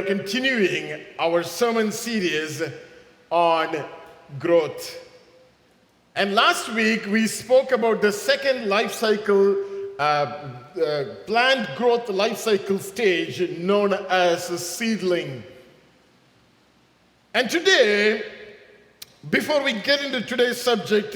are 0.00 0.04
continuing 0.04 0.98
our 1.18 1.42
sermon 1.42 1.92
series 1.92 2.62
on 3.30 3.84
growth. 4.38 4.98
And 6.14 6.34
last 6.34 6.70
week 6.70 7.04
we 7.06 7.26
spoke 7.26 7.72
about 7.72 8.00
the 8.00 8.10
second 8.10 8.66
life 8.66 8.92
cycle, 8.92 9.56
uh, 9.98 10.02
uh, 10.02 11.04
plant 11.26 11.76
growth 11.76 12.08
life 12.08 12.38
cycle 12.38 12.78
stage 12.78 13.58
known 13.58 13.92
as 14.08 14.44
seedling. 14.44 15.42
And 17.34 17.50
today, 17.50 18.22
before 19.28 19.62
we 19.62 19.74
get 19.74 20.02
into 20.02 20.22
today's 20.22 20.60
subject, 20.60 21.14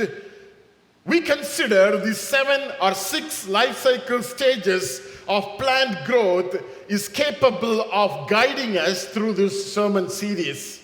we 1.06 1.20
consider 1.20 1.98
the 1.98 2.14
seven 2.14 2.72
or 2.80 2.94
six 2.94 3.46
life 3.46 3.78
cycle 3.78 4.22
stages 4.22 5.00
of 5.28 5.44
plant 5.58 6.04
growth 6.06 6.56
is 6.88 7.08
capable 7.08 7.82
of 7.92 8.28
guiding 8.28 8.78
us 8.78 9.06
through 9.06 9.34
this 9.34 9.72
sermon 9.72 10.08
series. 10.08 10.82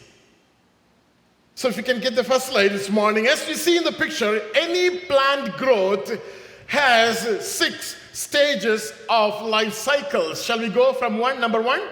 So, 1.54 1.68
if 1.68 1.76
you 1.76 1.82
can 1.82 2.00
get 2.00 2.16
the 2.16 2.24
first 2.24 2.48
slide 2.48 2.68
this 2.68 2.88
morning, 2.88 3.26
as 3.26 3.46
we 3.46 3.54
see 3.54 3.76
in 3.76 3.84
the 3.84 3.92
picture, 3.92 4.40
any 4.54 5.00
plant 5.00 5.56
growth 5.58 6.18
has 6.66 7.46
six 7.46 7.96
stages 8.12 8.92
of 9.08 9.42
life 9.42 9.74
cycles. 9.74 10.42
Shall 10.42 10.58
we 10.58 10.68
go 10.68 10.92
from 10.92 11.18
one? 11.18 11.40
Number 11.40 11.60
one? 11.60 11.82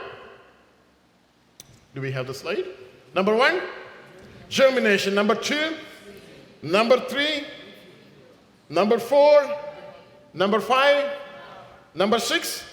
Do 1.95 2.01
we 2.01 2.13
have 2.13 2.27
the 2.27 2.35
slide? 2.35 2.65
Number 3.15 3.35
one, 3.35 3.61
germination. 4.49 5.15
Number 5.15 5.35
two, 5.35 5.77
number 6.63 7.01
three, 7.01 7.45
number 8.69 8.99
four, 8.99 9.49
number 10.35 10.61
five, 10.61 11.11
number 11.95 12.19
six, 12.19 12.65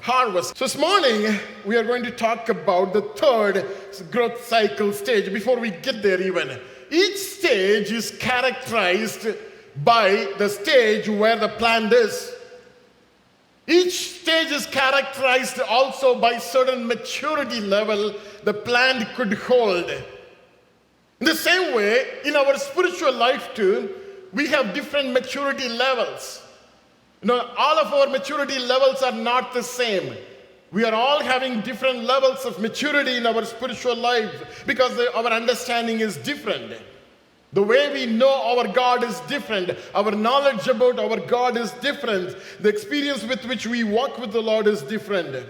harvest. 0.00 0.56
So 0.56 0.64
this 0.64 0.76
morning 0.76 1.38
we 1.64 1.76
are 1.76 1.84
going 1.84 2.04
to 2.04 2.10
talk 2.10 2.48
about 2.48 2.92
the 2.92 3.02
third 3.02 3.64
growth 4.10 4.44
cycle 4.46 4.92
stage. 4.92 5.32
Before 5.32 5.58
we 5.58 5.70
get 5.70 6.02
there, 6.02 6.20
even 6.20 6.58
each 6.90 7.16
stage 7.16 7.92
is 7.92 8.10
characterized 8.12 9.28
by 9.84 10.32
the 10.38 10.48
stage 10.48 11.08
where 11.08 11.36
the 11.36 11.48
plant 11.48 11.92
is. 11.92 12.34
Each 13.66 14.20
stage 14.22 14.50
is 14.50 14.66
characterized 14.66 15.60
also 15.60 16.18
by 16.18 16.38
certain 16.38 16.86
maturity 16.86 17.60
level 17.60 18.14
the 18.44 18.54
plant 18.54 19.06
could 19.14 19.34
hold. 19.34 19.90
In 21.20 21.26
the 21.26 21.34
same 21.34 21.74
way, 21.74 22.20
in 22.24 22.34
our 22.34 22.56
spiritual 22.56 23.12
life 23.12 23.50
too, 23.54 23.94
we 24.32 24.46
have 24.48 24.74
different 24.74 25.12
maturity 25.12 25.68
levels. 25.68 26.42
You 27.22 27.28
know, 27.28 27.50
all 27.56 27.78
of 27.78 27.92
our 27.92 28.08
maturity 28.08 28.58
levels 28.58 29.02
are 29.02 29.12
not 29.12 29.52
the 29.52 29.62
same. 29.62 30.14
We 30.70 30.84
are 30.84 30.94
all 30.94 31.20
having 31.20 31.62
different 31.62 32.04
levels 32.04 32.44
of 32.44 32.60
maturity 32.60 33.16
in 33.16 33.26
our 33.26 33.44
spiritual 33.44 33.96
life 33.96 34.64
because 34.66 34.96
the, 34.96 35.12
our 35.16 35.26
understanding 35.26 36.00
is 36.00 36.16
different. 36.18 36.74
The 37.54 37.62
way 37.62 37.90
we 37.92 38.04
know 38.04 38.58
our 38.58 38.68
God 38.68 39.02
is 39.02 39.18
different. 39.20 39.70
Our 39.94 40.10
knowledge 40.10 40.68
about 40.68 40.98
our 40.98 41.18
God 41.18 41.56
is 41.56 41.72
different. 41.72 42.36
The 42.60 42.68
experience 42.68 43.24
with 43.24 43.44
which 43.46 43.66
we 43.66 43.84
walk 43.84 44.18
with 44.18 44.32
the 44.32 44.42
Lord 44.42 44.66
is 44.66 44.82
different. 44.82 45.46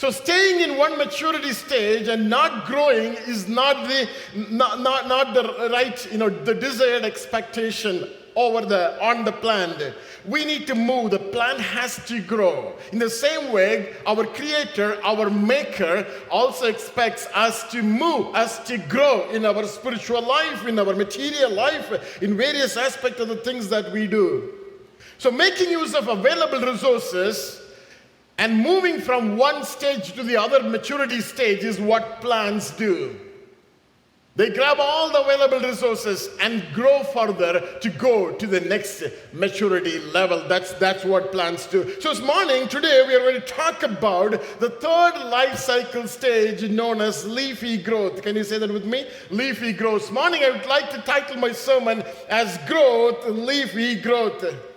So 0.00 0.10
staying 0.10 0.62
in 0.62 0.78
one 0.78 0.96
maturity 0.96 1.52
stage 1.52 2.08
and 2.08 2.30
not 2.30 2.64
growing 2.64 3.12
is 3.28 3.46
not 3.48 3.86
the 3.86 4.08
not, 4.48 4.80
not, 4.80 5.08
not 5.08 5.34
the 5.34 5.68
right, 5.70 6.10
you 6.10 6.16
know, 6.16 6.30
the 6.30 6.54
desired 6.54 7.04
expectation 7.04 8.08
over 8.34 8.64
the 8.64 8.98
on 9.04 9.26
the 9.26 9.32
plant. 9.32 9.92
We 10.26 10.46
need 10.46 10.66
to 10.68 10.74
move. 10.74 11.10
The 11.10 11.18
plant 11.18 11.60
has 11.60 12.02
to 12.06 12.18
grow. 12.18 12.72
In 12.92 12.98
the 12.98 13.10
same 13.10 13.52
way, 13.52 13.92
our 14.06 14.24
creator, 14.24 14.98
our 15.04 15.28
maker 15.28 16.06
also 16.30 16.64
expects 16.64 17.28
us 17.34 17.70
to 17.70 17.82
move, 17.82 18.34
us 18.34 18.58
to 18.68 18.78
grow 18.78 19.28
in 19.28 19.44
our 19.44 19.66
spiritual 19.66 20.22
life, 20.22 20.66
in 20.66 20.78
our 20.78 20.94
material 20.94 21.50
life, 21.50 22.22
in 22.22 22.38
various 22.38 22.78
aspects 22.78 23.20
of 23.20 23.28
the 23.28 23.36
things 23.36 23.68
that 23.68 23.92
we 23.92 24.06
do. 24.06 24.54
So 25.18 25.30
making 25.30 25.68
use 25.68 25.94
of 25.94 26.08
available 26.08 26.60
resources 26.60 27.59
and 28.40 28.58
moving 28.58 28.98
from 28.98 29.36
one 29.36 29.62
stage 29.64 30.14
to 30.14 30.22
the 30.22 30.34
other 30.34 30.62
maturity 30.62 31.20
stage 31.20 31.62
is 31.62 31.78
what 31.78 32.22
plants 32.22 32.70
do. 32.70 33.14
They 34.34 34.48
grab 34.48 34.78
all 34.80 35.12
the 35.12 35.20
available 35.20 35.60
resources 35.68 36.30
and 36.40 36.64
grow 36.72 37.02
further 37.02 37.78
to 37.82 37.90
go 37.90 38.32
to 38.32 38.46
the 38.46 38.60
next 38.62 39.02
maturity 39.34 39.98
level. 39.98 40.48
That's, 40.48 40.72
that's 40.74 41.04
what 41.04 41.32
plants 41.32 41.66
do. 41.66 42.00
So, 42.00 42.14
this 42.14 42.22
morning, 42.22 42.66
today, 42.66 43.04
we 43.06 43.14
are 43.14 43.18
going 43.18 43.34
to 43.34 43.46
talk 43.46 43.82
about 43.82 44.30
the 44.58 44.70
third 44.70 45.28
life 45.28 45.58
cycle 45.58 46.06
stage 46.06 46.62
known 46.70 47.02
as 47.02 47.26
leafy 47.26 47.76
growth. 47.76 48.22
Can 48.22 48.36
you 48.36 48.44
say 48.44 48.56
that 48.56 48.72
with 48.72 48.86
me? 48.86 49.06
Leafy 49.28 49.74
growth. 49.74 50.02
This 50.02 50.12
morning, 50.12 50.44
I 50.44 50.50
would 50.52 50.66
like 50.66 50.88
to 50.92 51.02
title 51.02 51.36
my 51.36 51.52
sermon 51.52 52.02
as 52.30 52.56
Growth, 52.66 53.26
Leafy 53.26 53.96
Growth. 53.96 54.69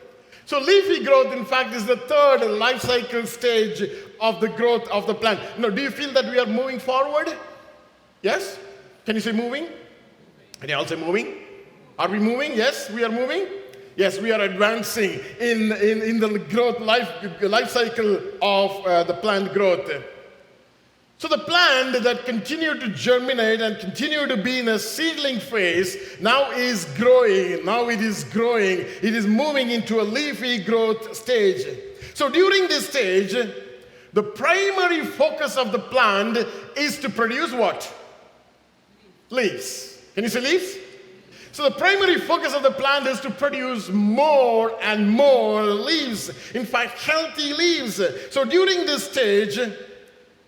So, 0.45 0.59
leafy 0.59 1.03
growth, 1.03 1.33
in 1.33 1.45
fact, 1.45 1.73
is 1.73 1.85
the 1.85 1.97
third 1.97 2.41
life 2.57 2.81
cycle 2.81 3.25
stage 3.25 3.89
of 4.19 4.41
the 4.41 4.49
growth 4.49 4.87
of 4.89 5.07
the 5.07 5.15
plant. 5.15 5.39
Now, 5.57 5.69
do 5.69 5.81
you 5.81 5.89
feel 5.89 6.11
that 6.13 6.25
we 6.25 6.37
are 6.39 6.45
moving 6.45 6.79
forward? 6.79 7.33
Yes? 8.21 8.59
Can 9.05 9.15
you 9.15 9.21
say 9.21 9.31
moving? 9.31 9.67
Can 10.59 10.69
you 10.69 10.75
all 10.75 10.85
say 10.85 10.95
moving? 10.95 11.35
Are 11.97 12.09
we 12.09 12.19
moving? 12.19 12.53
Yes, 12.55 12.89
we 12.89 13.03
are 13.03 13.11
moving. 13.11 13.47
Yes, 13.95 14.19
we 14.19 14.31
are 14.31 14.41
advancing 14.41 15.19
in, 15.39 15.71
in, 15.73 16.01
in 16.01 16.19
the 16.19 16.39
growth 16.39 16.79
life, 16.79 17.09
life 17.41 17.69
cycle 17.69 18.19
of 18.41 18.85
uh, 18.85 19.03
the 19.03 19.13
plant 19.13 19.53
growth. 19.53 19.89
So 21.23 21.29
the 21.29 21.38
plant 21.38 22.03
that 22.03 22.25
continued 22.25 22.81
to 22.81 22.89
germinate 22.89 23.61
and 23.61 23.79
continued 23.79 24.28
to 24.28 24.35
be 24.35 24.59
in 24.59 24.67
a 24.67 24.78
seedling 24.78 25.39
phase 25.39 26.19
now 26.19 26.51
is 26.51 26.84
growing. 26.97 27.63
Now 27.63 27.88
it 27.88 28.01
is 28.01 28.25
growing. 28.25 28.79
It 28.79 29.16
is 29.16 29.25
moving 29.25 29.72
into 29.72 30.01
a 30.01 30.03
leafy 30.03 30.61
growth 30.61 31.16
stage. 31.16 31.66
So 32.13 32.29
during 32.29 32.67
this 32.67 32.89
stage, 32.89 33.31
the 34.11 34.22
primary 34.22 35.06
focus 35.06 35.56
of 35.56 35.72
the 35.72 35.79
plant 35.79 36.45
is 36.75 37.00
to 37.00 37.09
produce 37.09 37.53
what? 37.53 37.90
Leaves. 39.29 40.01
Can 40.16 40.25
you 40.25 40.29
say 40.29 40.41
leaves? 40.41 40.75
So 41.53 41.63
the 41.63 41.75
primary 41.75 42.19
focus 42.19 42.53
of 42.53 42.63
the 42.63 42.72
plant 42.72 43.07
is 43.07 43.22
to 43.22 43.29
produce 43.29 43.88
more 43.88 44.78
and 44.81 45.09
more 45.09 45.63
leaves. 45.63 46.28
In 46.53 46.66
fact, 46.66 46.97
healthy 46.97 47.53
leaves. 47.53 48.01
So 48.31 48.44
during 48.44 48.85
this 48.85 49.09
stage, 49.09 49.57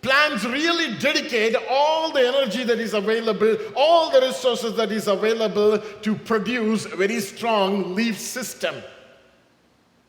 Plants 0.06 0.46
really 0.46 0.96
dedicate 1.00 1.56
all 1.68 2.12
the 2.12 2.28
energy 2.28 2.64
that 2.64 2.80
is 2.80 2.94
available, 2.94 3.58
all 3.76 4.12
the 4.12 4.22
resources 4.22 4.76
that 4.76 4.92
is 4.92 5.08
available 5.08 5.80
to 5.80 6.14
produce 6.14 6.86
a 6.86 6.96
very 6.96 7.20
strong 7.20 7.96
leaf 7.96 8.20
system. 8.20 8.76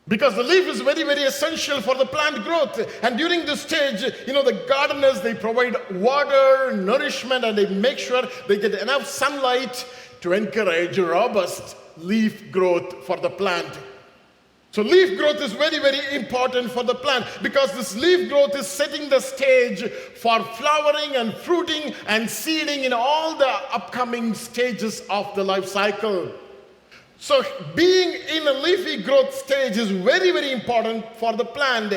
Because 0.07 0.35
the 0.35 0.43
leaf 0.43 0.67
is 0.67 0.81
very, 0.81 1.01
very 1.01 1.23
essential 1.23 1.81
for 1.81 1.95
the 1.95 2.05
plant 2.05 2.43
growth. 2.43 2.79
And 3.01 3.17
during 3.17 3.47
this 3.47 3.61
stage, 3.61 4.03
you 4.27 4.33
know, 4.33 4.43
the 4.43 4.63
gardeners, 4.69 5.21
they 5.21 5.33
provide 5.33 5.75
water, 5.95 6.77
nourishment, 6.77 7.43
and 7.43 7.57
they 7.57 7.67
make 7.67 7.97
sure 7.97 8.21
they 8.47 8.59
get 8.59 8.75
enough 8.75 9.07
sunlight 9.07 9.83
to 10.21 10.33
encourage 10.33 10.99
robust 10.99 11.75
leaf 11.97 12.51
growth 12.51 13.03
for 13.03 13.17
the 13.17 13.31
plant. 13.31 13.79
So, 14.77 14.83
leaf 14.83 15.17
growth 15.17 15.41
is 15.41 15.53
very, 15.53 15.79
very 15.79 16.15
important 16.15 16.69
for 16.69 16.83
the 16.83 16.93
plant 16.93 17.25
because 17.41 17.71
this 17.71 17.95
leaf 17.95 18.29
growth 18.29 18.55
is 18.55 18.67
setting 18.67 19.09
the 19.09 19.19
stage 19.19 19.91
for 19.91 20.43
flowering 20.43 21.15
and 21.15 21.33
fruiting 21.33 21.95
and 22.05 22.29
seeding 22.29 22.83
in 22.83 22.93
all 22.93 23.35
the 23.35 23.47
upcoming 23.47 24.35
stages 24.35 25.01
of 25.09 25.33
the 25.33 25.43
life 25.43 25.65
cycle. 25.65 26.31
So, 27.17 27.41
being 27.73 28.21
in 28.29 28.47
a 28.47 28.51
leafy 28.53 29.01
growth 29.01 29.33
stage 29.33 29.77
is 29.77 29.89
very, 29.89 30.29
very 30.29 30.51
important 30.51 31.03
for 31.15 31.33
the 31.33 31.45
plant. 31.45 31.95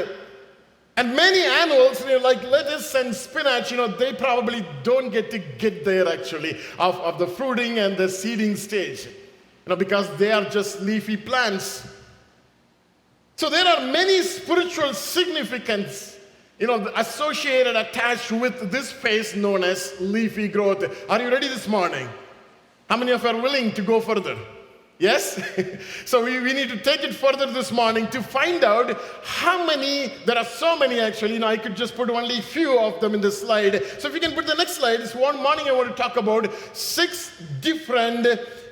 And 0.96 1.14
many 1.14 1.42
annuals, 1.42 2.00
you 2.00 2.12
know, 2.12 2.24
like 2.24 2.42
lettuce 2.44 2.94
and 2.94 3.14
spinach, 3.14 3.70
you 3.70 3.76
know, 3.76 3.88
they 3.88 4.14
probably 4.14 4.64
don't 4.84 5.10
get 5.10 5.30
to 5.32 5.38
get 5.38 5.84
there 5.84 6.08
actually 6.08 6.58
of, 6.78 6.98
of 7.00 7.18
the 7.18 7.26
fruiting 7.26 7.78
and 7.78 7.98
the 7.98 8.08
seeding 8.08 8.56
stage, 8.56 9.04
you 9.04 9.12
know, 9.66 9.76
because 9.76 10.08
they 10.16 10.32
are 10.32 10.44
just 10.44 10.80
leafy 10.80 11.18
plants. 11.18 11.86
So 13.40 13.48
there 13.48 13.66
are 13.66 13.80
many 13.90 14.20
spiritual 14.20 14.92
significance, 14.92 16.18
you 16.58 16.66
know, 16.66 16.92
associated, 16.94 17.74
attached 17.74 18.30
with 18.30 18.70
this 18.70 18.92
phase 18.92 19.34
known 19.34 19.64
as 19.64 19.94
leafy 19.98 20.46
growth. 20.46 20.84
Are 21.08 21.22
you 21.22 21.30
ready 21.30 21.48
this 21.48 21.66
morning? 21.66 22.06
How 22.90 22.98
many 22.98 23.12
of 23.12 23.22
you 23.22 23.30
are 23.30 23.40
willing 23.40 23.72
to 23.72 23.80
go 23.80 23.98
further? 23.98 24.36
Yes? 25.00 25.42
so 26.04 26.22
we, 26.22 26.38
we 26.40 26.52
need 26.52 26.68
to 26.68 26.76
take 26.76 27.02
it 27.02 27.14
further 27.14 27.50
this 27.50 27.72
morning 27.72 28.06
to 28.08 28.22
find 28.22 28.62
out 28.62 29.00
how 29.24 29.64
many, 29.66 30.12
there 30.26 30.36
are 30.36 30.44
so 30.44 30.78
many 30.78 31.00
actually, 31.00 31.32
you 31.32 31.38
know, 31.38 31.46
I 31.46 31.56
could 31.56 31.74
just 31.74 31.96
put 31.96 32.10
only 32.10 32.38
a 32.38 32.42
few 32.42 32.78
of 32.78 33.00
them 33.00 33.14
in 33.14 33.22
the 33.22 33.30
slide. 33.30 33.82
So 33.98 34.08
if 34.08 34.14
you 34.14 34.20
can 34.20 34.32
put 34.32 34.46
the 34.46 34.54
next 34.54 34.72
slide, 34.76 34.98
this 34.98 35.14
one 35.14 35.42
morning 35.42 35.68
I 35.68 35.72
want 35.72 35.88
to 35.88 35.94
talk 35.94 36.18
about 36.18 36.52
six 36.76 37.32
different 37.62 38.26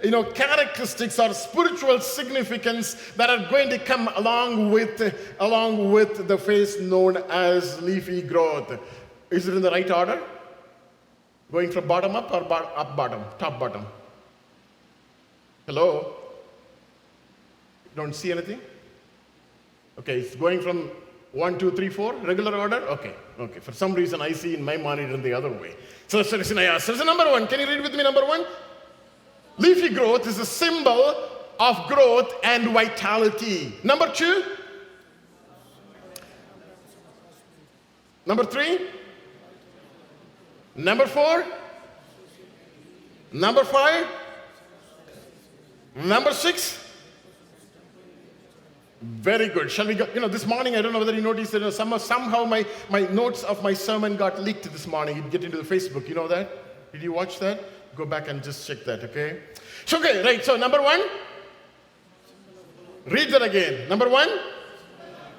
you 0.05 0.11
know, 0.11 0.23
characteristics 0.23 1.19
or 1.19 1.33
spiritual 1.33 1.99
significance 1.99 2.95
that 3.17 3.31
are 3.31 3.49
going 3.51 3.71
to 3.71 3.79
come 3.79 4.09
along 4.15 4.71
with, 4.71 5.17
along 5.41 5.91
with 5.91 6.29
the 6.29 6.37
phase 6.37 6.79
known 6.79 7.17
as 7.31 7.81
leafy 7.81 8.21
growth. 8.21 8.79
Is 9.31 9.49
it 9.49 9.55
in 9.57 9.63
the 9.63 9.71
right 9.71 9.91
order? 9.91 10.21
Going 11.51 11.73
from 11.73 11.89
bottom 11.89 12.15
up 12.15 12.31
or 12.35 12.43
bo- 12.43 12.71
up 12.77 12.95
bottom? 12.95 13.25
Top 13.39 13.59
bottom? 13.59 13.87
Hello? 15.65 16.18
Don't 17.99 18.15
see 18.15 18.31
anything? 18.31 18.61
Okay, 19.99 20.21
it's 20.21 20.37
going 20.37 20.61
from 20.61 20.89
one, 21.33 21.59
two, 21.59 21.73
three, 21.73 21.89
four, 21.89 22.15
regular 22.15 22.55
order? 22.57 22.77
Okay, 22.77 23.13
okay. 23.41 23.59
For 23.59 23.73
some 23.73 23.93
reason, 23.93 24.23
I 24.23 24.31
see 24.31 24.55
in 24.55 24.63
my 24.63 24.77
monitor 24.77 25.17
the 25.17 25.33
other 25.33 25.51
way. 25.51 25.75
So, 26.07 26.23
so, 26.23 26.41
so, 26.41 26.61
yeah, 26.61 26.79
so, 26.79 26.95
so 26.95 27.03
number 27.03 27.29
one, 27.29 27.49
can 27.49 27.59
you 27.59 27.67
read 27.67 27.83
with 27.83 27.97
me 27.97 28.05
number 28.05 28.25
one? 28.25 28.47
Leafy 29.59 29.89
growth 29.89 30.29
is 30.29 30.39
a 30.39 30.47
symbol 30.47 31.13
of 31.59 31.89
growth 31.89 32.33
and 32.45 32.69
vitality. 32.69 33.75
Number 33.83 34.09
two, 34.13 34.45
number 38.25 38.45
three, 38.45 38.87
number 40.77 41.09
four, 41.09 41.45
number 43.33 43.65
five, 43.65 44.07
number 45.97 46.33
six. 46.33 46.85
Very 49.01 49.49
good. 49.49 49.71
Shall 49.71 49.87
we 49.87 49.95
go? 49.95 50.09
You 50.13 50.21
know, 50.21 50.29
this 50.29 50.45
morning, 50.45 50.75
I 50.75 50.83
don't 50.83 50.93
know 50.93 50.99
whether 50.99 51.15
you 51.15 51.21
noticed 51.21 51.53
that 51.53 51.59
you 51.59 51.67
know, 51.67 51.71
somehow, 51.71 51.99
somehow 51.99 52.45
my, 52.45 52.67
my 52.91 53.03
notes 53.03 53.45
of 53.45 53.63
my 53.63 53.73
sermon 53.73 54.17
got 54.17 54.43
leaked 54.43 54.65
this 54.65 54.89
morning. 54.89 55.19
It 55.19 55.31
get 55.31 55.45
into 55.45 55.57
the 55.57 55.63
Facebook. 55.63 56.09
You 56.09 56.17
know 56.17 56.27
that? 56.27 56.93
Did 56.93 57.03
you 57.03 57.13
watch 57.13 57.39
that? 57.39 57.61
Go 57.95 58.05
back 58.05 58.29
and 58.29 58.43
just 58.43 58.67
check 58.67 58.85
that, 58.85 59.05
okay? 59.05 59.41
So, 59.87 59.99
okay, 59.99 60.23
right. 60.25 60.45
So, 60.45 60.57
number 60.57 60.83
one, 60.83 61.01
read 63.07 63.31
that 63.31 63.43
again. 63.43 63.89
Number 63.89 64.09
one, 64.09 64.29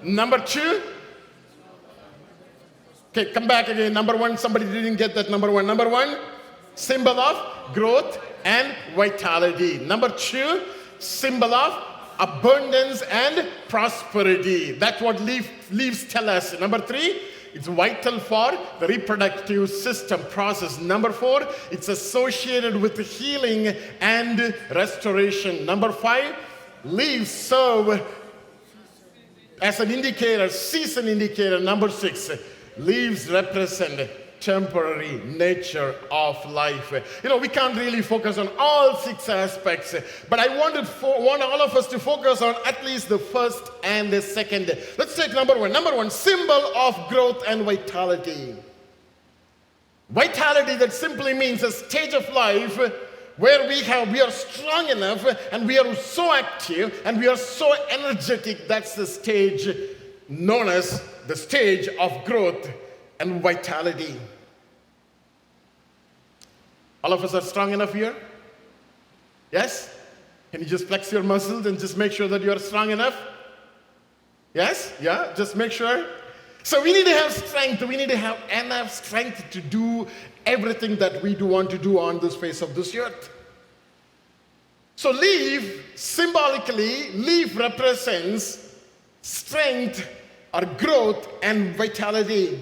number 0.04 0.40
two, 0.40 0.82
okay, 3.10 3.32
come 3.32 3.48
back 3.48 3.68
again. 3.68 3.92
Number 3.92 4.16
one, 4.16 4.38
somebody 4.38 4.66
didn't 4.66 4.96
get 4.96 5.14
that. 5.16 5.30
Number 5.30 5.52
one, 5.52 5.68
number 5.68 5.90
one, 5.90 6.18
symbol 6.76 7.20
of 7.20 7.74
growth 7.74 8.20
and 8.46 8.74
vitality. 8.96 9.80
Number 9.80 10.08
two, 10.10 10.64
symbol 11.00 11.54
of 11.54 11.89
abundance 12.20 13.02
and 13.04 13.48
prosperity. 13.70 14.74
That's 14.74 15.02
what 15.02 15.22
leaf, 15.22 15.72
leaves 15.72 16.04
tell 16.04 16.30
us. 16.30 16.60
Number 16.60 16.80
three, 16.80 17.22
it's 17.54 17.68
vital 17.68 18.20
for 18.20 18.52
the 18.80 18.88
reproductive 18.88 19.70
system 19.70 20.22
process. 20.30 20.80
Number 20.80 21.12
four, 21.12 21.48
it's 21.72 21.88
associated 21.88 22.76
with 22.80 23.00
healing 23.00 23.76
and 24.02 24.54
restoration. 24.70 25.66
Number 25.66 25.92
five, 25.92 26.36
leaves 26.84 27.32
serve 27.32 28.06
as 29.62 29.80
an 29.80 29.92
indicator, 29.92 30.50
season 30.50 31.08
indicator. 31.08 31.60
Number 31.60 31.90
six, 31.90 32.30
leaves 32.78 33.30
represent 33.30 34.10
temporary 34.40 35.22
nature 35.26 35.96
of 36.12 36.44
life. 36.50 36.92
You 37.24 37.30
know, 37.30 37.38
we 37.38 37.48
can't 37.48 37.76
really 37.76 38.02
focus 38.02 38.38
on 38.38 38.50
all 38.58 38.96
six 38.96 39.30
aspects, 39.30 39.96
but 40.30 40.40
I 40.40 40.58
wanted 40.58 40.88
for, 40.88 41.22
want 41.22 41.42
all 41.42 41.62
of 41.62 41.76
us 41.76 41.88
to 41.88 42.00
focus 42.00 42.42
on 42.42 42.56
at 42.66 42.84
least 42.86 43.10
the 43.10 43.20
first 43.20 43.72
and 43.84 44.12
the 44.12 44.22
second. 44.22 44.78
Let's 44.98 45.16
take 45.16 45.34
number 45.34 45.58
one. 45.58 45.72
Number 45.72 45.96
one, 45.96 46.10
symbol 46.10 46.72
of 46.76 47.10
growth 47.10 47.44
and 47.48 47.64
vitality. 47.64 48.56
Vitality 50.10 50.76
that 50.76 50.92
simply 50.92 51.34
means 51.34 51.62
a 51.64 51.72
stage 51.72 52.14
of 52.14 52.28
life 52.34 52.80
where 53.38 53.68
we 53.70 53.82
have 53.84 54.12
we 54.12 54.20
are 54.20 54.32
strong 54.32 54.90
enough 54.90 55.26
and 55.52 55.66
we 55.66 55.80
are 55.80 55.96
so 55.96 56.34
active 56.34 57.02
and 57.06 57.20
we 57.20 57.28
are 57.28 57.38
so 57.38 57.74
energetic 57.90 58.68
that's 58.68 58.96
the 58.96 59.06
stage 59.06 59.70
known 60.28 60.68
as 60.68 61.02
the 61.28 61.36
stage 61.36 61.88
of 62.00 62.26
growth 62.26 62.70
and 63.20 63.42
vitality. 63.42 64.16
All 67.04 67.14
of 67.14 67.24
us 67.24 67.34
are 67.34 67.42
strong 67.42 67.72
enough 67.74 67.94
here? 67.94 68.16
Yes? 69.52 69.96
Can 70.52 70.62
you 70.62 70.68
just 70.68 70.86
flex 70.86 71.12
your 71.12 71.24
muscles 71.24 71.66
and 71.66 71.80
just 71.80 71.98
make 71.98 72.12
sure 72.12 72.28
that 72.28 72.42
you 72.42 72.52
are 72.52 72.60
strong 72.60 72.92
enough? 72.92 73.16
Yes? 74.54 74.94
Yeah? 75.00 75.34
Just 75.36 75.56
make 75.56 75.72
sure. 75.72 76.06
So 76.64 76.84
we 76.84 76.94
need 76.94 77.06
to 77.06 77.14
have 77.14 77.32
strength. 77.32 77.82
We 77.84 77.96
need 77.96 78.10
to 78.10 78.18
have 78.18 78.38
enough 78.52 78.94
strength 78.94 79.50
to 79.52 79.62
do 79.62 80.08
everything 80.46 80.98
that 80.98 81.22
we 81.22 81.36
do 81.36 81.46
want 81.46 81.70
to 81.70 81.78
do 81.78 82.00
on 82.00 82.20
this 82.20 82.36
face 82.36 82.62
of 82.62 82.76
this 82.76 82.94
earth. 82.96 83.30
So 84.96 85.12
leaf, 85.12 85.94
symbolically, 85.96 87.12
leaf 87.14 87.58
represents 87.58 88.76
strength 89.22 90.06
or 90.54 90.66
growth 90.66 91.28
and 91.42 91.76
vitality. 91.76 92.60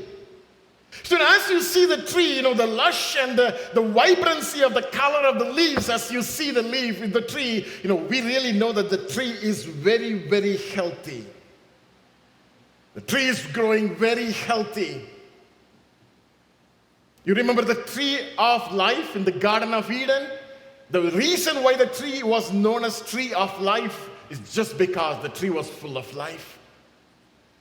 So 1.04 1.18
as 1.20 1.50
you 1.50 1.62
see 1.62 1.86
the 1.86 2.02
tree, 2.04 2.36
you 2.36 2.42
know, 2.42 2.54
the 2.54 2.68
lush 2.68 3.18
and 3.18 3.38
the, 3.38 3.58
the 3.74 3.82
vibrancy 3.82 4.64
of 4.64 4.74
the 4.74 4.84
color 4.84 5.28
of 5.28 5.40
the 5.40 5.46
leaves, 5.52 5.90
as 5.90 6.12
you 6.12 6.22
see 6.22 6.52
the 6.52 6.62
leaf 6.62 7.02
in 7.02 7.12
the 7.12 7.22
tree, 7.22 7.66
you 7.84 7.90
know, 7.90 7.96
we 7.96 8.22
really 8.22 8.52
know 8.52 8.72
that 8.72 8.90
the 8.90 8.98
tree 8.98 9.32
is 9.32 9.64
very, 9.64 10.14
very 10.28 10.58
healthy. 10.58 11.26
The 12.96 13.02
tree 13.02 13.28
is 13.28 13.46
growing 13.48 13.96
very 13.96 14.32
healthy. 14.32 15.02
You 17.26 17.36
remember 17.36 17.62
the 17.62 17.76
tree 17.76 18.20
of 18.38 18.72
life 18.74 19.16
in 19.16 19.24
the 19.24 19.32
Garden 19.32 19.74
of 19.74 19.92
Eden? 19.92 20.30
The 20.90 21.12
reason 21.12 21.62
why 21.62 21.76
the 21.76 21.88
tree 21.88 22.24
was 22.24 22.52
known 22.54 22.86
as 22.86 23.02
tree 23.02 23.34
of 23.34 23.62
life 23.62 24.10
is 24.30 24.40
just 24.54 24.78
because 24.78 25.22
the 25.22 25.30
tree 25.30 25.50
was 25.50 25.70
full 25.70 25.98
of 25.98 26.12
life. 26.16 26.57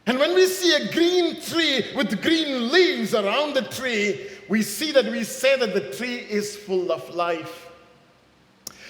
And 0.07 0.21
when 0.21 0.35
we 0.35 0.47
see 0.47 0.73
a 0.75 0.93
green 0.93 1.41
tree 1.41 1.85
with 1.97 2.23
green 2.23 2.71
leaves 2.71 3.13
around 3.13 3.55
the 3.55 3.63
tree, 3.63 4.29
we 4.49 4.63
see 4.63 4.93
that 4.93 5.07
we 5.07 5.25
say 5.25 5.59
that 5.59 5.75
the 5.75 5.91
tree 5.97 6.19
is 6.19 6.57
full 6.57 6.93
of 6.93 7.13
life. 7.15 7.65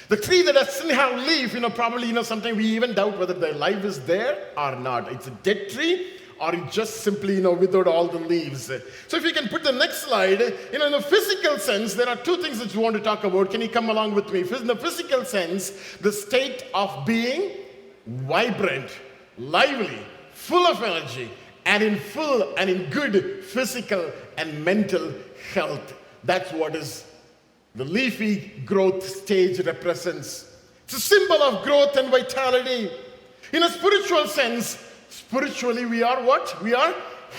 The 0.09 0.17
tree 0.17 0.43
that 0.43 0.55
doesn't 0.55 0.91
have 0.91 1.19
leaf, 1.27 1.55
you 1.55 1.61
know, 1.61 1.71
probably, 1.71 2.07
you 2.07 2.13
know, 2.13 2.23
sometimes 2.23 2.57
we 2.57 2.67
even 2.67 2.95
doubt 2.95 3.19
whether 3.19 3.33
the 3.33 3.53
life 3.55 3.85
is 3.85 3.99
there 4.01 4.51
or 4.57 4.77
not. 4.77 5.11
It's 5.11 5.27
a 5.27 5.31
dead 5.31 5.71
tree 5.71 6.13
or 6.39 6.55
it 6.55 6.71
just 6.71 6.99
simply, 6.99 7.37
you 7.37 7.41
know, 7.41 7.55
without 7.55 7.89
all 7.89 8.07
the 8.07 8.19
leaves. 8.19 8.71
So 9.09 9.17
if 9.17 9.25
you 9.25 9.33
can 9.33 9.49
put 9.49 9.65
the 9.65 9.73
next 9.73 10.03
slide, 10.03 10.41
you 10.71 10.79
know, 10.79 10.87
in 10.87 10.95
a 10.95 11.01
physical 11.01 11.59
sense, 11.59 11.95
there 11.95 12.09
are 12.09 12.17
two 12.17 12.37
things 12.37 12.59
that 12.59 12.75
you 12.75 12.81
want 12.81 12.95
to 12.95 13.03
talk 13.03 13.25
about. 13.25 13.51
Can 13.51 13.63
you 13.63 13.71
come 13.71 13.89
along 13.89 14.15
with 14.15 14.31
me? 14.31 14.41
In 14.41 14.67
the 14.67 14.77
physical 14.77 15.25
sense, 15.25 15.71
the 16.03 16.13
state 16.13 16.67
of 16.75 17.07
being 17.07 17.53
vibrant, 18.07 18.91
lively, 19.39 19.99
full 20.37 20.67
of 20.67 20.83
energy, 20.83 21.29
and 21.65 21.83
in 21.83 21.99
full 21.99 22.55
and 22.57 22.71
in 22.71 22.89
good 22.91 23.43
physical 23.43 24.13
and 24.39 24.65
mental 24.65 25.13
health. 25.53 25.95
That's 26.23 26.53
what 26.53 26.77
is 26.77 27.05
the 27.75 27.85
leafy 27.85 28.53
growth 28.65 29.03
stage 29.05 29.59
represents. 29.61 30.57
It's 30.85 30.95
a 30.95 31.01
symbol 31.01 31.43
of 31.43 31.65
growth 31.65 31.97
and 31.97 32.11
vitality. 32.11 32.91
In 33.53 33.63
a 33.63 33.71
spiritual 33.71 34.29
sense, 34.29 34.79
spiritually 35.09 35.85
we 35.87 36.03
are 36.05 36.23
what? 36.23 36.63
We 36.63 36.75
are 36.75 36.95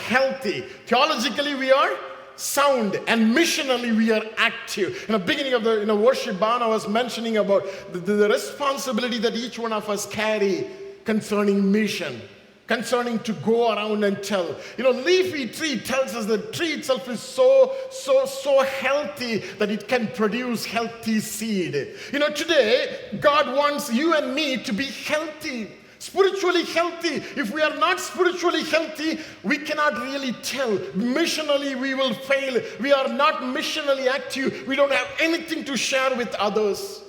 healthy. 0.07 0.61
Theologically 0.85 1.55
we 1.55 1.71
are 1.71 1.91
sound 2.35 2.99
and 3.07 3.33
missionally 3.33 3.95
we 3.95 4.11
are 4.11 4.23
active. 4.37 5.05
In 5.07 5.13
the 5.13 5.19
beginning 5.19 5.53
of 5.53 5.63
the 5.63 5.79
you 5.79 5.85
know, 5.85 5.95
worship 5.95 6.39
band, 6.39 6.63
I 6.63 6.67
was 6.67 6.87
mentioning 6.87 7.37
about 7.37 7.63
the, 7.93 7.99
the, 7.99 8.13
the 8.13 8.29
responsibility 8.29 9.19
that 9.19 9.35
each 9.35 9.57
one 9.57 9.71
of 9.71 9.89
us 9.89 10.05
carry 10.07 10.67
concerning 11.05 11.71
mission 11.71 12.21
concerning 12.67 13.19
to 13.19 13.33
go 13.33 13.73
around 13.73 14.03
and 14.03 14.21
tell. 14.21 14.55
You 14.77 14.83
know, 14.83 14.91
leafy 14.91 15.47
tree 15.47 15.79
tells 15.79 16.13
us 16.13 16.25
the 16.25 16.37
tree 16.37 16.73
itself 16.73 17.07
is 17.07 17.21
so, 17.21 17.73
so, 17.89 18.25
so 18.25 18.61
healthy 18.61 19.37
that 19.57 19.71
it 19.71 19.87
can 19.87 20.07
produce 20.07 20.65
healthy 20.65 21.19
seed. 21.19 21.95
You 22.11 22.19
know, 22.19 22.29
today, 22.29 23.17
God 23.19 23.55
wants 23.55 23.91
you 23.91 24.13
and 24.13 24.35
me 24.35 24.57
to 24.63 24.73
be 24.73 24.85
healthy. 24.85 25.71
Spiritually 25.99 26.63
healthy. 26.63 27.15
If 27.39 27.51
we 27.51 27.61
are 27.61 27.75
not 27.77 27.99
spiritually 27.99 28.63
healthy, 28.63 29.19
we 29.43 29.57
cannot 29.57 29.93
really 30.03 30.31
tell. 30.43 30.77
Missionally, 30.93 31.79
we 31.79 31.95
will 31.95 32.13
fail. 32.13 32.61
We 32.79 32.93
are 32.93 33.07
not 33.07 33.41
missionally 33.41 34.07
active. 34.07 34.67
We 34.67 34.75
don't 34.75 34.91
have 34.91 35.07
anything 35.19 35.65
to 35.65 35.75
share 35.75 36.15
with 36.15 36.35
others. 36.35 37.01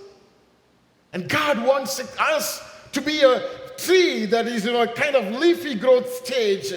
And 1.13 1.29
God 1.29 1.63
wants 1.63 2.01
us 2.19 2.63
to 2.93 3.03
be 3.03 3.23
a 3.23 3.43
tree 3.79 4.27
that 4.27 4.47
is 4.47 4.67
in 4.67 4.75
a 4.75 4.93
kind 4.93 5.17
of 5.17 5.41
leafy 5.41 5.75
growth 5.75 6.27
stage. 6.27 6.73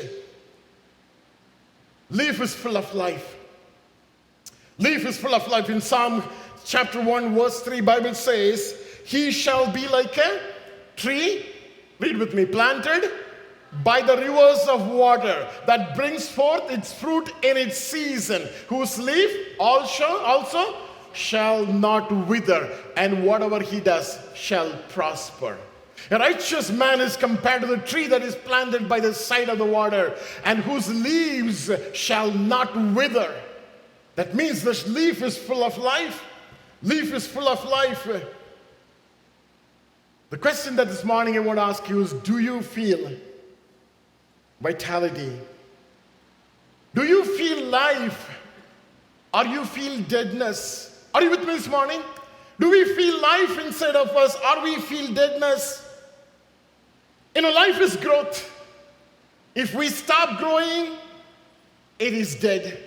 Leaf 2.10 2.42
is 2.42 2.54
full 2.54 2.78
of 2.78 2.94
life. 2.94 3.38
Leaf 4.78 5.06
is 5.06 5.18
full 5.18 5.34
of 5.34 5.48
life. 5.48 5.70
In 5.70 5.82
Psalm 5.82 6.24
chapter 6.66 7.02
1, 7.02 7.36
verse 7.36 7.62
3, 7.62 7.82
Bible 7.82 8.14
says, 8.14 8.76
He 9.06 9.32
shall 9.32 9.72
be 9.72 9.88
like 9.88 10.18
a 10.18 10.42
tree, 10.96 11.46
read 12.00 12.18
with 12.18 12.34
me, 12.34 12.46
planted 12.46 13.10
by 13.84 14.02
the 14.02 14.18
rivers 14.18 14.68
of 14.68 14.88
water 14.88 15.48
that 15.66 15.96
brings 15.96 16.28
forth 16.28 16.70
its 16.70 16.92
fruit 16.92 17.32
in 17.42 17.56
its 17.58 17.78
season, 17.78 18.48
whose 18.68 19.00
leaf 19.00 19.56
also 19.60 20.06
also 20.20 20.76
shall 21.14 21.66
not 21.66 22.12
wither, 22.28 22.70
and 22.98 23.24
whatever 23.26 23.60
he 23.60 23.80
does 23.80 24.20
shall 24.34 24.72
prosper. 24.90 25.58
A 26.10 26.18
righteous 26.18 26.72
man 26.72 27.00
is 27.00 27.16
compared 27.16 27.62
to 27.62 27.68
the 27.68 27.78
tree 27.78 28.08
that 28.08 28.22
is 28.22 28.36
planted 28.36 28.90
by 28.90 29.00
the 29.00 29.14
side 29.14 29.50
of 29.50 29.58
the 29.58 29.66
water 29.66 30.16
and 30.44 30.60
whose 30.60 30.90
leaves 30.90 31.70
shall 31.94 32.32
not 32.32 32.76
wither. 32.94 33.34
That 34.16 34.36
means 34.36 34.64
this 34.64 34.88
leaf 34.88 35.22
is 35.22 35.38
full 35.38 35.64
of 35.64 35.78
life. 35.78 36.24
Leaf 36.84 37.14
is 37.14 37.28
full 37.28 37.48
of 37.48 37.64
life. 37.66 38.08
The 40.30 40.38
question 40.38 40.76
that 40.78 40.88
this 40.88 41.04
morning 41.04 41.36
I 41.36 41.40
want 41.40 41.58
to 41.58 41.64
ask 41.64 41.88
you 41.88 42.02
is 42.02 42.14
Do 42.14 42.40
you 42.40 42.62
feel 42.62 43.12
vitality? 44.60 45.40
Do 46.96 47.04
you 47.04 47.24
feel 47.38 47.66
life? 47.66 48.30
Or 49.34 49.46
you 49.46 49.64
feel 49.64 50.02
deadness? 50.02 51.06
Are 51.14 51.22
you 51.22 51.30
with 51.30 51.40
me 51.40 51.54
this 51.56 51.68
morning? 51.68 52.02
Do 52.60 52.70
we 52.70 52.84
feel 52.96 53.22
life 53.22 53.58
inside 53.60 53.96
of 53.96 54.10
us 54.10 54.36
or 54.36 54.64
we 54.64 54.76
feel 54.76 55.14
deadness? 55.14 55.81
You 57.36 57.42
know, 57.42 57.52
life 57.52 57.80
is 57.80 57.96
growth. 57.96 58.50
If 59.56 59.74
we 59.74 59.90
stop 59.90 60.40
growing, 60.40 60.98
it 62.00 62.14
is 62.14 62.36
dead. 62.36 62.78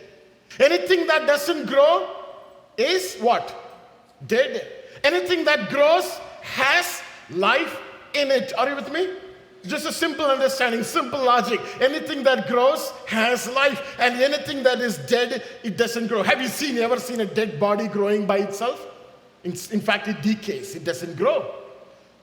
Anything 0.61 1.07
that 1.07 1.27
doesn't 1.27 1.67
grow 1.67 2.09
is 2.77 3.17
what? 3.17 3.55
Dead. 4.27 4.67
Anything 5.03 5.45
that 5.45 5.71
grows 5.71 6.19
has 6.43 7.03
life 7.31 7.81
in 8.15 8.31
it. 8.31 8.53
Are 8.57 8.69
you 8.69 8.77
with 8.77 8.93
me? 8.93 9.09
Just 9.67 9.87
a 9.87 9.93
simple 9.93 10.27
understanding, 10.27 10.83
simple 10.83 11.25
logic. 11.25 11.59
Anything 11.81 12.23
that 12.25 12.49
grows 12.49 12.91
has 13.07 13.49
life, 13.49 13.97
and 13.99 14.21
anything 14.21 14.63
that 14.63 14.81
is 14.81 14.99
dead, 14.99 15.43
it 15.63 15.79
doesn't 15.79 16.09
grow. 16.09 16.23
Have 16.23 16.43
you 16.43 16.49
seen, 16.49 16.77
ever 16.79 17.01
seen 17.01 17.21
a 17.21 17.25
dead 17.25 17.59
body 17.59 17.89
growing 17.89 18.27
by 18.27 18.39
itself? 18.39 18.87
In, 19.43 19.53
in 19.71 19.81
fact, 19.81 20.09
it 20.09 20.21
decays, 20.21 20.75
it 20.75 20.85
doesn't 20.85 21.17
grow. 21.17 21.64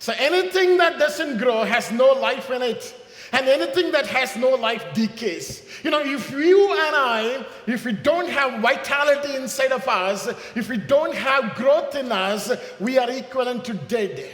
So 0.01 0.15
anything 0.17 0.77
that 0.77 0.97
doesn't 0.97 1.37
grow 1.37 1.63
has 1.63 1.91
no 1.91 2.07
life 2.13 2.49
in 2.49 2.63
it. 2.63 2.91
And 3.33 3.47
anything 3.47 3.91
that 3.91 4.07
has 4.07 4.35
no 4.35 4.49
life 4.49 4.83
decays. 4.95 5.63
You 5.83 5.91
know, 5.91 6.01
if 6.01 6.31
you 6.31 6.71
and 6.71 6.95
I, 6.95 7.45
if 7.67 7.85
we 7.85 7.91
don't 7.91 8.27
have 8.27 8.63
vitality 8.63 9.35
inside 9.35 9.71
of 9.71 9.87
us, 9.87 10.27
if 10.55 10.69
we 10.69 10.77
don't 10.77 11.13
have 11.13 11.53
growth 11.53 11.93
in 11.93 12.11
us, 12.11 12.51
we 12.79 12.97
are 12.97 13.11
equivalent 13.11 13.63
to 13.65 13.75
dead. 13.75 14.27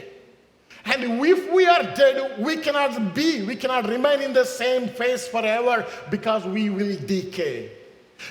And 0.85 1.03
if 1.03 1.51
we 1.51 1.67
are 1.67 1.83
dead, 1.83 2.39
we 2.39 2.55
cannot 2.55 3.13
be, 3.13 3.43
we 3.43 3.57
cannot 3.57 3.89
remain 3.89 4.21
in 4.21 4.31
the 4.31 4.45
same 4.45 4.87
phase 4.87 5.27
forever 5.27 5.85
because 6.09 6.45
we 6.45 6.69
will 6.69 6.97
decay. 7.05 7.76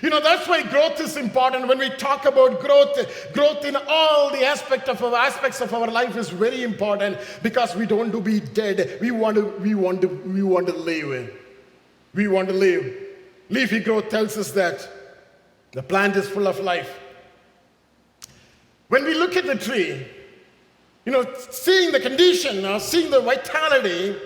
You 0.03 0.11
know, 0.11 0.21
that's 0.21 0.49
why 0.49 0.63
growth 0.63 1.01
is 1.01 1.17
important. 1.17 1.69
When 1.69 1.79
we 1.79 1.91
talk 1.91 2.25
about 2.25 2.61
growth, 2.61 2.99
growth 3.33 3.65
in 3.65 3.77
all 3.89 4.31
the 4.31 4.45
aspect 4.45 4.89
of 4.89 5.03
our 5.03 5.15
aspects 5.15 5.61
of 5.61 5.73
our 5.73 5.87
life 5.87 6.17
is 6.17 6.29
very 6.29 6.63
important 6.63 7.19
because 7.43 7.75
we 7.77 7.87
don't 7.87 7.99
want 7.99 8.13
to 8.13 8.21
be 8.21 8.41
dead. 8.41 8.99
We 9.01 9.11
want 9.11 9.37
to, 9.37 9.45
we 9.61 9.75
want 9.75 10.03
to, 10.03 10.09
we 10.09 10.43
want 10.43 10.67
to 10.67 10.75
live. 10.75 11.33
We 12.15 12.29
want 12.29 12.49
to 12.49 12.55
live. 12.55 12.95
Leafy 13.49 13.81
growth 13.81 14.09
tells 14.09 14.37
us 14.37 14.51
that 14.53 14.89
the 15.73 15.83
plant 15.83 16.17
is 16.17 16.29
full 16.29 16.49
of 16.49 16.59
life. 16.61 16.99
When 18.89 19.05
we 19.05 19.15
look 19.15 19.37
at 19.37 19.47
the 19.47 19.57
tree, 19.57 20.07
you 21.05 21.13
know, 21.13 21.25
seeing 21.51 21.93
the 21.93 22.01
condition 22.01 22.65
or 22.65 22.81
seeing 22.81 23.11
the 23.11 23.21
vitality, 23.21 24.17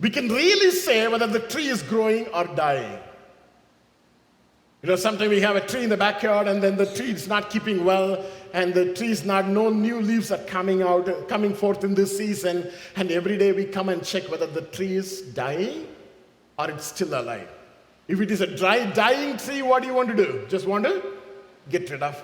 we 0.00 0.10
can 0.10 0.28
really 0.28 0.70
say 0.72 1.06
whether 1.06 1.28
the 1.28 1.40
tree 1.40 1.68
is 1.68 1.82
growing 1.82 2.26
or 2.28 2.44
dying. 2.44 2.98
You 4.82 4.88
know, 4.88 4.96
sometimes 4.96 5.30
we 5.30 5.40
have 5.40 5.54
a 5.54 5.64
tree 5.64 5.84
in 5.84 5.90
the 5.90 5.96
backyard 5.96 6.48
and 6.48 6.60
then 6.60 6.76
the 6.76 6.86
tree 6.86 7.12
is 7.12 7.28
not 7.28 7.50
keeping 7.50 7.84
well 7.84 8.24
and 8.52 8.74
the 8.74 8.92
tree 8.94 9.12
is 9.12 9.24
not, 9.24 9.46
no 9.46 9.70
new 9.70 10.00
leaves 10.00 10.32
are 10.32 10.42
coming 10.44 10.82
out, 10.82 11.28
coming 11.28 11.54
forth 11.54 11.84
in 11.84 11.94
this 11.94 12.16
season. 12.18 12.68
And 12.96 13.12
every 13.12 13.38
day 13.38 13.52
we 13.52 13.64
come 13.64 13.90
and 13.90 14.04
check 14.04 14.28
whether 14.28 14.46
the 14.46 14.62
tree 14.62 14.96
is 14.96 15.22
dying 15.22 15.86
or 16.58 16.68
it's 16.68 16.86
still 16.86 17.14
alive. 17.14 17.48
If 18.08 18.20
it 18.20 18.32
is 18.32 18.40
a 18.40 18.56
dry, 18.56 18.84
dying 18.86 19.36
tree, 19.36 19.62
what 19.62 19.82
do 19.82 19.88
you 19.88 19.94
want 19.94 20.08
to 20.08 20.16
do? 20.16 20.44
Just 20.48 20.66
want 20.66 20.84
to 20.84 21.00
get 21.70 21.88
rid 21.88 22.02
of, 22.02 22.20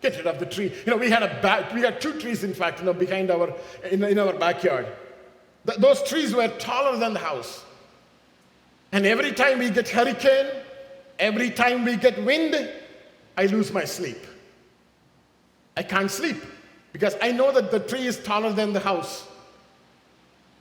get 0.00 0.16
rid 0.16 0.26
of 0.26 0.38
the 0.38 0.46
tree. 0.46 0.72
You 0.86 0.92
know, 0.92 0.96
we 0.96 1.10
had 1.10 1.22
a 1.22 1.40
back, 1.42 1.74
we 1.74 1.82
had 1.82 2.00
two 2.00 2.18
trees, 2.18 2.44
in 2.44 2.54
fact, 2.54 2.78
you 2.78 2.86
know, 2.86 2.94
behind 2.94 3.30
our, 3.30 3.52
in, 3.90 4.02
in 4.04 4.18
our 4.18 4.32
backyard. 4.32 4.86
Th- 5.66 5.78
those 5.78 6.02
trees 6.04 6.34
were 6.34 6.48
taller 6.48 6.96
than 6.96 7.12
the 7.12 7.20
house. 7.20 7.62
And 8.90 9.04
every 9.04 9.32
time 9.32 9.58
we 9.58 9.68
get 9.68 9.90
hurricane, 9.90 10.46
Every 11.20 11.50
time 11.50 11.84
we 11.84 11.96
get 11.96 12.24
wind, 12.24 12.68
I 13.36 13.46
lose 13.46 13.70
my 13.70 13.84
sleep. 13.84 14.16
I 15.76 15.82
can't 15.82 16.10
sleep 16.10 16.38
because 16.92 17.14
I 17.20 17.30
know 17.30 17.52
that 17.52 17.70
the 17.70 17.78
tree 17.78 18.06
is 18.06 18.18
taller 18.18 18.52
than 18.52 18.72
the 18.72 18.80
house. 18.80 19.26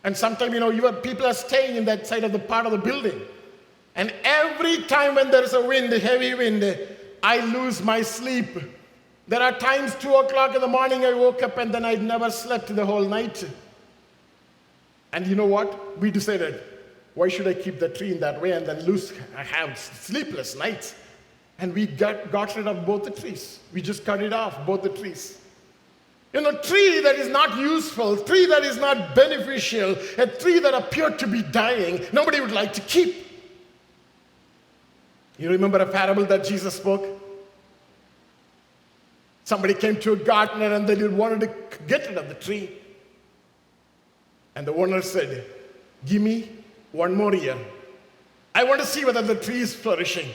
And 0.03 0.15
sometimes, 0.15 0.53
you 0.53 0.59
know, 0.59 0.69
you 0.69 0.91
people 0.91 1.25
are 1.25 1.33
staying 1.33 1.77
in 1.77 1.85
that 1.85 2.05
side 2.05 2.25
of 2.25 2.33
the 2.33 2.39
part 2.39 2.65
of 2.65 2.73
the 2.73 2.77
building. 2.77 3.21
And 3.95 4.13
every 4.23 4.83
time 4.83 5.15
when 5.15 5.31
there's 5.31 5.53
a 5.53 5.65
wind, 5.65 5.91
a 5.93 5.99
heavy 5.99 6.33
wind, 6.33 6.77
I 7.23 7.39
lose 7.39 7.81
my 7.81 8.01
sleep. 8.01 8.49
There 9.27 9.41
are 9.41 9.57
times, 9.57 9.95
two 9.95 10.13
o'clock 10.13 10.55
in 10.55 10.61
the 10.61 10.67
morning, 10.67 11.05
I 11.05 11.13
woke 11.13 11.41
up 11.41 11.57
and 11.57 11.73
then 11.73 11.85
I 11.85 11.95
never 11.95 12.29
slept 12.29 12.75
the 12.75 12.85
whole 12.85 13.05
night. 13.05 13.47
And 15.13 15.25
you 15.25 15.35
know 15.35 15.45
what? 15.45 15.99
We 15.99 16.11
decided 16.11 16.61
why 17.19 17.27
should 17.27 17.47
I 17.49 17.53
keep 17.53 17.79
the 17.79 17.89
tree 17.89 18.13
in 18.13 18.21
that 18.21 18.41
way 18.41 18.53
and 18.53 18.65
then 18.65 18.79
lose, 18.85 19.11
have 19.35 19.77
sleepless 19.77 20.55
nights? 20.55 20.95
And 21.57 21.73
we 21.73 21.85
got, 21.85 22.31
got 22.31 22.55
rid 22.55 22.65
of 22.65 22.85
both 22.85 23.03
the 23.03 23.11
trees. 23.11 23.59
We 23.73 23.81
just 23.81 24.05
cut 24.05 24.23
it 24.23 24.31
off, 24.31 24.65
both 24.65 24.83
the 24.83 24.89
trees. 24.89 25.37
You 26.31 26.39
know, 26.39 26.53
tree 26.61 27.01
that 27.01 27.17
is 27.17 27.27
not 27.27 27.57
useful, 27.57 28.15
tree 28.15 28.45
that 28.45 28.63
is 28.63 28.77
not 28.77 29.15
beneficial, 29.15 29.97
a 30.17 30.27
tree 30.27 30.59
that 30.59 30.73
appeared 30.73 31.19
to 31.19 31.27
be 31.27 31.41
dying, 31.41 32.05
nobody 32.13 32.39
would 32.39 32.53
like 32.53 32.71
to 32.71 32.81
keep. 32.81 33.13
You 35.37 35.49
remember 35.49 35.79
a 35.79 35.87
parable 35.87 36.23
that 36.23 36.45
Jesus 36.45 36.75
spoke? 36.75 37.05
Somebody 39.43 39.73
came 39.73 39.99
to 39.99 40.13
a 40.13 40.15
gardener 40.15 40.73
and 40.73 40.87
they 40.87 41.05
wanted 41.05 41.41
to 41.41 41.53
get 41.85 42.07
rid 42.07 42.17
of 42.17 42.29
the 42.29 42.35
tree. 42.35 42.77
And 44.55 44.65
the 44.65 44.73
owner 44.73 45.01
said, 45.01 45.45
Give 46.05 46.21
me 46.21 46.58
one 46.91 47.15
more 47.15 47.35
year. 47.35 47.57
I 48.53 48.63
want 48.63 48.81
to 48.81 48.87
see 48.87 49.05
whether 49.05 49.21
the 49.21 49.35
tree 49.35 49.61
is 49.61 49.75
flourishing. 49.75 50.29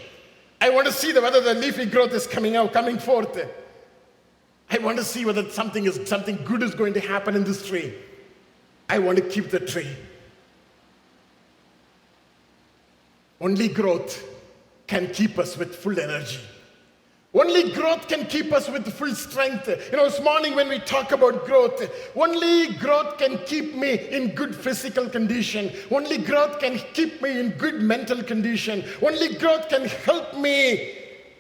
I 0.61 0.71
want 0.71 0.87
to 0.87 0.93
see 0.93 1.13
the, 1.13 1.21
whether 1.21 1.41
the 1.41 1.55
leafy 1.55 1.85
growth 1.85 2.13
is 2.13 2.27
coming 2.27 2.57
out, 2.57 2.73
coming 2.73 2.99
forth. 2.99 3.39
I 4.71 4.79
want 4.79 4.99
to 4.99 5.05
see 5.05 5.25
whether 5.25 5.49
something 5.51 5.85
is 5.85 6.09
something 6.09 6.43
good 6.45 6.63
is 6.63 6.75
going 6.75 6.95
to 6.95 7.01
happen 7.01 7.37
in 7.37 7.45
this 7.45 7.67
tree. 7.67 7.95
I 8.89 8.99
want 8.99 9.19
to 9.19 9.25
keep 9.25 9.51
the 9.51 9.61
tree. 9.61 9.91
Only 13.41 13.69
growth 13.69 14.25
can 14.87 15.13
keep 15.13 15.39
us 15.39 15.57
with 15.57 15.75
full 15.75 15.99
energy. 15.99 16.41
Only 17.35 17.73
growth 17.73 18.07
can 18.07 18.27
keep 18.27 18.53
us 18.53 18.69
with 18.69 18.87
full 18.93 19.15
strength. 19.15 19.69
You 19.69 19.97
know, 19.97 20.09
this 20.09 20.21
morning 20.21 20.55
when 20.55 20.69
we 20.69 20.79
talk 20.79 21.11
about 21.11 21.45
growth, 21.45 21.83
only 22.15 22.75
growth 22.75 23.19
can 23.19 23.39
keep 23.39 23.75
me 23.75 24.09
in 24.09 24.37
good 24.37 24.55
physical 24.55 25.09
condition. 25.09 25.73
Only 25.91 26.19
growth 26.19 26.61
can 26.61 26.79
keep 26.93 27.21
me 27.21 27.41
in 27.41 27.51
good 27.51 27.83
mental 27.83 28.23
condition. 28.23 28.85
Only 29.03 29.35
growth 29.35 29.69
can 29.69 29.87
help 29.87 30.37
me 30.37 30.95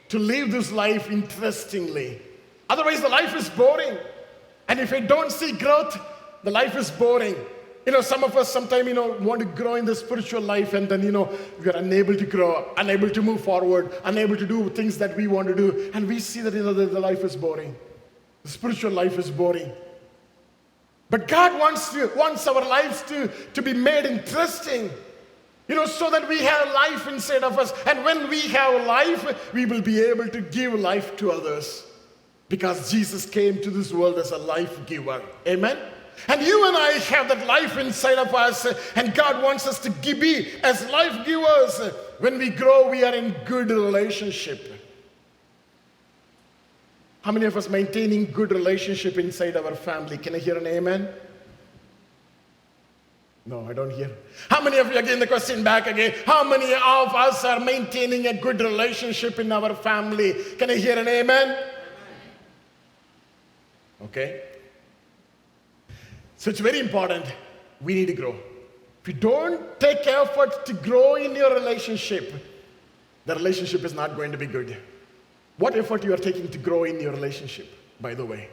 to 0.08 0.18
live 0.18 0.50
this 0.50 0.72
life 0.72 1.10
interestingly. 1.12 2.20
Otherwise, 2.68 3.00
the 3.00 3.08
life 3.08 3.34
is 3.36 3.48
boring. 3.50 3.96
And 4.66 4.80
if 4.80 4.92
I 4.92 4.98
don't 4.98 5.30
see 5.30 5.52
growth, 5.52 5.96
the 6.42 6.50
life 6.50 6.76
is 6.76 6.90
boring. 6.90 7.36
You 7.86 7.92
know, 7.92 8.00
some 8.00 8.24
of 8.24 8.34
us 8.36 8.50
sometimes, 8.50 8.88
you 8.88 8.94
know, 8.94 9.12
want 9.20 9.40
to 9.40 9.46
grow 9.46 9.74
in 9.74 9.84
the 9.84 9.94
spiritual 9.94 10.40
life 10.40 10.72
and 10.72 10.88
then, 10.88 11.02
you 11.02 11.12
know, 11.12 11.30
we 11.60 11.68
are 11.68 11.76
unable 11.76 12.16
to 12.16 12.24
grow, 12.24 12.72
unable 12.78 13.10
to 13.10 13.20
move 13.20 13.42
forward, 13.42 13.92
unable 14.04 14.36
to 14.36 14.46
do 14.46 14.70
things 14.70 14.96
that 14.98 15.14
we 15.16 15.26
want 15.26 15.48
to 15.48 15.54
do. 15.54 15.90
And 15.92 16.08
we 16.08 16.18
see 16.18 16.40
that, 16.40 16.54
you 16.54 16.62
know, 16.62 16.72
the, 16.72 16.86
the 16.86 17.00
life 17.00 17.22
is 17.24 17.36
boring. 17.36 17.76
The 18.42 18.48
spiritual 18.48 18.92
life 18.92 19.18
is 19.18 19.30
boring. 19.30 19.70
But 21.10 21.28
God 21.28 21.58
wants, 21.60 21.92
to, 21.92 22.10
wants 22.16 22.46
our 22.46 22.66
lives 22.66 23.02
to, 23.02 23.30
to 23.52 23.60
be 23.60 23.74
made 23.74 24.06
interesting. 24.06 24.90
You 25.68 25.74
know, 25.74 25.86
so 25.86 26.10
that 26.10 26.26
we 26.28 26.40
have 26.40 26.72
life 26.72 27.06
inside 27.06 27.42
of 27.42 27.58
us. 27.58 27.72
And 27.86 28.02
when 28.02 28.28
we 28.28 28.40
have 28.48 28.86
life, 28.86 29.52
we 29.52 29.66
will 29.66 29.82
be 29.82 30.00
able 30.00 30.28
to 30.28 30.40
give 30.40 30.74
life 30.74 31.16
to 31.18 31.30
others. 31.30 31.84
Because 32.48 32.90
Jesus 32.90 33.26
came 33.26 33.60
to 33.62 33.70
this 33.70 33.92
world 33.92 34.18
as 34.18 34.30
a 34.30 34.38
life 34.38 34.86
giver. 34.86 35.22
Amen? 35.46 35.78
And 36.28 36.42
you 36.42 36.66
and 36.68 36.76
I 36.76 36.92
have 36.92 37.28
that 37.28 37.46
life 37.46 37.76
inside 37.76 38.18
of 38.18 38.34
us, 38.34 38.66
and 38.96 39.14
God 39.14 39.42
wants 39.42 39.66
us 39.66 39.78
to 39.80 39.90
be 39.90 40.48
as 40.62 40.88
life 40.90 41.24
givers. 41.26 41.92
When 42.18 42.38
we 42.38 42.50
grow, 42.50 42.90
we 42.90 43.04
are 43.04 43.14
in 43.14 43.34
good 43.44 43.70
relationship. 43.70 44.72
How 47.22 47.32
many 47.32 47.46
of 47.46 47.56
us 47.56 47.68
maintaining 47.68 48.26
good 48.26 48.52
relationship 48.52 49.18
inside 49.18 49.56
our 49.56 49.74
family? 49.74 50.18
Can 50.18 50.34
I 50.34 50.38
hear 50.38 50.58
an 50.58 50.66
amen? 50.66 51.08
No, 53.46 53.66
I 53.68 53.74
don't 53.74 53.90
hear. 53.90 54.10
How 54.48 54.62
many 54.62 54.78
of 54.78 54.90
you, 54.90 54.98
again, 54.98 55.18
the 55.18 55.26
question 55.26 55.62
back 55.62 55.86
again, 55.86 56.14
how 56.24 56.44
many 56.44 56.72
of 56.72 57.14
us 57.14 57.44
are 57.44 57.60
maintaining 57.60 58.26
a 58.26 58.34
good 58.34 58.60
relationship 58.60 59.38
in 59.38 59.52
our 59.52 59.74
family? 59.74 60.34
Can 60.58 60.70
I 60.70 60.76
hear 60.76 60.98
an 60.98 61.08
amen? 61.08 61.56
Okay. 64.04 64.42
So 66.44 66.50
it's 66.50 66.60
very 66.60 66.78
important. 66.78 67.24
We 67.80 67.94
need 67.94 68.08
to 68.08 68.12
grow. 68.12 68.36
If 69.00 69.08
you 69.08 69.14
don't 69.14 69.80
take 69.80 70.06
effort 70.06 70.66
to 70.66 70.74
grow 70.74 71.14
in 71.14 71.34
your 71.34 71.54
relationship, 71.54 72.34
the 73.24 73.34
relationship 73.34 73.82
is 73.82 73.94
not 73.94 74.14
going 74.14 74.30
to 74.30 74.36
be 74.36 74.44
good. 74.44 74.76
What 75.56 75.74
effort 75.74 76.04
you 76.04 76.12
are 76.12 76.18
taking 76.18 76.50
to 76.50 76.58
grow 76.58 76.84
in 76.84 77.00
your 77.00 77.12
relationship, 77.12 77.66
by 77.98 78.12
the 78.12 78.26
way? 78.26 78.50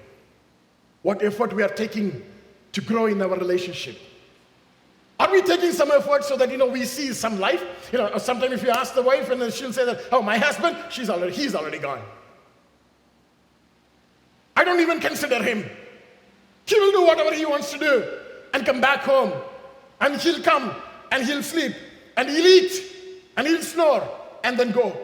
What 1.02 1.22
effort 1.22 1.52
we 1.52 1.64
are 1.64 1.76
taking 1.84 2.24
to 2.72 2.80
grow 2.80 3.08
in 3.08 3.22
our 3.22 3.36
relationship? 3.36 3.98
Are 5.20 5.30
we 5.30 5.42
taking 5.42 5.74
some 5.74 5.92
effort 5.92 6.24
so 6.24 6.38
that 6.38 6.50
you 6.50 6.56
know 6.56 6.68
we 6.68 6.86
see 6.86 7.12
some 7.12 7.42
life? 7.42 7.90
You 7.92 7.98
know, 7.98 8.18
sometimes 8.20 8.54
if 8.54 8.64
you 8.64 8.70
ask 8.70 8.96
the 8.96 9.02
wife 9.02 9.30
and 9.32 9.52
she'll 9.52 9.74
say 9.74 9.84
that, 9.84 10.00
oh, 10.14 10.22
my 10.22 10.38
husband, 10.38 10.78
she's 10.90 11.10
already, 11.10 11.34
he's 11.34 11.56
already 11.56 11.80
gone. 11.80 12.02
I 14.56 14.64
don't 14.64 14.80
even 14.80 15.02
consider 15.02 15.44
him. 15.44 15.70
He 16.72 16.80
will 16.80 16.92
do 16.94 17.06
whatever 17.06 17.36
he 17.36 17.46
wants 17.46 17.70
to 17.74 17.78
do 17.78 18.08
and 18.54 18.66
come 18.66 18.80
back 18.80 19.02
home. 19.02 19.34
And 20.00 20.16
he'll 20.16 20.42
come 20.42 20.74
and 21.12 21.26
he'll 21.26 21.44
sleep 21.44 21.76
and 22.16 22.30
he'll 22.30 22.46
eat 22.46 22.72
and 23.36 23.46
he'll 23.46 23.62
snore 23.62 24.08
and 24.46 24.58
then 24.58 24.72
go. 24.72 24.98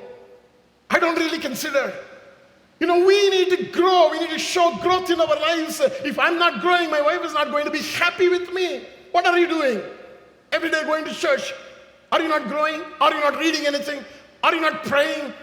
I 0.89 0.99
don't 0.99 1.17
really 1.19 1.39
consider. 1.39 1.93
You 2.79 2.87
know, 2.87 3.05
we 3.05 3.29
need 3.29 3.49
to 3.49 3.63
grow. 3.65 4.09
We 4.11 4.19
need 4.19 4.29
to 4.29 4.39
show 4.39 4.77
growth 4.77 5.09
in 5.09 5.19
our 5.19 5.27
lives. 5.27 5.81
If 5.81 6.17
I'm 6.17 6.39
not 6.39 6.61
growing, 6.61 6.89
my 6.89 7.01
wife 7.01 7.25
is 7.25 7.33
not 7.33 7.51
going 7.51 7.65
to 7.65 7.71
be 7.71 7.81
happy 7.81 8.29
with 8.29 8.53
me. 8.53 8.85
What 9.11 9.27
are 9.27 9.37
you 9.37 9.47
doing? 9.47 9.81
Every 10.53 10.71
day 10.71 10.83
going 10.83 11.03
to 11.03 11.13
church. 11.13 11.53
Are 12.13 12.21
you 12.21 12.29
not 12.29 12.47
growing? 12.47 12.81
Are 13.01 13.13
you 13.13 13.19
not 13.19 13.37
reading 13.39 13.67
anything? 13.67 14.05
Are 14.41 14.55
you 14.55 14.61
not 14.61 14.85
praying? 14.85 15.33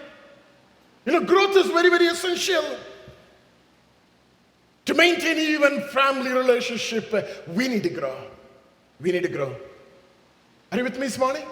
You 1.05 1.11
know, 1.11 1.19
growth 1.19 1.55
is 1.55 1.67
very, 1.67 1.91
very 1.91 2.07
essential. 2.07 2.63
To 4.85 4.93
maintain 4.93 5.37
even 5.37 5.81
family 5.89 6.31
relationship, 6.31 7.13
we 7.47 7.67
need 7.67 7.83
to 7.83 7.89
grow. 7.89 8.15
We 9.01 9.11
need 9.11 9.23
to 9.23 9.29
grow. 9.29 9.55
Are 10.71 10.77
you 10.77 10.83
with 10.83 10.93
me 10.93 11.07
this 11.07 11.17
morning? 11.17 11.43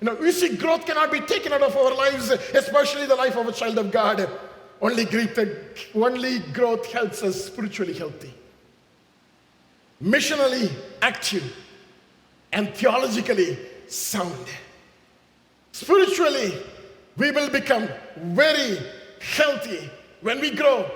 You 0.00 0.06
know, 0.06 0.14
we 0.14 0.32
see 0.32 0.56
growth 0.56 0.84
cannot 0.84 1.10
be 1.12 1.20
taken 1.20 1.52
out 1.52 1.62
of 1.62 1.76
our 1.76 1.94
lives, 1.94 2.30
especially 2.30 3.06
the 3.06 3.14
life 3.14 3.36
of 3.36 3.46
a 3.46 3.52
child 3.52 3.78
of 3.78 3.90
God. 3.90 4.28
Only 4.80 5.04
growth, 5.04 5.38
only 5.94 6.40
growth 6.40 6.90
helps 6.92 7.22
us 7.22 7.44
spiritually 7.46 7.94
healthy, 7.94 8.34
missionally 10.02 10.72
active, 11.00 11.44
and 12.52 12.74
theologically 12.74 13.58
sound. 13.86 14.46
Spiritually, 15.70 16.52
we 17.16 17.30
will 17.30 17.48
become 17.48 17.88
very 18.16 18.78
healthy 19.20 19.88
when 20.20 20.40
we 20.40 20.50
grow. 20.50 20.90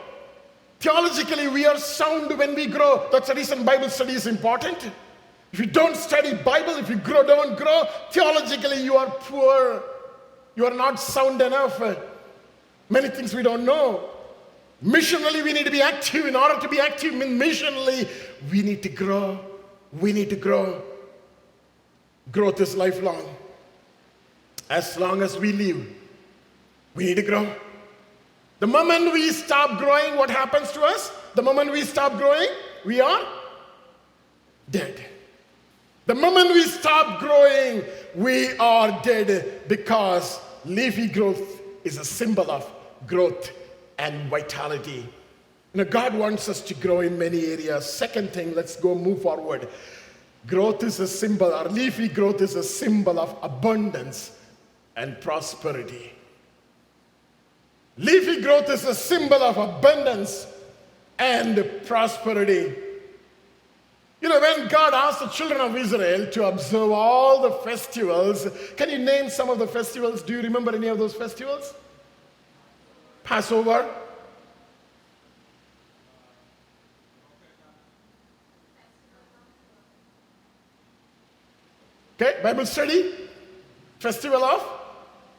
Theologically, 0.81 1.49
we 1.49 1.67
are 1.67 1.79
sound 1.79 2.37
when 2.39 2.55
we 2.55 2.67
grow. 2.67 3.09
That's 3.11 3.29
the 3.29 3.35
reason 3.35 3.65
Bible 3.65 3.89
study 3.89 4.13
is 4.13 4.27
important. 4.27 4.91
If 5.53 5.61
you 5.61 5.67
don't 5.67 5.97
study 5.97 6.35
Bible, 6.35 6.77
if 6.77 6.91
you 6.91 6.97
grow, 6.97 7.23
don't 7.23 7.57
grow, 7.57 7.85
theologically 8.11 8.83
you 8.83 8.97
are 8.97 9.11
poor. 9.11 9.83
You 10.55 10.67
are 10.67 10.75
not 10.75 11.01
sound 11.01 11.41
enough. 11.41 11.81
Many 12.91 13.09
things 13.09 13.35
we 13.35 13.43
don't 13.43 13.65
know. 13.65 14.11
Missionally, 14.85 15.43
we 15.43 15.53
need 15.53 15.65
to 15.65 15.71
be 15.71 15.81
active. 15.81 16.27
In 16.27 16.37
order 16.37 16.61
to 16.61 16.69
be 16.69 16.79
active 16.79 17.15
missionally, 17.15 18.09
we 18.51 18.63
need 18.63 18.83
to 18.83 18.91
grow. 18.91 19.41
We 19.99 20.13
need 20.13 20.29
to 20.31 20.37
grow. 20.37 20.83
Growth 22.31 22.61
is 22.61 22.77
lifelong. 22.77 23.35
As 24.69 24.99
long 24.99 25.23
as 25.23 25.39
we 25.39 25.53
live, 25.53 25.87
we 26.95 27.07
need 27.07 27.17
to 27.17 27.23
grow. 27.23 27.51
The 28.59 28.67
moment 28.67 29.13
we 29.13 29.31
stop 29.31 29.79
growing, 29.79 30.17
what 30.17 30.31
happens 30.31 30.73
to 30.73 30.83
us? 30.83 31.13
The 31.35 31.43
moment 31.43 31.73
we 31.73 31.83
stop 31.83 32.17
growing, 32.17 32.49
we 32.85 33.01
are 33.01 33.27
dead. 34.71 35.05
The 36.07 36.15
moment 36.15 36.51
we 36.51 36.63
stop 36.63 37.21
growing, 37.21 37.85
we 38.15 38.57
are 38.59 39.03
dead 39.03 39.69
because 39.69 40.41
leafy 40.65 41.09
growth 41.09 41.61
is 41.85 41.99
a 41.99 42.05
symbol 42.05 42.51
of 42.51 42.71
growth 43.07 43.51
and 43.99 44.31
vitality. 44.31 45.07
Know, 45.75 45.85
God 45.85 46.15
wants 46.15 46.49
us 46.49 46.63
to 46.63 46.75
grow 46.75 47.01
in 47.01 47.19
many 47.19 47.45
areas. 47.47 47.85
Second 47.85 48.31
thing, 48.31 48.55
let's 48.55 48.77
go 48.77 48.95
move 48.95 49.21
forward. 49.21 49.69
Growth 50.47 50.83
is 50.83 51.01
a 51.01 51.07
symbol, 51.07 51.53
our 51.53 51.69
leafy 51.69 52.09
growth 52.09 52.41
is 52.41 52.55
a 52.55 52.63
symbol 52.63 53.21
of 53.21 53.37
abundance 53.43 54.33
and 54.97 55.21
prosperity. 55.21 56.16
Leafy 57.99 58.43
growth 58.43 58.69
is 58.69 58.85
a 58.85 58.95
symbol 58.95 59.43
of 59.43 59.57
abundance 59.57 60.47
and 61.19 61.65
prosperity. 61.87 62.75
You 64.21 64.29
know, 64.29 64.41
when 64.41 64.69
God 64.69 64.93
asked 64.95 65.21
the 65.21 65.29
children 65.29 65.61
of 65.61 65.77
Israel 65.77 66.31
to 66.33 66.47
observe 66.47 66.91
all 66.91 67.43
the 67.43 67.51
festivals, 67.51 68.47
can 68.77 68.91
you 68.91 68.99
name 68.99 69.31
some 69.31 69.51
of 69.51 69.59
the 69.59 69.67
festivals? 69.67 70.23
Do 70.23 70.35
you 70.35 70.43
remember 70.43 70.75
any 70.75 70.89
of 70.89 70.99
those 70.99 71.15
festivals? 71.15 71.73
Passover, 73.25 73.89
Okay, 82.19 82.41
Bible 82.43 82.65
study, 82.65 83.13
festival 83.99 84.43
of. 84.43 84.76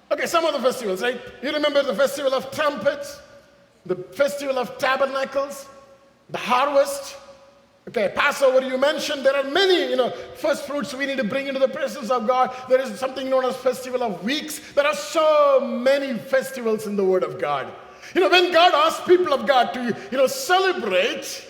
Okay, 0.10 0.26
some 0.26 0.46
of 0.46 0.54
the 0.54 0.60
festivals, 0.60 1.02
right? 1.02 1.20
You 1.42 1.52
remember 1.52 1.84
the 1.84 1.96
festival 1.96 2.34
of 2.34 2.50
trumpets, 2.52 3.20
the 3.86 3.96
festival 3.96 4.58
of 4.58 4.78
tabernacles, 4.78 5.68
the 6.30 6.38
harvest. 6.38 7.18
Okay, 7.90 8.12
Passover 8.16 8.62
you 8.66 8.78
mentioned. 8.78 9.26
There 9.26 9.36
are 9.36 9.44
many, 9.44 9.90
you 9.90 9.96
know, 9.96 10.12
first 10.36 10.66
fruits 10.66 10.94
we 10.94 11.06
need 11.06 11.18
to 11.18 11.24
bring 11.24 11.48
into 11.48 11.60
the 11.60 11.68
presence 11.68 12.10
of 12.10 12.28
God. 12.28 12.54
There 12.70 12.82
is 12.82 12.98
something 13.00 13.30
known 13.30 13.46
as 13.46 13.56
festival 13.58 14.04
of 14.04 14.24
weeks. 14.24 14.60
There 14.74 14.86
are 14.86 14.96
so 14.96 15.62
many 15.62 16.18
festivals 16.18 16.88
in 16.88 16.96
the 16.96 17.04
Word 17.04 17.24
of 17.24 17.40
God. 17.40 17.72
You 18.14 18.22
know, 18.22 18.30
when 18.30 18.54
God 18.54 18.74
asks 18.74 19.06
people 19.06 19.34
of 19.34 19.46
God 19.46 19.74
to, 19.74 19.96
you 20.12 20.18
know, 20.18 20.28
celebrate 20.28 21.46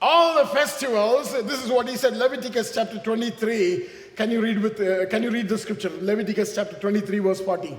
all 0.00 0.36
the 0.36 0.46
festivals, 0.48 1.32
this 1.32 1.64
is 1.64 1.70
what 1.70 1.88
He 1.88 1.96
said, 1.96 2.16
Leviticus 2.16 2.74
chapter 2.74 2.98
23 2.98 3.88
can 4.16 4.30
you 4.30 4.40
read 4.40 4.60
with 4.60 4.80
uh, 4.80 5.06
can 5.06 5.22
you 5.22 5.30
read 5.30 5.48
the 5.48 5.58
scripture? 5.58 5.90
Leviticus 6.00 6.54
chapter 6.54 6.76
23, 6.76 7.18
verse 7.20 7.40
40. 7.40 7.76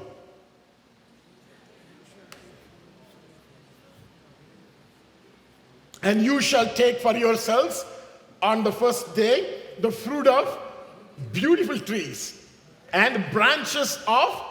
And 6.01 6.21
you 6.21 6.41
shall 6.41 6.67
take 6.73 6.99
for 6.99 7.15
yourselves 7.15 7.85
on 8.41 8.63
the 8.63 8.71
first 8.71 9.15
day 9.15 9.61
the 9.79 9.89
fruit 9.89 10.27
of 10.27 10.59
beautiful 11.31 11.79
trees 11.79 12.45
and 12.91 13.23
branches 13.31 13.97
of 14.07 14.43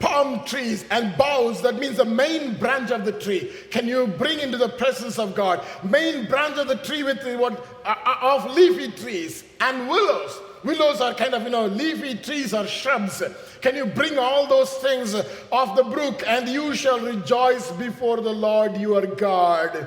palm 0.00 0.44
trees 0.44 0.84
and 0.90 1.16
boughs 1.16 1.60
that 1.62 1.76
means 1.76 1.96
the 1.96 2.04
main 2.04 2.54
branch 2.58 2.90
of 2.90 3.04
the 3.04 3.12
tree 3.12 3.50
can 3.70 3.86
you 3.86 4.06
bring 4.06 4.38
into 4.38 4.56
the 4.56 4.68
presence 4.68 5.18
of 5.18 5.34
god 5.34 5.64
main 5.82 6.26
branch 6.26 6.56
of 6.56 6.68
the 6.68 6.76
tree 6.76 7.02
with 7.02 7.20
what 7.38 7.66
uh, 7.84 7.94
uh 8.06 8.36
of 8.36 8.48
leafy 8.52 8.92
trees 8.92 9.42
and 9.60 9.88
willows 9.88 10.40
Willows 10.64 11.00
are 11.00 11.14
kind 11.14 11.34
of, 11.34 11.42
you 11.42 11.50
know, 11.50 11.66
leafy 11.66 12.14
trees 12.16 12.52
or 12.52 12.66
shrubs. 12.66 13.22
Can 13.60 13.76
you 13.76 13.86
bring 13.86 14.18
all 14.18 14.46
those 14.46 14.72
things 14.74 15.14
off 15.52 15.76
the 15.76 15.84
brook 15.84 16.22
and 16.26 16.48
you 16.48 16.74
shall 16.74 17.00
rejoice 17.00 17.70
before 17.72 18.20
the 18.20 18.32
Lord 18.32 18.76
your 18.76 19.06
God 19.06 19.86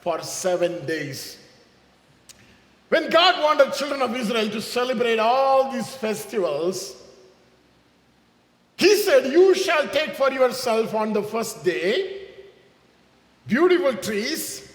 for 0.00 0.22
seven 0.22 0.84
days? 0.86 1.38
When 2.88 3.08
God 3.08 3.42
wanted 3.42 3.72
children 3.74 4.02
of 4.02 4.14
Israel 4.16 4.50
to 4.50 4.60
celebrate 4.60 5.18
all 5.18 5.72
these 5.72 5.88
festivals, 5.94 6.96
He 8.76 8.96
said, 8.96 9.32
You 9.32 9.54
shall 9.54 9.88
take 9.88 10.14
for 10.14 10.30
yourself 10.30 10.94
on 10.94 11.12
the 11.12 11.22
first 11.22 11.64
day 11.64 12.16
beautiful 13.46 13.94
trees 13.94 14.69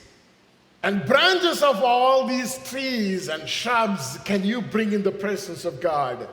and 0.85 1.03
branches 1.03 1.63
of 1.63 1.81
all 1.83 2.27
these 2.27 2.59
trees 2.69 3.27
and 3.27 3.49
shrubs 3.49 4.19
can 4.23 4.43
you 4.43 4.61
bring 4.61 4.93
in 4.93 5.01
the 5.01 5.11
presence 5.11 5.65
of 5.65 5.81
God. 5.81 6.29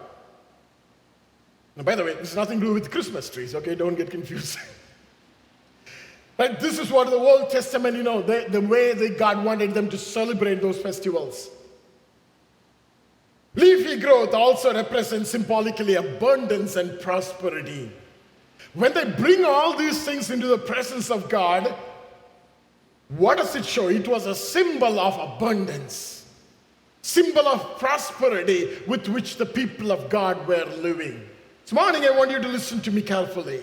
Now, 1.75 1.85
by 1.85 1.95
the 1.95 2.05
way, 2.05 2.13
this 2.13 2.29
has 2.29 2.37
nothing 2.37 2.61
to 2.61 2.67
do 2.67 2.75
with 2.75 2.91
Christmas 2.91 3.31
trees, 3.31 3.55
okay? 3.55 3.75
Don't 3.75 3.95
get 3.95 4.11
confused. 4.11 4.59
but 6.37 6.61
this 6.61 6.79
is 6.79 6.93
what 6.93 7.09
the 7.09 7.17
Old 7.17 7.49
Testament, 7.49 7.97
you 7.97 8.03
know, 8.03 8.21
the, 8.21 8.45
the 8.51 8.61
way 8.61 8.93
that 8.93 9.19
God 9.19 9.43
wanted 9.43 9.73
them 9.73 9.89
to 9.89 9.97
celebrate 9.97 10.61
those 10.61 10.79
festivals. 10.79 11.49
Leafy 13.55 14.01
growth 14.01 14.35
also 14.35 14.75
represents 14.75 15.31
symbolically 15.31 15.95
abundance 15.95 16.77
and 16.77 17.01
prosperity. 17.01 17.91
When 18.75 18.93
they 18.93 19.07
bring 19.13 19.47
all 19.47 19.79
these 19.79 20.05
things 20.05 20.31
into 20.31 20.47
the 20.47 20.59
presence 20.59 21.11
of 21.11 21.31
God, 21.31 21.75
what 23.17 23.39
does 23.39 23.55
it 23.57 23.65
show? 23.65 23.89
It 23.89 24.09
was 24.09 24.27
a 24.27 24.35
symbol 24.35 24.99
of 24.99 25.35
abundance, 25.35 26.27
symbol 27.03 27.47
of 27.47 27.79
prosperity 27.79 28.79
with 28.87 29.09
which 29.09 29.37
the 29.37 29.47
people 29.47 29.93
of 29.93 30.09
God 30.09 30.47
were 30.47 30.65
living. 30.79 31.29
This 31.63 31.73
morning, 31.73 32.05
I 32.05 32.11
want 32.11 32.31
you 32.31 32.41
to 32.41 32.49
listen 32.49 32.81
to 32.83 32.91
me 32.91 33.03
carefully. 33.03 33.63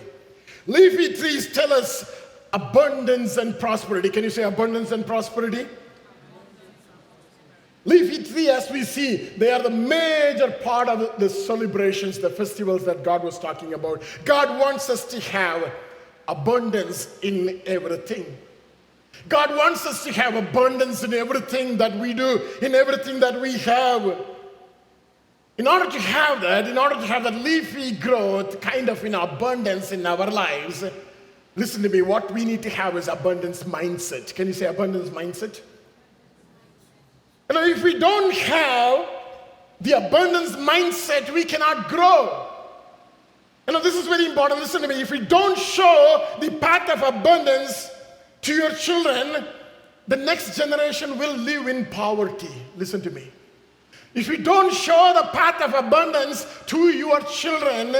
Leafy 0.66 1.14
trees 1.14 1.52
tell 1.52 1.72
us 1.72 2.10
abundance 2.52 3.36
and 3.36 3.58
prosperity. 3.58 4.08
Can 4.08 4.24
you 4.24 4.30
say 4.30 4.42
abundance 4.42 4.92
and 4.92 5.06
prosperity? 5.06 5.66
Leafy 7.86 8.22
tree, 8.22 8.50
as 8.50 8.70
we 8.70 8.84
see, 8.84 9.16
they 9.16 9.50
are 9.50 9.62
the 9.62 9.70
major 9.70 10.50
part 10.62 10.88
of 10.88 11.18
the 11.18 11.30
celebrations, 11.30 12.18
the 12.18 12.28
festivals 12.28 12.84
that 12.84 13.02
God 13.02 13.24
was 13.24 13.38
talking 13.38 13.72
about. 13.72 14.02
God 14.24 14.60
wants 14.60 14.90
us 14.90 15.04
to 15.06 15.20
have 15.20 15.72
abundance 16.28 17.08
in 17.22 17.62
everything. 17.64 18.36
God 19.28 19.50
wants 19.56 19.86
us 19.86 20.04
to 20.04 20.12
have 20.12 20.34
abundance 20.34 21.02
in 21.02 21.12
everything 21.14 21.76
that 21.78 21.96
we 21.98 22.14
do, 22.14 22.40
in 22.62 22.74
everything 22.74 23.20
that 23.20 23.40
we 23.40 23.58
have. 23.58 24.26
In 25.58 25.66
order 25.66 25.90
to 25.90 26.00
have 26.00 26.40
that, 26.40 26.66
in 26.66 26.78
order 26.78 26.94
to 26.94 27.06
have 27.06 27.24
that 27.24 27.34
leafy 27.34 27.92
growth 27.92 28.60
kind 28.60 28.88
of 28.88 29.04
in 29.04 29.14
abundance 29.14 29.92
in 29.92 30.06
our 30.06 30.30
lives, 30.30 30.84
listen 31.54 31.82
to 31.82 31.88
me, 31.88 32.00
what 32.00 32.32
we 32.32 32.44
need 32.44 32.62
to 32.62 32.70
have 32.70 32.96
is 32.96 33.08
abundance 33.08 33.62
mindset. 33.64 34.34
Can 34.34 34.46
you 34.46 34.54
say 34.54 34.66
abundance 34.66 35.10
mindset? 35.10 35.60
You 37.50 37.54
know, 37.54 37.66
if 37.66 37.82
we 37.82 37.98
don't 37.98 38.32
have 38.32 39.06
the 39.80 39.92
abundance 39.92 40.52
mindset, 40.52 41.32
we 41.32 41.44
cannot 41.44 41.88
grow. 41.88 42.46
You 43.66 43.74
know, 43.74 43.82
this 43.82 43.96
is 43.96 44.06
very 44.06 44.26
important. 44.26 44.60
Listen 44.60 44.82
to 44.82 44.88
me. 44.88 45.00
If 45.00 45.10
we 45.10 45.20
don't 45.20 45.58
show 45.58 46.26
the 46.40 46.50
path 46.52 46.88
of 46.88 47.02
abundance 47.02 47.90
to 48.42 48.54
your 48.54 48.70
children, 48.72 49.44
the 50.08 50.16
next 50.16 50.56
generation 50.56 51.18
will 51.18 51.36
live 51.36 51.68
in 51.68 51.86
poverty. 51.86 52.50
Listen 52.76 53.00
to 53.02 53.10
me. 53.10 53.28
If 54.14 54.26
you 54.26 54.38
don't 54.38 54.74
show 54.74 55.12
the 55.14 55.28
path 55.28 55.60
of 55.62 55.74
abundance 55.74 56.46
to 56.66 56.88
your 56.88 57.20
children, 57.20 57.94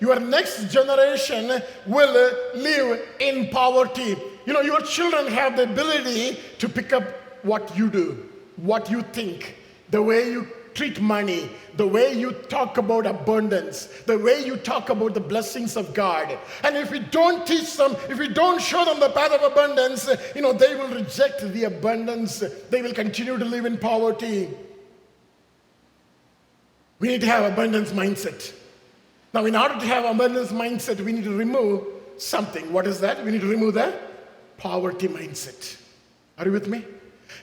your 0.00 0.18
next 0.18 0.72
generation 0.72 1.62
will 1.86 2.32
live 2.54 3.08
in 3.20 3.48
poverty. 3.50 4.16
You 4.44 4.52
know, 4.52 4.60
your 4.62 4.80
children 4.80 5.28
have 5.28 5.56
the 5.56 5.64
ability 5.64 6.38
to 6.58 6.68
pick 6.68 6.92
up 6.92 7.04
what 7.44 7.76
you 7.76 7.90
do, 7.90 8.28
what 8.56 8.90
you 8.90 9.02
think, 9.02 9.56
the 9.90 10.02
way 10.02 10.30
you 10.32 10.48
treat 10.74 11.00
money, 11.00 11.50
the 11.76 11.86
way 11.86 12.12
you 12.12 12.32
talk 12.32 12.78
about 12.78 13.06
abundance, 13.06 13.86
the 14.06 14.18
way 14.18 14.44
you 14.44 14.56
talk 14.56 14.88
about 14.88 15.14
the 15.14 15.20
blessings 15.20 15.76
of 15.76 15.94
God. 15.94 16.38
And 16.64 16.76
if 16.76 16.90
we 16.90 16.98
don't 16.98 17.46
teach 17.46 17.76
them, 17.76 17.96
if 18.08 18.18
we 18.18 18.28
don't 18.28 18.60
show 18.60 18.84
them 18.84 19.00
the 19.00 19.10
path 19.10 19.32
of 19.32 19.42
abundance, 19.42 20.08
you 20.34 20.42
know, 20.42 20.52
they 20.52 20.74
will 20.74 20.88
reject 20.88 21.40
the 21.52 21.64
abundance. 21.64 22.42
They 22.70 22.82
will 22.82 22.94
continue 22.94 23.38
to 23.38 23.44
live 23.44 23.64
in 23.64 23.78
poverty. 23.78 24.48
We 26.98 27.08
need 27.08 27.20
to 27.22 27.26
have 27.26 27.52
abundance 27.52 27.90
mindset. 27.90 28.52
Now, 29.34 29.44
in 29.46 29.56
order 29.56 29.74
to 29.74 29.86
have 29.86 30.04
abundance 30.04 30.52
mindset, 30.52 31.00
we 31.00 31.12
need 31.12 31.24
to 31.24 31.36
remove 31.36 31.86
something. 32.18 32.72
What 32.72 32.86
is 32.86 33.00
that? 33.00 33.24
We 33.24 33.30
need 33.30 33.40
to 33.40 33.48
remove 33.48 33.74
the 33.74 33.98
poverty 34.58 35.08
mindset. 35.08 35.80
Are 36.38 36.44
you 36.44 36.52
with 36.52 36.68
me? 36.68 36.84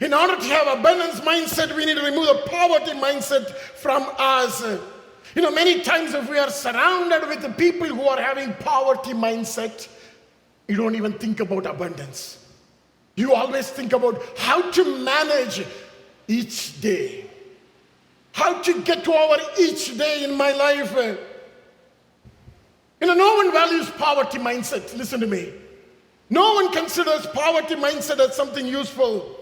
In 0.01 0.13
order 0.13 0.37
to 0.37 0.45
have 0.45 0.79
abundance 0.79 1.19
mindset, 1.19 1.75
we 1.75 1.85
need 1.85 1.97
to 1.97 2.03
remove 2.03 2.27
the 2.27 2.43
poverty 2.47 2.91
mindset 2.91 3.51
from 3.53 4.07
us. 4.17 4.61
You 5.35 5.41
know, 5.41 5.51
many 5.51 5.81
times 5.81 6.13
if 6.13 6.29
we 6.29 6.37
are 6.37 6.49
surrounded 6.49 7.27
with 7.27 7.41
the 7.41 7.49
people 7.49 7.87
who 7.87 8.03
are 8.03 8.19
having 8.19 8.53
poverty 8.53 9.11
mindset, 9.11 9.87
you 10.67 10.77
don't 10.77 10.95
even 10.95 11.13
think 11.13 11.39
about 11.39 11.65
abundance. 11.65 12.45
You 13.15 13.33
always 13.33 13.69
think 13.69 13.91
about 13.91 14.21
how 14.37 14.71
to 14.71 15.03
manage 15.03 15.65
each 16.27 16.79
day. 16.79 17.25
How 18.31 18.61
to 18.61 18.81
get 18.81 19.05
over 19.07 19.37
each 19.59 19.97
day 19.97 20.23
in 20.23 20.37
my 20.37 20.53
life. 20.53 20.95
You 23.01 23.07
know, 23.07 23.13
no 23.15 23.35
one 23.35 23.51
values 23.51 23.89
poverty 23.91 24.37
mindset. 24.37 24.95
Listen 24.97 25.19
to 25.19 25.27
me. 25.27 25.51
No 26.29 26.53
one 26.53 26.71
considers 26.71 27.25
poverty 27.27 27.75
mindset 27.75 28.19
as 28.19 28.35
something 28.35 28.65
useful. 28.65 29.38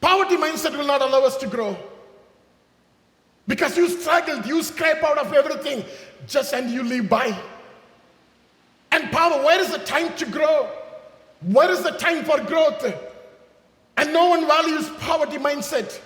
Poverty 0.00 0.36
mindset 0.36 0.76
will 0.76 0.86
not 0.86 1.02
allow 1.02 1.20
us 1.20 1.36
to 1.38 1.46
grow. 1.46 1.76
Because 3.46 3.76
you 3.76 3.88
struggled, 3.88 4.46
you 4.46 4.62
scrape 4.62 5.02
out 5.02 5.18
of 5.18 5.32
everything, 5.32 5.84
just 6.26 6.54
and 6.54 6.70
you 6.70 6.82
live 6.82 7.08
by. 7.08 7.36
And 8.92 9.10
power, 9.10 9.44
where 9.44 9.60
is 9.60 9.70
the 9.70 9.78
time 9.78 10.14
to 10.16 10.26
grow? 10.26 10.70
Where 11.42 11.70
is 11.70 11.82
the 11.82 11.92
time 11.92 12.24
for 12.24 12.40
growth? 12.42 12.84
And 13.96 14.12
no 14.12 14.30
one 14.30 14.46
values 14.46 14.88
poverty 15.00 15.38
mindset. 15.38 16.00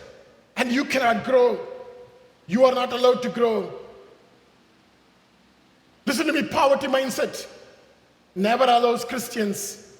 And 0.57 0.73
you 0.73 0.85
cannot 0.85 1.25
grow. 1.25 1.59
You 2.47 2.65
are 2.65 2.75
not 2.75 2.93
allowed 2.93 3.23
to 3.23 3.29
grow. 3.29 3.73
Listen 6.07 6.27
to 6.27 6.33
me, 6.33 6.45
poverty 6.45 6.87
mindset 6.87 7.47
never 8.35 8.65
allows 8.65 9.05
Christians 9.05 9.93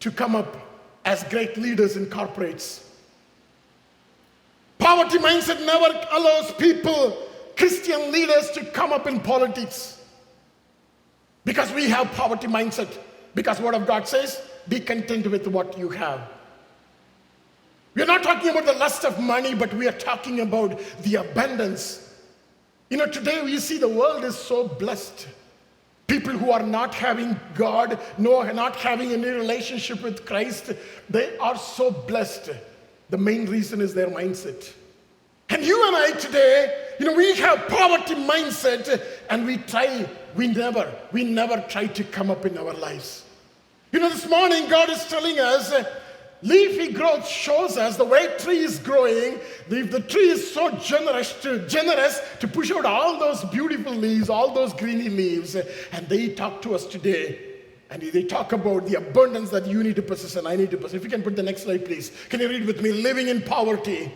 to 0.00 0.10
come 0.10 0.36
up 0.36 0.56
as 1.04 1.24
great 1.24 1.56
leaders 1.56 1.96
in 1.96 2.06
corporates. 2.06 2.83
Poverty 4.78 5.18
mindset 5.18 5.64
never 5.64 6.06
allows 6.12 6.52
people, 6.52 7.16
Christian 7.56 8.12
leaders, 8.12 8.50
to 8.52 8.64
come 8.66 8.92
up 8.92 9.06
in 9.06 9.20
politics. 9.20 10.02
Because 11.44 11.72
we 11.72 11.88
have 11.90 12.10
poverty 12.12 12.46
mindset. 12.46 12.88
Because 13.34 13.60
Word 13.60 13.74
of 13.74 13.86
God 13.86 14.08
says, 14.08 14.40
be 14.68 14.80
content 14.80 15.30
with 15.30 15.46
what 15.46 15.78
you 15.78 15.88
have. 15.90 16.20
We're 17.94 18.06
not 18.06 18.22
talking 18.22 18.48
about 18.50 18.66
the 18.66 18.72
lust 18.72 19.04
of 19.04 19.20
money, 19.20 19.54
but 19.54 19.72
we 19.74 19.86
are 19.86 19.92
talking 19.92 20.40
about 20.40 20.80
the 21.02 21.16
abundance. 21.16 22.12
You 22.90 22.96
know, 22.96 23.06
today 23.06 23.42
we 23.42 23.58
see 23.58 23.78
the 23.78 23.88
world 23.88 24.24
is 24.24 24.36
so 24.36 24.66
blessed. 24.66 25.28
People 26.06 26.32
who 26.32 26.50
are 26.50 26.62
not 26.62 26.94
having 26.94 27.38
God, 27.54 27.98
no, 28.18 28.42
not 28.52 28.76
having 28.76 29.12
any 29.12 29.28
relationship 29.28 30.02
with 30.02 30.26
Christ, 30.26 30.72
they 31.08 31.36
are 31.38 31.56
so 31.56 31.90
blessed. 31.90 32.50
The 33.14 33.18
main 33.18 33.46
reason 33.46 33.80
is 33.80 33.94
their 33.94 34.08
mindset. 34.08 34.72
And 35.48 35.64
you 35.64 35.86
and 35.86 35.94
I 35.94 36.18
today, 36.18 36.94
you 36.98 37.06
know, 37.06 37.14
we 37.14 37.36
have 37.36 37.68
poverty 37.68 38.16
mindset 38.16 39.00
and 39.30 39.46
we 39.46 39.58
try, 39.58 40.08
we 40.34 40.48
never, 40.48 40.92
we 41.12 41.22
never 41.22 41.64
try 41.68 41.86
to 41.86 42.02
come 42.02 42.28
up 42.28 42.44
in 42.44 42.58
our 42.58 42.72
lives. 42.72 43.24
You 43.92 44.00
know, 44.00 44.10
this 44.10 44.28
morning 44.28 44.68
God 44.68 44.90
is 44.90 45.06
telling 45.06 45.38
us 45.38 45.72
leafy 46.42 46.92
growth 46.92 47.28
shows 47.28 47.76
us 47.76 47.96
the 47.96 48.04
way 48.04 48.36
tree 48.36 48.64
is 48.64 48.80
growing. 48.80 49.38
If 49.70 49.92
the 49.92 50.00
tree 50.00 50.30
is 50.30 50.52
so 50.52 50.72
generous 50.72 51.40
to 51.42 51.68
generous 51.68 52.20
to 52.40 52.48
push 52.48 52.72
out 52.72 52.84
all 52.84 53.20
those 53.20 53.44
beautiful 53.44 53.92
leaves, 53.92 54.28
all 54.28 54.52
those 54.52 54.72
greeny 54.72 55.08
leaves, 55.08 55.54
and 55.54 56.08
they 56.08 56.30
talk 56.30 56.62
to 56.62 56.74
us 56.74 56.84
today 56.84 57.53
and 57.94 58.02
they 58.02 58.24
talk 58.24 58.50
about 58.50 58.86
the 58.86 58.96
abundance 58.96 59.50
that 59.50 59.68
you 59.68 59.80
need 59.84 59.94
to 59.94 60.02
possess 60.02 60.34
and 60.34 60.48
I 60.48 60.56
need 60.56 60.72
to 60.72 60.76
possess. 60.76 60.94
If 60.94 61.04
you 61.04 61.10
can 61.10 61.22
put 61.22 61.36
the 61.36 61.44
next 61.44 61.62
slide, 61.62 61.84
please. 61.84 62.10
Can 62.28 62.40
you 62.40 62.48
read 62.48 62.66
with 62.66 62.82
me? 62.82 62.90
Living 62.90 63.28
in 63.28 63.40
poverty. 63.40 64.12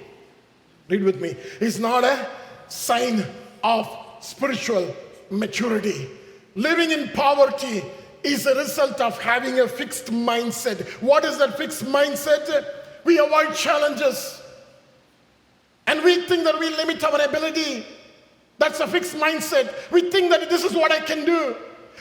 Read 0.88 1.04
with 1.04 1.20
me. 1.20 1.36
Is 1.60 1.78
not 1.78 2.02
a 2.02 2.28
sign 2.66 3.24
of 3.62 3.88
spiritual 4.18 4.96
maturity. 5.30 6.08
Living 6.56 6.90
in 6.90 7.08
poverty 7.10 7.84
is 8.24 8.46
a 8.46 8.56
result 8.56 9.00
of 9.00 9.16
having 9.22 9.60
a 9.60 9.68
fixed 9.68 10.06
mindset. 10.06 10.84
What 11.00 11.24
is 11.24 11.38
that 11.38 11.56
fixed 11.56 11.84
mindset? 11.84 12.66
We 13.04 13.20
avoid 13.20 13.54
challenges. 13.54 14.42
And 15.86 16.02
we 16.02 16.22
think 16.22 16.42
that 16.42 16.58
we 16.58 16.68
limit 16.70 17.04
our 17.04 17.20
ability. 17.20 17.86
That's 18.58 18.80
a 18.80 18.88
fixed 18.88 19.14
mindset. 19.14 19.72
We 19.92 20.10
think 20.10 20.30
that 20.30 20.50
this 20.50 20.64
is 20.64 20.74
what 20.74 20.90
I 20.90 20.98
can 20.98 21.24
do. 21.24 21.54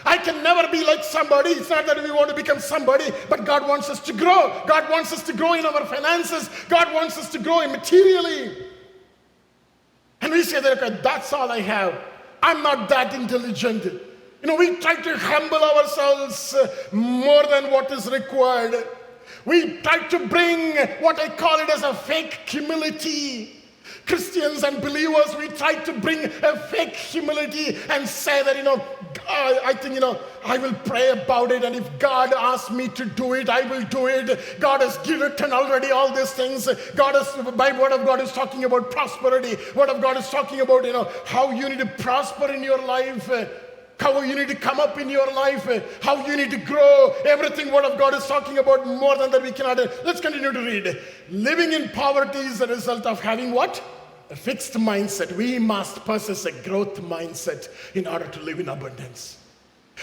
I 0.05 0.17
can 0.17 0.43
never 0.43 0.71
be 0.71 0.85
like 0.85 1.03
somebody. 1.03 1.51
It's 1.51 1.69
not 1.69 1.85
that 1.85 2.01
we 2.01 2.11
want 2.11 2.29
to 2.29 2.35
become 2.35 2.59
somebody, 2.59 3.05
but 3.29 3.45
God 3.45 3.67
wants 3.67 3.89
us 3.89 3.99
to 4.01 4.13
grow. 4.13 4.63
God 4.67 4.89
wants 4.89 5.11
us 5.11 5.23
to 5.23 5.33
grow 5.33 5.53
in 5.53 5.65
our 5.65 5.85
finances. 5.85 6.49
God 6.69 6.93
wants 6.93 7.17
us 7.17 7.29
to 7.31 7.39
grow 7.39 7.67
materially. 7.67 8.65
And 10.21 10.31
we 10.31 10.43
say 10.43 10.59
that, 10.59 10.81
okay, 10.81 10.99
that's 11.01 11.33
all 11.33 11.51
I 11.51 11.61
have. 11.61 11.99
I'm 12.41 12.63
not 12.63 12.89
that 12.89 13.13
intelligent. 13.13 13.83
You 13.83 14.47
know, 14.47 14.55
we 14.55 14.77
try 14.77 14.95
to 14.95 15.17
humble 15.17 15.63
ourselves 15.63 16.53
uh, 16.53 16.67
more 16.91 17.43
than 17.47 17.71
what 17.71 17.91
is 17.91 18.09
required. 18.09 18.87
We 19.45 19.77
try 19.81 20.07
to 20.07 20.27
bring 20.27 20.77
what 21.01 21.19
I 21.19 21.29
call 21.29 21.59
it 21.59 21.69
as 21.69 21.83
a 21.83 21.93
fake 21.93 22.33
humility. 22.45 23.56
Christians 24.07 24.63
and 24.63 24.81
believers, 24.81 25.35
we 25.37 25.49
try 25.49 25.75
to 25.75 25.93
bring 25.93 26.23
a 26.23 26.57
fake 26.69 26.95
humility 26.95 27.77
and 27.89 28.07
say 28.07 28.41
that, 28.41 28.55
you 28.55 28.63
know, 28.63 28.81
I, 29.27 29.59
I, 29.65 29.73
think, 29.73 29.95
you 29.95 29.99
know, 29.99 30.17
I 30.45 30.57
will 30.57 30.73
pray 30.85 31.09
about 31.09 31.51
it, 31.51 31.63
and 31.65 31.75
if 31.75 31.99
God 31.99 32.33
asks 32.33 32.71
me 32.71 32.87
to 32.89 33.03
do 33.03 33.33
it, 33.33 33.49
I 33.49 33.61
will 33.69 33.83
do 33.83 34.07
it. 34.07 34.59
God 34.61 34.81
has 34.81 34.97
written 35.09 35.51
already 35.51 35.91
all 35.91 36.13
these 36.15 36.31
things. 36.31 36.69
God 36.95 37.15
is, 37.15 37.27
by 37.55 37.77
word 37.77 37.91
of 37.91 38.05
God 38.05 38.21
is 38.21 38.31
talking 38.31 38.63
about 38.63 38.91
prosperity. 38.91 39.57
Word 39.75 39.89
of 39.89 40.01
God 40.01 40.15
is 40.15 40.29
talking 40.29 40.61
about, 40.61 40.85
you 40.85 40.93
know, 40.93 41.11
how 41.25 41.51
you 41.51 41.67
need 41.67 41.79
to 41.79 41.85
prosper 41.85 42.51
in 42.51 42.63
your 42.63 42.81
life 42.81 43.29
how 43.99 44.21
you 44.21 44.35
need 44.35 44.47
to 44.47 44.55
come 44.55 44.79
up 44.79 44.99
in 44.99 45.09
your 45.09 45.25
life, 45.33 45.65
how 46.03 46.23
you 46.25 46.37
need 46.37 46.51
to 46.51 46.57
grow. 46.57 47.15
Everything 47.25 47.71
Word 47.73 47.83
of 47.83 47.97
God 47.97 48.13
is 48.13 48.25
talking 48.27 48.59
about 48.59 48.85
more 48.85 49.17
than 49.17 49.31
that 49.31 49.41
we 49.41 49.51
cannot. 49.51 49.77
Let's 50.05 50.21
continue 50.21 50.51
to 50.51 50.59
read. 50.59 51.01
Living 51.29 51.73
in 51.73 51.89
poverty 51.89 52.39
is 52.39 52.61
a 52.61 52.67
result 52.67 53.07
of 53.07 53.19
having 53.19 53.51
what? 53.51 53.81
A 54.29 54.35
fixed 54.35 54.73
mindset. 54.73 55.31
We 55.35 55.59
must 55.59 56.03
possess 56.05 56.45
a 56.45 56.51
growth 56.51 56.99
mindset 57.01 57.69
in 57.95 58.07
order 58.07 58.27
to 58.27 58.41
live 58.41 58.59
in 58.59 58.69
abundance. 58.69 59.37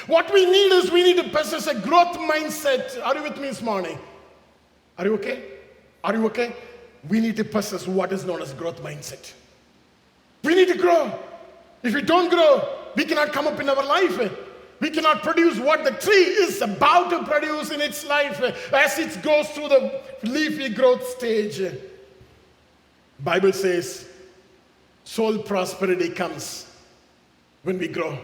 What 0.06 0.32
we 0.32 0.44
need 0.44 0.72
is 0.72 0.90
we 0.90 1.02
need 1.02 1.22
to 1.22 1.28
possess 1.30 1.66
a 1.66 1.74
growth 1.74 2.16
mindset. 2.16 3.00
Are 3.04 3.16
you 3.16 3.22
with 3.22 3.37
me 3.37 3.48
this 3.48 3.62
morning? 3.62 3.98
Are 4.98 5.04
you 5.06 5.14
okay? 5.14 5.44
Are 6.02 6.14
you 6.14 6.26
okay? 6.26 6.54
We 7.08 7.20
need 7.20 7.37
to 7.37 7.44
possess 7.44 7.87
what 7.87 8.12
is 8.12 8.24
known 8.24 8.42
as 8.42 8.52
growth 8.54 8.82
mindset. 8.82 9.32
We 10.42 10.54
need 10.54 10.68
to 10.68 10.78
grow. 10.78 11.18
If 11.82 11.94
we 11.94 12.02
don't 12.02 12.30
grow, 12.30 12.68
we 12.96 13.04
cannot 13.04 13.32
come 13.32 13.46
up 13.46 13.60
in 13.60 13.68
our 13.68 13.84
life. 13.84 14.32
We 14.80 14.90
cannot 14.90 15.22
produce 15.22 15.58
what 15.58 15.84
the 15.84 15.92
tree 15.92 16.12
is 16.14 16.60
about 16.60 17.10
to 17.10 17.24
produce 17.24 17.70
in 17.70 17.80
its 17.80 18.04
life 18.04 18.40
as 18.72 18.98
it 18.98 19.22
goes 19.22 19.48
through 19.50 19.68
the 19.68 20.00
leafy 20.24 20.68
growth 20.70 21.06
stage. 21.08 21.62
Bible 23.20 23.52
says 23.52 24.08
soul 25.05 25.38
prosperity 25.38 26.09
comes 26.09 26.71
when 27.62 27.79
we 27.79 27.88
grow. 27.88 28.19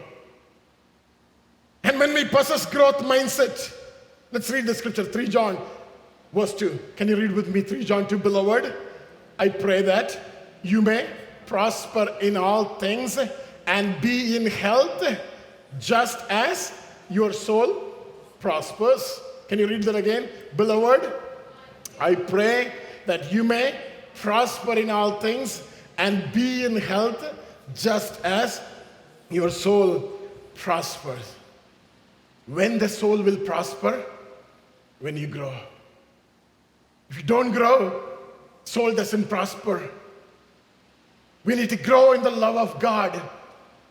And 1.84 1.98
when 1.98 2.12
we 2.12 2.24
possess 2.24 2.66
growth 2.66 2.98
mindset, 2.98 3.74
let's 4.32 4.50
read 4.50 4.66
the 4.66 4.74
scripture 4.74 5.04
3 5.04 5.28
John 5.28 5.58
verse 6.32 6.54
2. 6.54 6.78
Can 6.96 7.08
you 7.08 7.16
read 7.16 7.32
with 7.32 7.48
me 7.48 7.60
3 7.62 7.84
John 7.84 8.06
2 8.06 8.18
beloved? 8.18 8.72
I 9.38 9.48
pray 9.48 9.82
that 9.82 10.18
you 10.62 10.82
may 10.82 11.08
prosper 11.46 12.16
in 12.20 12.36
all 12.36 12.76
things 12.76 13.18
and 13.66 14.00
be 14.00 14.36
in 14.36 14.46
health 14.46 15.02
just 15.78 16.18
as 16.30 16.72
your 17.08 17.32
soul 17.32 17.94
prospers. 18.38 19.20
Can 19.48 19.58
you 19.58 19.66
read 19.66 19.82
that 19.84 19.96
again? 19.96 20.28
Beloved, 20.56 21.12
I 21.98 22.14
pray 22.14 22.72
that 23.06 23.32
you 23.32 23.42
may 23.42 23.78
prosper 24.14 24.74
in 24.74 24.90
all 24.90 25.20
things 25.20 25.62
and 26.00 26.32
be 26.32 26.64
in 26.64 26.76
health 26.76 27.22
just 27.74 28.24
as 28.24 28.62
your 29.28 29.50
soul 29.50 30.10
prospers. 30.54 31.34
When 32.46 32.78
the 32.78 32.88
soul 32.88 33.22
will 33.22 33.36
prosper? 33.36 34.02
When 35.00 35.16
you 35.18 35.26
grow. 35.26 35.54
If 37.10 37.18
you 37.18 37.22
don't 37.22 37.52
grow, 37.52 38.02
soul 38.64 38.94
doesn't 38.94 39.28
prosper. 39.28 39.90
We 41.44 41.54
need 41.54 41.68
to 41.68 41.76
grow 41.76 42.12
in 42.12 42.22
the 42.22 42.30
love 42.30 42.56
of 42.56 42.80
God. 42.80 43.20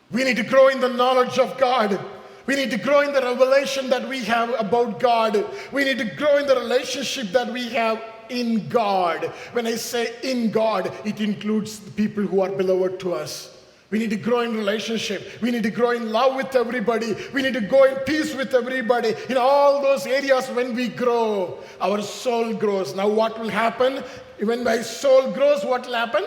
We 0.10 0.24
need 0.24 0.38
to 0.38 0.44
grow 0.44 0.70
in 0.70 0.80
the 0.80 0.90
knowledge 0.90 1.38
of 1.38 1.58
God. 1.60 2.00
We 2.48 2.56
need 2.56 2.72
to 2.72 2.78
grow 2.78 3.02
in 3.02 3.14
the 3.14 3.22
revelation 3.22 3.88
that 3.92 4.10
we 4.10 4.24
have 4.24 4.60
about 4.60 5.00
God. 5.00 5.46
We 5.72 5.84
need 5.84 6.00
to 6.00 6.06
grow 6.06 6.38
in 6.38 6.48
the 6.48 6.56
relationship 6.56 7.28
that 7.34 7.54
we 7.54 7.70
have 7.70 8.02
in 8.30 8.68
God. 8.70 9.26
When 9.54 9.68
I 9.68 9.76
say 9.76 10.16
in 10.24 10.52
God, 10.52 10.92
it 11.06 11.20
includes 11.22 11.80
the 11.80 11.92
people 11.92 12.24
who 12.24 12.42
are 12.42 12.50
beloved 12.50 13.00
to 13.02 13.14
us. 13.14 13.56
We 13.92 13.98
need 13.98 14.12
to 14.12 14.18
grow 14.18 14.42
in 14.42 14.56
relationship. 14.56 15.42
We 15.42 15.50
need 15.50 15.64
to 15.64 15.72
grow 15.72 15.92
in 15.92 16.12
love 16.12 16.36
with 16.36 16.56
everybody. 16.56 17.16
We 17.34 17.42
need 17.42 17.56
to 17.56 17.62
go 17.62 17.86
in 17.86 17.96
peace 18.06 18.36
with 18.36 18.54
everybody. 18.54 19.16
In 19.30 19.38
all 19.38 19.82
those 19.82 20.06
areas, 20.06 20.48
when 20.50 20.76
we 20.76 20.90
grow, 20.90 21.58
our 21.82 22.02
soul 22.04 22.54
grows. 22.54 22.94
Now, 22.94 23.08
what 23.08 23.40
will 23.40 23.50
happen? 23.50 24.04
When 24.44 24.64
my 24.64 24.82
soul 24.82 25.32
grows, 25.32 25.66
what 25.66 25.88
will 25.88 25.96
happen? 25.96 26.24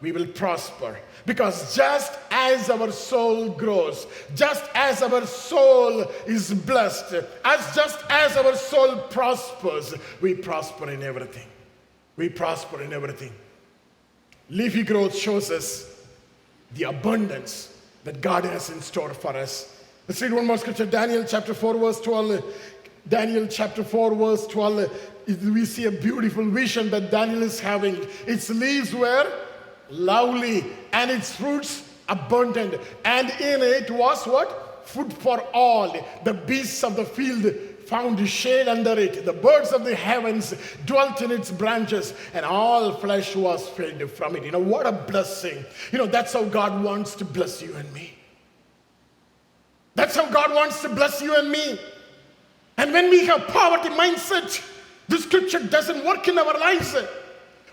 We 0.00 0.10
will 0.10 0.26
prosper. 0.26 0.98
Because 1.26 1.74
just 1.74 2.16
as 2.30 2.70
our 2.70 2.92
soul 2.92 3.50
grows, 3.50 4.06
just 4.36 4.64
as 4.74 5.02
our 5.02 5.26
soul 5.26 6.04
is 6.24 6.54
blessed, 6.54 7.14
as 7.44 7.74
just 7.74 7.98
as 8.08 8.36
our 8.36 8.54
soul 8.54 8.98
prospers, 9.10 9.92
we 10.20 10.34
prosper 10.34 10.88
in 10.88 11.02
everything. 11.02 11.48
We 12.16 12.28
prosper 12.28 12.80
in 12.80 12.92
everything. 12.92 13.32
Leafy 14.48 14.84
growth 14.84 15.16
shows 15.16 15.50
us 15.50 16.00
the 16.74 16.84
abundance 16.84 17.76
that 18.04 18.20
God 18.20 18.44
has 18.44 18.70
in 18.70 18.80
store 18.80 19.12
for 19.12 19.36
us. 19.36 19.82
Let's 20.06 20.22
read 20.22 20.32
one 20.32 20.46
more 20.46 20.58
scripture 20.58 20.86
Daniel 20.86 21.24
chapter 21.24 21.54
4, 21.54 21.74
verse 21.74 22.00
12. 22.00 22.44
Daniel 23.08 23.48
chapter 23.48 23.82
4, 23.82 24.14
verse 24.14 24.46
12. 24.46 25.10
We 25.26 25.64
see 25.64 25.86
a 25.86 25.90
beautiful 25.90 26.48
vision 26.48 26.88
that 26.90 27.10
Daniel 27.10 27.42
is 27.42 27.58
having. 27.58 28.06
Its 28.26 28.48
leaves 28.48 28.94
were 28.94 29.45
lovely 29.90 30.64
and 30.92 31.10
its 31.10 31.34
fruits 31.36 31.88
abundant. 32.08 32.80
And 33.04 33.28
in 33.40 33.62
it 33.62 33.90
was 33.90 34.24
what? 34.26 34.86
Food 34.86 35.12
for 35.12 35.40
all. 35.52 35.96
The 36.24 36.34
beasts 36.34 36.84
of 36.84 36.96
the 36.96 37.04
field 37.04 37.52
found 37.86 38.28
shade 38.28 38.68
under 38.68 38.98
it. 38.98 39.24
The 39.24 39.32
birds 39.32 39.72
of 39.72 39.84
the 39.84 39.94
heavens 39.94 40.54
dwelt 40.86 41.22
in 41.22 41.30
its 41.30 41.50
branches, 41.50 42.14
and 42.34 42.44
all 42.44 42.92
flesh 42.92 43.36
was 43.36 43.68
fed 43.70 44.10
from 44.10 44.36
it. 44.36 44.44
You 44.44 44.50
know, 44.50 44.58
what 44.58 44.86
a 44.86 44.92
blessing. 44.92 45.64
You 45.92 45.98
know, 45.98 46.06
that's 46.06 46.32
how 46.32 46.44
God 46.44 46.82
wants 46.82 47.14
to 47.16 47.24
bless 47.24 47.62
you 47.62 47.74
and 47.76 47.92
me. 47.92 48.12
That's 49.94 50.14
how 50.14 50.28
God 50.28 50.54
wants 50.54 50.82
to 50.82 50.88
bless 50.88 51.22
you 51.22 51.36
and 51.36 51.50
me. 51.50 51.78
And 52.76 52.92
when 52.92 53.08
we 53.08 53.24
have 53.26 53.46
poverty 53.48 53.88
mindset, 53.88 54.62
the 55.08 55.18
scripture 55.18 55.60
doesn't 55.60 56.04
work 56.04 56.28
in 56.28 56.38
our 56.38 56.58
lives. 56.58 56.94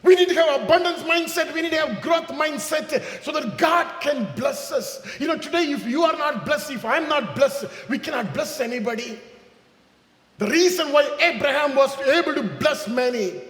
We 0.03 0.15
need 0.15 0.29
to 0.29 0.35
have 0.35 0.63
abundance 0.63 0.99
mindset. 1.03 1.53
We 1.53 1.61
need 1.61 1.71
to 1.71 1.87
have 1.87 2.01
growth 2.01 2.27
mindset 2.27 3.23
so 3.23 3.31
that 3.31 3.57
God 3.57 4.01
can 4.01 4.27
bless 4.35 4.71
us. 4.71 5.01
You 5.19 5.27
know, 5.27 5.37
today, 5.37 5.71
if 5.71 5.87
you 5.87 6.03
are 6.03 6.17
not 6.17 6.45
blessed, 6.45 6.71
if 6.71 6.83
I'm 6.83 7.07
not 7.07 7.35
blessed, 7.35 7.65
we 7.89 7.97
cannot 7.97 8.33
bless 8.33 8.59
anybody. 8.59 9.17
The 10.39 10.47
reason 10.47 10.91
why 10.91 11.09
Abraham 11.21 11.75
was 11.75 11.97
able 12.01 12.33
to 12.35 12.43
bless 12.43 12.87
many, 12.89 13.41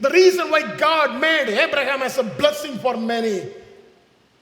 the 0.00 0.08
reason 0.10 0.50
why 0.50 0.76
God 0.76 1.20
made 1.20 1.48
Abraham 1.48 2.02
as 2.02 2.16
a 2.16 2.22
blessing 2.22 2.78
for 2.78 2.96
many, 2.96 3.46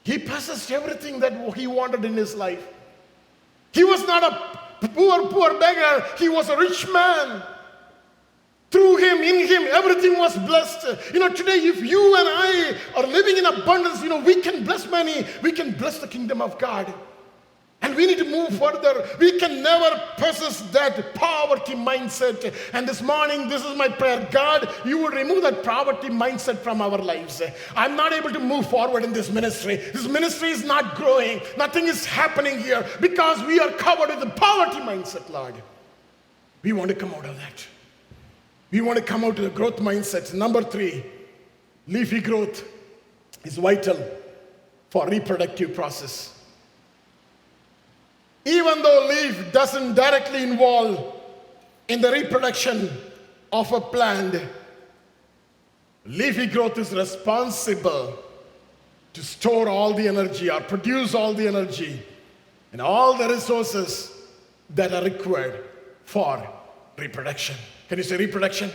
he 0.04 0.18
possessed 0.18 0.70
everything 0.70 1.18
that 1.20 1.56
he 1.56 1.66
wanted 1.66 2.04
in 2.04 2.14
his 2.14 2.36
life. 2.36 2.64
He 3.72 3.82
was 3.82 4.06
not 4.06 4.22
a 4.22 4.88
poor, 4.88 5.26
poor 5.26 5.58
beggar, 5.58 6.06
he 6.16 6.28
was 6.28 6.48
a 6.48 6.56
rich 6.56 6.86
man. 6.92 7.42
Through 8.76 8.98
him, 8.98 9.22
in 9.22 9.48
him, 9.48 9.62
everything 9.72 10.18
was 10.18 10.36
blessed. 10.36 11.14
You 11.14 11.20
know, 11.20 11.30
today, 11.30 11.60
if 11.60 11.82
you 11.82 12.14
and 12.14 12.28
I 12.28 12.76
are 12.94 13.06
living 13.06 13.38
in 13.38 13.46
abundance, 13.46 14.02
you 14.02 14.10
know, 14.10 14.20
we 14.20 14.42
can 14.42 14.64
bless 14.64 14.86
many, 14.86 15.24
we 15.40 15.50
can 15.50 15.70
bless 15.70 15.98
the 15.98 16.06
kingdom 16.06 16.42
of 16.42 16.58
God. 16.58 16.92
And 17.80 17.96
we 17.96 18.04
need 18.04 18.18
to 18.18 18.24
move 18.24 18.50
further. 18.58 19.08
We 19.18 19.38
can 19.38 19.62
never 19.62 19.98
possess 20.18 20.60
that 20.72 21.14
poverty 21.14 21.72
mindset. 21.72 22.54
And 22.74 22.86
this 22.86 23.00
morning, 23.00 23.48
this 23.48 23.64
is 23.64 23.74
my 23.78 23.88
prayer 23.88 24.28
God, 24.30 24.68
you 24.84 24.98
will 24.98 25.08
remove 25.08 25.42
that 25.44 25.64
poverty 25.64 26.08
mindset 26.08 26.58
from 26.58 26.82
our 26.82 26.98
lives. 26.98 27.40
I'm 27.74 27.96
not 27.96 28.12
able 28.12 28.30
to 28.30 28.40
move 28.40 28.68
forward 28.68 29.04
in 29.04 29.14
this 29.14 29.30
ministry. 29.30 29.76
This 29.76 30.06
ministry 30.06 30.50
is 30.50 30.64
not 30.64 30.96
growing, 30.96 31.40
nothing 31.56 31.86
is 31.86 32.04
happening 32.04 32.60
here 32.60 32.86
because 33.00 33.42
we 33.44 33.58
are 33.58 33.70
covered 33.70 34.10
with 34.10 34.20
the 34.20 34.28
poverty 34.38 34.80
mindset, 34.80 35.30
Lord. 35.30 35.54
We 36.62 36.74
want 36.74 36.90
to 36.90 36.94
come 36.94 37.14
out 37.14 37.24
of 37.24 37.38
that. 37.38 37.66
We 38.70 38.80
want 38.80 38.98
to 38.98 39.04
come 39.04 39.24
out 39.24 39.38
with 39.38 39.46
a 39.46 39.54
growth 39.54 39.76
mindset. 39.76 40.34
Number 40.34 40.62
three, 40.62 41.04
leafy 41.86 42.20
growth 42.20 42.64
is 43.44 43.56
vital 43.56 43.96
for 44.90 45.08
reproductive 45.08 45.74
process. 45.74 46.32
Even 48.44 48.82
though 48.82 49.06
leaf 49.08 49.52
doesn't 49.52 49.94
directly 49.94 50.42
involve 50.42 51.14
in 51.88 52.00
the 52.00 52.10
reproduction 52.10 52.90
of 53.52 53.72
a 53.72 53.80
plant, 53.80 54.40
leafy 56.04 56.46
growth 56.46 56.78
is 56.78 56.92
responsible 56.92 58.18
to 59.12 59.22
store 59.22 59.68
all 59.68 59.94
the 59.94 60.06
energy 60.06 60.50
or 60.50 60.60
produce 60.60 61.14
all 61.14 61.34
the 61.34 61.48
energy 61.48 62.02
and 62.72 62.80
all 62.80 63.16
the 63.16 63.28
resources 63.28 64.12
that 64.70 64.92
are 64.92 65.02
required 65.02 65.64
for 66.04 66.46
reproduction. 66.98 67.56
Can 67.88 67.98
you 67.98 68.04
say 68.04 68.16
reproduction? 68.16 68.70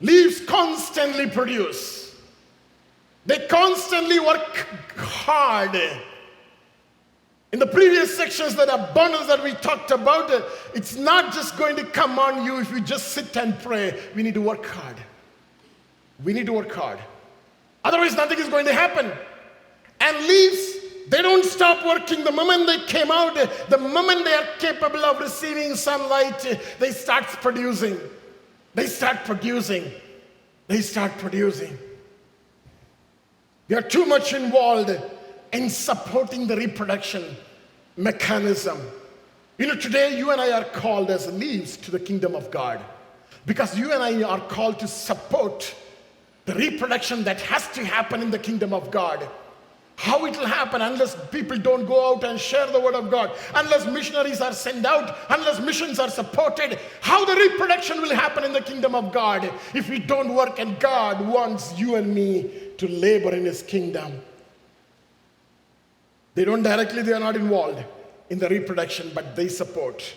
Leaves 0.00 0.40
constantly 0.40 1.28
produce. 1.28 2.14
They 3.26 3.46
constantly 3.46 4.18
work 4.18 4.66
hard. 4.96 5.78
In 7.52 7.58
the 7.58 7.66
previous 7.66 8.16
sections, 8.16 8.54
that 8.56 8.68
abundance 8.68 9.26
that 9.26 9.42
we 9.42 9.52
talked 9.54 9.90
about, 9.90 10.30
it's 10.74 10.94
not 10.94 11.34
just 11.34 11.58
going 11.58 11.76
to 11.76 11.84
come 11.84 12.18
on 12.18 12.44
you 12.44 12.60
if 12.60 12.70
you 12.70 12.80
just 12.80 13.08
sit 13.08 13.36
and 13.36 13.58
pray. 13.58 14.00
We 14.14 14.22
need 14.22 14.34
to 14.34 14.40
work 14.40 14.64
hard. 14.64 14.96
We 16.22 16.32
need 16.32 16.46
to 16.46 16.52
work 16.52 16.72
hard. 16.72 16.98
Otherwise, 17.84 18.14
nothing 18.14 18.38
is 18.38 18.48
going 18.48 18.66
to 18.66 18.72
happen. 18.72 19.10
And 20.00 20.16
leaves, 20.26 20.76
they 21.10 21.22
don't 21.22 21.44
stop 21.44 21.84
working. 21.84 22.22
The 22.22 22.30
moment 22.30 22.68
they 22.68 22.78
came 22.86 23.10
out, 23.10 23.34
the 23.68 23.78
moment 23.78 24.24
they 24.24 24.32
are 24.32 24.46
capable 24.58 25.04
of 25.04 25.18
receiving 25.20 25.74
sunlight, 25.74 26.58
they 26.78 26.92
start 26.92 27.24
producing. 27.42 27.98
They 28.74 28.86
start 28.86 29.24
producing. 29.24 29.90
They 30.68 30.80
start 30.80 31.10
producing. 31.18 31.76
They 33.66 33.74
are 33.74 33.82
too 33.82 34.06
much 34.06 34.32
involved 34.32 34.90
in 35.52 35.68
supporting 35.68 36.46
the 36.46 36.56
reproduction 36.56 37.24
mechanism. 37.96 38.78
You 39.58 39.66
know, 39.66 39.74
today 39.74 40.16
you 40.16 40.30
and 40.30 40.40
I 40.40 40.52
are 40.52 40.64
called 40.64 41.10
as 41.10 41.26
leaves 41.32 41.76
to 41.78 41.90
the 41.90 41.98
kingdom 41.98 42.36
of 42.36 42.52
God 42.52 42.80
because 43.46 43.76
you 43.76 43.92
and 43.92 44.00
I 44.00 44.22
are 44.22 44.40
called 44.40 44.78
to 44.78 44.86
support 44.86 45.74
the 46.44 46.54
reproduction 46.54 47.24
that 47.24 47.40
has 47.40 47.66
to 47.72 47.84
happen 47.84 48.22
in 48.22 48.30
the 48.30 48.38
kingdom 48.38 48.72
of 48.72 48.92
God. 48.92 49.28
How 50.00 50.24
it 50.24 50.36
will 50.38 50.46
happen 50.46 50.80
unless 50.80 51.14
people 51.30 51.58
don't 51.58 51.84
go 51.84 52.12
out 52.12 52.24
and 52.24 52.40
share 52.40 52.66
the 52.66 52.80
word 52.80 52.94
of 52.94 53.10
God, 53.10 53.32
unless 53.54 53.86
missionaries 53.86 54.40
are 54.40 54.54
sent 54.54 54.86
out, 54.86 55.16
unless 55.28 55.60
missions 55.60 55.98
are 55.98 56.08
supported. 56.08 56.78
How 57.02 57.24
the 57.26 57.34
reproduction 57.36 58.00
will 58.00 58.14
happen 58.14 58.44
in 58.44 58.52
the 58.52 58.62
kingdom 58.62 58.94
of 58.94 59.12
God 59.12 59.44
if 59.74 59.90
we 59.90 59.98
don't 59.98 60.34
work 60.34 60.58
and 60.58 60.80
God 60.80 61.20
wants 61.26 61.78
you 61.78 61.96
and 61.96 62.14
me 62.14 62.50
to 62.78 62.88
labor 62.88 63.34
in 63.34 63.44
his 63.44 63.62
kingdom. 63.62 64.20
They 66.34 66.46
don't 66.46 66.62
directly, 66.62 67.02
they 67.02 67.12
are 67.12 67.20
not 67.20 67.36
involved. 67.36 67.84
in 68.30 68.38
the 68.38 68.48
reproduction, 68.48 69.10
but 69.12 69.36
they 69.36 69.48
support. 69.48 70.14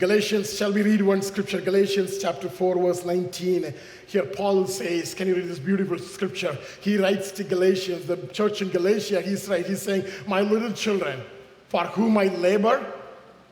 Galatians, 0.00 0.56
shall 0.56 0.72
we 0.72 0.80
read 0.80 1.02
one 1.02 1.20
scripture? 1.20 1.60
Galatians 1.60 2.16
chapter 2.16 2.48
4, 2.48 2.78
verse 2.78 3.04
19. 3.04 3.74
Here, 4.06 4.22
Paul 4.22 4.66
says, 4.66 5.12
Can 5.12 5.28
you 5.28 5.34
read 5.34 5.46
this 5.46 5.58
beautiful 5.58 5.98
scripture? 5.98 6.56
He 6.80 6.96
writes 6.96 7.30
to 7.32 7.44
Galatians, 7.44 8.06
the 8.06 8.16
church 8.28 8.62
in 8.62 8.70
Galatia, 8.70 9.20
he's 9.20 9.46
right. 9.46 9.64
He's 9.64 9.82
saying, 9.82 10.06
My 10.26 10.40
little 10.40 10.72
children, 10.72 11.20
for 11.68 11.84
whom 11.84 12.16
I 12.16 12.28
labor 12.28 12.82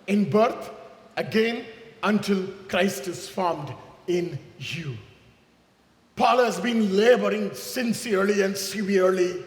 in 0.06 0.30
birth 0.30 0.70
again 1.18 1.66
until 2.02 2.46
Christ 2.66 3.08
is 3.08 3.28
formed 3.28 3.70
in 4.06 4.38
you. 4.58 4.96
Paul 6.16 6.38
has 6.38 6.58
been 6.58 6.96
laboring 6.96 7.52
sincerely 7.52 8.40
and 8.40 8.56
severely, 8.56 9.44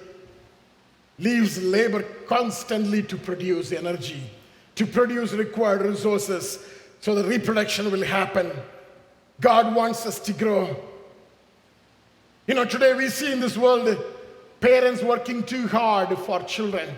leaves 1.18 1.60
labor 1.64 2.04
constantly 2.28 3.02
to 3.02 3.18
produce 3.18 3.72
energy, 3.72 4.22
to 4.76 4.86
produce 4.86 5.34
required 5.34 5.82
resources 5.82 6.60
so 7.02 7.16
the 7.16 7.24
reproduction 7.24 7.92
will 7.92 8.04
happen. 8.04 8.52
God 9.40 9.76
wants 9.76 10.06
us 10.06 10.20
to 10.20 10.34
grow. 10.34 10.76
You 12.48 12.54
know, 12.54 12.66
today 12.66 12.94
we 12.94 13.10
see 13.10 13.32
in 13.32 13.40
this 13.40 13.58
world 13.58 13.98
parents 14.60 15.02
working 15.02 15.44
too 15.44 15.68
hard 15.68 16.18
for 16.20 16.42
children. 16.44 16.90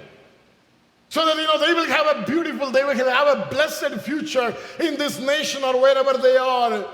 So 1.07 1.25
that, 1.25 1.37
you 1.37 1.47
know, 1.47 1.57
they 1.57 1.73
will 1.73 1.85
have 1.85 2.17
a 2.17 2.25
beautiful, 2.25 2.69
they 2.71 2.83
will 2.83 2.97
have 2.97 3.27
a 3.37 3.47
blessed 3.49 4.01
future 4.01 4.55
in 4.79 4.97
this 4.97 5.19
nation 5.19 5.63
or 5.63 5.79
wherever 5.79 6.17
they 6.17 6.37
are. 6.37 6.85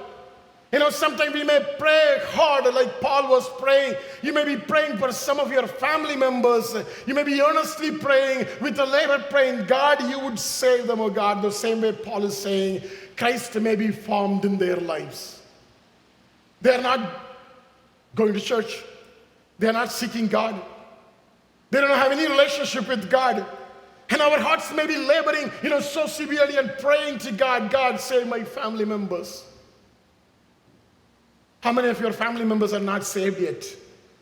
You 0.71 0.77
know, 0.77 0.91
sometimes 0.91 1.34
we 1.34 1.43
may 1.43 1.65
pray 1.79 2.19
hard 2.27 2.71
like 2.75 3.01
Paul 3.01 3.27
was 3.27 3.49
praying. 3.60 3.95
You 4.21 4.34
may 4.34 4.45
be 4.45 4.55
praying 4.55 4.97
for 4.97 5.12
some 5.12 5.39
of 5.39 5.51
your 5.51 5.65
family 5.65 6.15
members. 6.15 6.75
You 7.08 7.15
may 7.15 7.23
be 7.23 7.41
earnestly 7.41 7.97
praying 7.97 8.45
with 8.62 8.77
a 8.79 8.86
labor 8.86 9.25
praying, 9.32 9.65
God, 9.65 9.99
you 10.08 10.19
would 10.19 10.38
save 10.38 10.86
them, 10.86 11.01
oh 11.01 11.10
God, 11.10 11.41
the 11.41 11.51
same 11.51 11.82
way 11.82 11.91
Paul 11.91 12.23
is 12.25 12.38
saying, 12.38 12.84
Christ 13.17 13.55
may 13.55 13.75
be 13.75 13.89
formed 13.89 14.45
in 14.45 14.60
their 14.60 14.75
lives. 14.75 15.41
They're 16.62 16.82
not 16.82 16.99
going 18.13 18.34
to 18.34 18.39
church. 18.39 18.84
They're 19.58 19.73
not 19.73 19.91
seeking 19.91 20.27
God. 20.27 20.62
They 21.71 21.82
don't 21.82 21.97
have 21.97 22.12
any 22.12 22.27
relationship 22.27 22.88
with 22.88 23.10
God. 23.10 23.43
And 24.12 24.21
our 24.21 24.39
hearts 24.39 24.71
may 24.71 24.86
be 24.86 24.97
laboring, 24.97 25.51
you 25.63 25.69
know, 25.69 25.79
so 25.79 26.05
severely 26.05 26.58
and 26.58 26.71
praying 26.79 27.19
to 27.19 27.32
God, 27.32 27.71
God, 27.71 27.99
save 27.99 28.27
my 28.27 28.43
family 28.43 28.86
members. 28.86 29.45
How 31.62 31.74
many 31.74 31.89
of 31.89 32.00
your 32.00 32.13
family 32.13 32.45
members 32.45 32.74
are 32.74 32.80
not 32.80 33.04
saved 33.04 33.39
yet? 33.39 33.65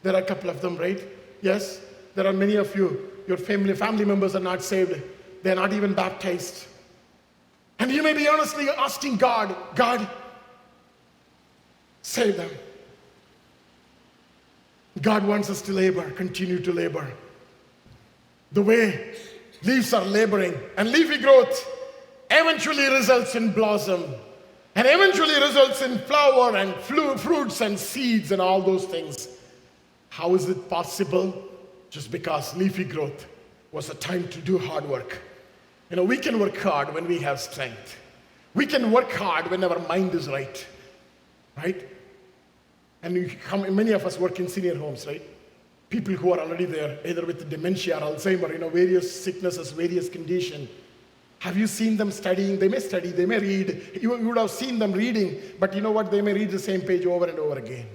There 0.04 0.14
are 0.14 0.22
a 0.22 0.26
couple 0.26 0.50
of 0.50 0.62
them, 0.62 0.78
right? 0.78 1.02
Yes? 1.42 1.82
There 2.16 2.26
are 2.26 2.34
many 2.34 2.56
of 2.56 2.76
you. 2.76 3.12
Your 3.28 3.38
family, 3.38 3.76
family 3.76 4.06
members 4.06 4.36
are 4.36 4.42
not 4.42 4.64
saved. 4.64 5.02
They're 5.44 5.56
not 5.56 5.74
even 5.74 5.94
baptized. 5.94 6.66
And 7.80 7.92
you 7.92 8.02
may 8.02 8.14
be 8.14 8.28
honestly 8.28 8.68
asking 8.70 9.18
God, 9.18 9.56
God, 9.76 10.08
save 12.02 12.38
them. 12.38 12.50
God 15.02 15.26
wants 15.26 15.50
us 15.50 15.62
to 15.64 15.74
labor, 15.74 16.10
continue 16.12 16.60
to 16.60 16.74
labor. 16.74 17.12
The 18.52 18.62
way 18.64 19.14
leaves 19.64 19.94
are 19.94 20.06
laboring 20.06 20.58
and 20.78 20.92
leafy 20.92 21.18
growth 21.20 21.68
eventually 22.32 22.88
results 22.88 23.36
in 23.36 23.52
blossom 23.52 24.16
and 24.78 24.86
eventually 24.88 25.34
results 25.42 25.82
in 25.82 25.98
flower 25.98 26.56
and 26.56 26.72
fruits 26.76 27.62
and 27.62 27.80
seeds 27.80 28.32
and 28.32 28.40
all 28.40 28.62
those 28.62 28.86
things. 28.86 29.28
How 30.10 30.36
is 30.36 30.48
it 30.50 30.70
possible? 30.70 31.34
Just 31.90 32.12
because 32.12 32.56
leafy 32.56 32.84
growth 32.84 33.26
was 33.72 33.90
a 33.90 33.96
time 33.96 34.28
to 34.28 34.40
do 34.40 34.60
hard 34.60 34.86
work. 34.86 35.18
You 35.90 35.96
know, 35.96 36.04
we 36.04 36.18
can 36.18 36.40
work 36.40 36.56
hard 36.58 36.94
when 36.94 37.08
we 37.08 37.18
have 37.18 37.40
strength. 37.40 37.98
We 38.54 38.68
can 38.68 38.92
work 38.92 39.12
hard 39.12 39.50
when 39.50 39.64
our 39.64 39.80
mind 39.88 40.14
is 40.14 40.28
right, 40.28 40.64
right? 41.58 41.90
And 43.02 43.36
come, 43.46 43.76
many 43.76 43.94
of 43.94 44.06
us 44.06 44.20
work 44.20 44.40
in 44.40 44.48
senior 44.48 44.78
homes, 44.78 45.08
right? 45.08 45.24
People 45.90 46.14
who 46.14 46.34
are 46.34 46.40
already 46.40 46.66
there, 46.66 47.00
either 47.04 47.26
with 47.26 47.50
dementia 47.50 47.98
or 47.98 48.14
Alzheimer, 48.14 48.52
you 48.54 48.60
know, 48.60 48.70
various 48.70 49.24
sicknesses, 49.24 49.72
various 49.72 50.08
conditions 50.08 50.70
have 51.40 51.56
you 51.56 51.68
seen 51.68 51.98
them 51.98 52.12
studying? 52.12 52.58
They 52.58 52.68
may 52.68 52.80
study, 52.80 53.12
they 53.12 53.26
may 53.26 53.40
read. 53.40 54.00
You, 54.02 54.18
you 54.18 54.28
would 54.28 54.38
have 54.38 54.52
seen 54.52 54.80
them 54.80 54.92
reading, 54.92 55.40
but 55.60 55.76
you 55.76 55.82
know 55.82 55.92
what? 55.92 56.10
They 56.10 56.22
may 56.22 56.34
read 56.34 56.52
the 56.52 56.60
same 56.60 56.82
page 56.82 57.06
over 57.06 57.26
and 57.26 57.38
over 57.38 57.60
again. 57.60 57.86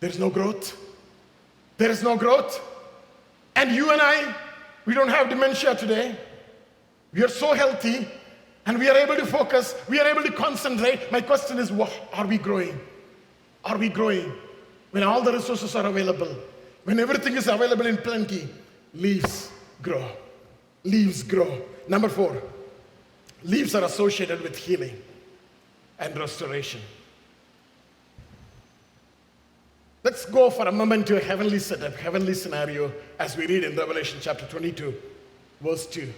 There's 0.00 0.18
no 0.18 0.30
growth. 0.30 0.76
There 1.76 1.90
is 1.90 2.02
no 2.02 2.16
growth. 2.16 2.60
And 3.54 3.72
you 3.72 3.92
and 3.92 4.00
I, 4.00 4.34
we 4.86 4.94
don't 4.94 5.08
have 5.08 5.28
dementia 5.28 5.74
today. 5.74 6.16
We 7.12 7.22
are 7.22 7.28
so 7.28 7.52
healthy 7.52 8.08
and 8.64 8.78
we 8.78 8.88
are 8.88 8.96
able 8.96 9.16
to 9.16 9.26
focus, 9.26 9.74
we 9.88 10.00
are 10.00 10.06
able 10.06 10.22
to 10.22 10.32
concentrate. 10.32 11.10
My 11.12 11.20
question 11.20 11.58
is 11.58 11.70
are 12.12 12.26
we 12.26 12.38
growing? 12.38 12.80
Are 13.64 13.76
we 13.76 13.88
growing? 13.88 14.32
When 14.92 15.02
all 15.02 15.22
the 15.22 15.32
resources 15.32 15.74
are 15.76 15.86
available, 15.86 16.34
when 16.84 16.98
everything 16.98 17.36
is 17.36 17.48
available 17.48 17.86
in 17.86 17.96
plenty, 17.98 18.48
leaves 18.94 19.50
grow. 19.82 20.08
Leaves 20.84 21.22
grow. 21.22 21.62
Number 21.88 22.08
four, 22.08 22.40
leaves 23.44 23.74
are 23.74 23.84
associated 23.84 24.40
with 24.42 24.56
healing 24.56 25.00
and 25.98 26.16
restoration. 26.18 26.80
Let's 30.04 30.24
go 30.24 30.50
for 30.50 30.66
a 30.66 30.72
moment 30.72 31.06
to 31.08 31.16
a 31.16 31.20
heavenly 31.20 31.60
setup, 31.60 31.94
heavenly 31.94 32.34
scenario, 32.34 32.92
as 33.20 33.36
we 33.36 33.46
read 33.46 33.62
in 33.62 33.76
Revelation 33.76 34.18
chapter 34.20 34.46
22, 34.46 34.94
verse 35.60 35.86
2. 35.86 36.12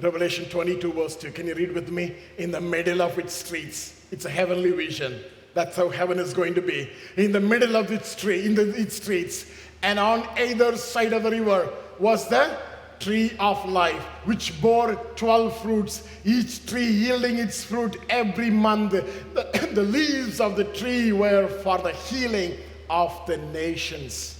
Revelation 0.00 0.44
22, 0.44 0.92
verse 0.92 1.16
2. 1.16 1.32
Can 1.32 1.48
you 1.48 1.54
read 1.54 1.72
with 1.72 1.90
me? 1.90 2.14
In 2.38 2.52
the 2.52 2.60
middle 2.60 3.02
of 3.02 3.18
its 3.18 3.32
streets. 3.32 4.00
It's 4.12 4.24
a 4.24 4.30
heavenly 4.30 4.70
vision. 4.70 5.20
That's 5.54 5.76
how 5.76 5.88
heaven 5.88 6.18
is 6.18 6.32
going 6.32 6.54
to 6.54 6.62
be. 6.62 6.90
In 7.16 7.32
the 7.32 7.40
middle 7.40 7.76
of 7.76 7.90
its 7.90 8.08
street, 8.08 8.46
in 8.46 8.54
the, 8.54 8.70
its 8.80 8.96
streets, 8.96 9.46
and 9.82 9.98
on 9.98 10.26
either 10.38 10.76
side 10.76 11.12
of 11.12 11.24
the 11.24 11.30
river 11.30 11.72
was 11.98 12.28
the 12.28 12.56
tree 13.02 13.32
of 13.38 13.68
life, 13.68 14.02
which 14.24 14.60
bore 14.60 14.94
12 15.16 15.62
fruits, 15.62 16.08
each 16.24 16.64
tree 16.66 16.86
yielding 16.86 17.38
its 17.38 17.64
fruit 17.64 17.98
every 18.08 18.50
month. 18.50 18.92
The, 18.92 19.70
the 19.74 19.82
leaves 19.82 20.40
of 20.40 20.56
the 20.56 20.64
tree 20.64 21.12
were 21.12 21.48
for 21.48 21.78
the 21.78 21.92
healing 21.92 22.56
of 22.88 23.12
the 23.26 23.38
nations. 23.38 24.38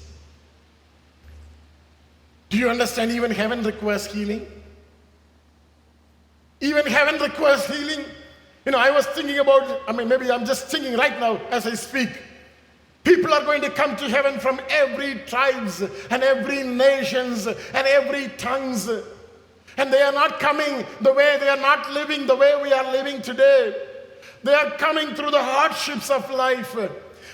Do 2.50 2.58
you 2.58 2.68
understand? 2.68 3.10
Even 3.10 3.30
heaven 3.30 3.62
requires 3.62 4.06
healing. 4.06 4.46
Even 6.60 6.86
heaven 6.86 7.20
requires 7.20 7.66
healing. 7.66 8.04
You 8.64 8.72
know, 8.72 8.78
I 8.78 8.90
was 8.90 9.06
thinking 9.06 9.38
about, 9.38 9.80
I 9.88 9.92
mean, 9.92 10.08
maybe 10.08 10.30
I'm 10.30 10.44
just 10.44 10.68
thinking 10.68 10.96
right 10.96 11.18
now 11.18 11.40
as 11.50 11.66
I 11.66 11.74
speak. 11.74 12.10
People 13.04 13.32
are 13.34 13.44
going 13.44 13.62
to 13.62 13.70
come 13.70 13.96
to 13.96 14.08
heaven 14.08 14.38
from 14.38 14.60
every 14.68 15.16
tribes 15.26 15.82
and 15.82 16.22
every 16.22 16.62
nations 16.62 17.46
and 17.46 17.86
every 17.86 18.28
tongues. 18.38 18.88
And 19.76 19.92
they 19.92 20.02
are 20.02 20.12
not 20.12 20.38
coming 20.38 20.86
the 21.00 21.12
way 21.12 21.36
they 21.40 21.48
are 21.48 21.56
not 21.56 21.90
living 21.92 22.26
the 22.26 22.36
way 22.36 22.58
we 22.62 22.72
are 22.72 22.92
living 22.92 23.20
today. 23.20 23.74
They 24.44 24.54
are 24.54 24.70
coming 24.72 25.14
through 25.14 25.30
the 25.30 25.42
hardships 25.42 26.10
of 26.10 26.30
life. 26.30 26.76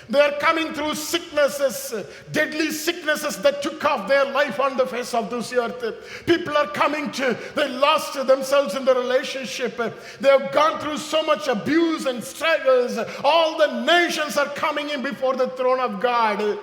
They 0.09 0.19
are 0.19 0.31
coming 0.39 0.73
through 0.73 0.95
sicknesses, 0.95 1.93
deadly 2.31 2.71
sicknesses 2.71 3.37
that 3.37 3.61
took 3.61 3.85
off 3.85 4.07
their 4.07 4.25
life 4.25 4.59
on 4.59 4.75
the 4.75 4.87
face 4.87 5.13
of 5.13 5.29
this 5.29 5.53
earth. 5.53 6.23
People 6.25 6.57
are 6.57 6.67
coming 6.67 7.11
to, 7.11 7.37
they 7.55 7.69
lost 7.69 8.15
themselves 8.25 8.73
in 8.73 8.85
the 8.85 8.95
relationship. 8.95 9.77
They 10.19 10.29
have 10.29 10.51
gone 10.51 10.79
through 10.79 10.97
so 10.97 11.21
much 11.21 11.47
abuse 11.47 12.07
and 12.07 12.23
struggles. 12.23 12.97
All 13.23 13.59
the 13.59 13.83
nations 13.83 14.35
are 14.35 14.49
coming 14.49 14.89
in 14.89 15.03
before 15.03 15.35
the 15.35 15.49
throne 15.49 15.79
of 15.79 16.01
God. 16.01 16.57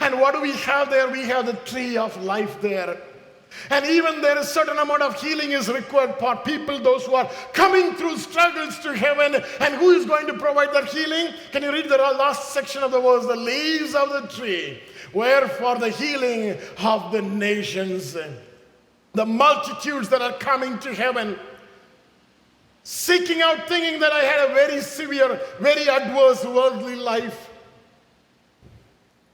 And 0.00 0.20
what 0.20 0.34
do 0.34 0.40
we 0.40 0.52
have 0.52 0.88
there? 0.88 1.08
We 1.08 1.24
have 1.24 1.46
the 1.46 1.54
tree 1.70 1.98
of 1.98 2.16
life 2.22 2.60
there. 2.62 2.98
And 3.70 3.84
even 3.86 4.20
there 4.20 4.38
is 4.38 4.48
certain 4.48 4.78
amount 4.78 5.02
of 5.02 5.20
healing 5.20 5.52
is 5.52 5.68
required 5.68 6.16
for 6.18 6.36
people, 6.36 6.78
those 6.78 7.06
who 7.06 7.14
are 7.14 7.30
coming 7.52 7.94
through 7.94 8.18
struggles 8.18 8.78
to 8.80 8.92
heaven. 8.94 9.42
And 9.60 9.74
who 9.74 9.90
is 9.90 10.06
going 10.06 10.26
to 10.28 10.34
provide 10.34 10.72
that 10.72 10.86
healing? 10.86 11.34
Can 11.52 11.62
you 11.62 11.72
read 11.72 11.88
the 11.88 11.96
last 11.96 12.52
section 12.52 12.82
of 12.82 12.90
the 12.92 13.00
verse? 13.00 13.26
The 13.26 13.36
leaves 13.36 13.94
of 13.94 14.10
the 14.10 14.28
tree 14.28 14.80
were 15.12 15.48
for 15.48 15.76
the 15.78 15.90
healing 15.90 16.58
of 16.78 17.12
the 17.12 17.22
nations. 17.22 18.16
The 19.12 19.26
multitudes 19.26 20.08
that 20.10 20.22
are 20.22 20.34
coming 20.34 20.78
to 20.80 20.94
heaven 20.94 21.38
seeking 22.82 23.42
out, 23.42 23.68
thinking 23.68 24.00
that 24.00 24.12
I 24.12 24.20
had 24.20 24.50
a 24.50 24.54
very 24.54 24.80
severe, 24.80 25.40
very 25.60 25.88
adverse 25.88 26.44
worldly 26.44 26.96
life. 26.96 27.49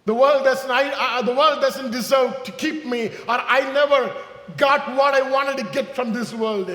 The 0.06 0.14
world 0.14 0.44
doesn't, 0.44 0.70
I, 0.70 1.18
uh, 1.18 1.22
the 1.22 1.34
world 1.34 1.60
doesn't 1.60 1.90
deserve 1.90 2.44
to 2.44 2.52
keep 2.52 2.86
me, 2.86 3.08
or 3.28 3.38
I 3.38 3.72
never 3.72 4.14
got 4.56 4.94
what 4.96 5.14
I 5.14 5.28
wanted 5.28 5.58
to 5.58 5.64
get 5.72 5.94
from 5.94 6.12
this 6.12 6.32
world. 6.32 6.70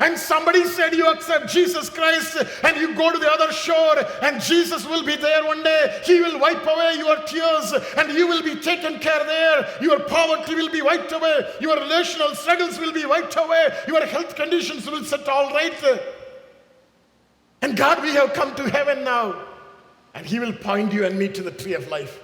and 0.00 0.18
somebody 0.18 0.64
said 0.64 0.94
you 0.94 1.08
accept 1.08 1.48
Jesus 1.48 1.88
Christ 1.88 2.36
and 2.64 2.76
you 2.76 2.92
go 2.96 3.12
to 3.12 3.18
the 3.18 3.30
other 3.30 3.52
shore 3.52 3.94
and 4.22 4.42
Jesus 4.42 4.84
will 4.84 5.04
be 5.04 5.14
there 5.14 5.44
one 5.44 5.62
day. 5.62 6.00
He 6.04 6.20
will 6.20 6.40
wipe 6.40 6.66
away 6.66 6.96
your 6.98 7.16
tears 7.18 7.72
and 7.96 8.12
you 8.12 8.26
will 8.26 8.42
be 8.42 8.56
taken 8.56 8.98
care 8.98 9.24
there. 9.24 9.68
Your 9.80 10.00
poverty 10.00 10.56
will 10.56 10.70
be 10.70 10.82
wiped 10.82 11.12
away. 11.12 11.54
Your 11.60 11.76
relational 11.76 12.34
struggles 12.34 12.80
will 12.80 12.92
be 12.92 13.06
wiped 13.06 13.36
away. 13.36 13.68
Your 13.86 14.04
health 14.04 14.34
conditions 14.34 14.90
will 14.90 15.04
set 15.04 15.28
all 15.28 15.50
right. 15.50 16.00
And 17.60 17.76
God, 17.76 18.02
we 18.02 18.10
have 18.14 18.32
come 18.32 18.56
to 18.56 18.68
heaven 18.68 19.04
now. 19.04 19.51
And 20.14 20.26
He 20.26 20.38
will 20.38 20.52
point 20.52 20.92
you 20.92 21.04
and 21.04 21.18
me 21.18 21.28
to 21.28 21.42
the 21.42 21.50
tree 21.50 21.74
of 21.74 21.88
life. 21.88 22.22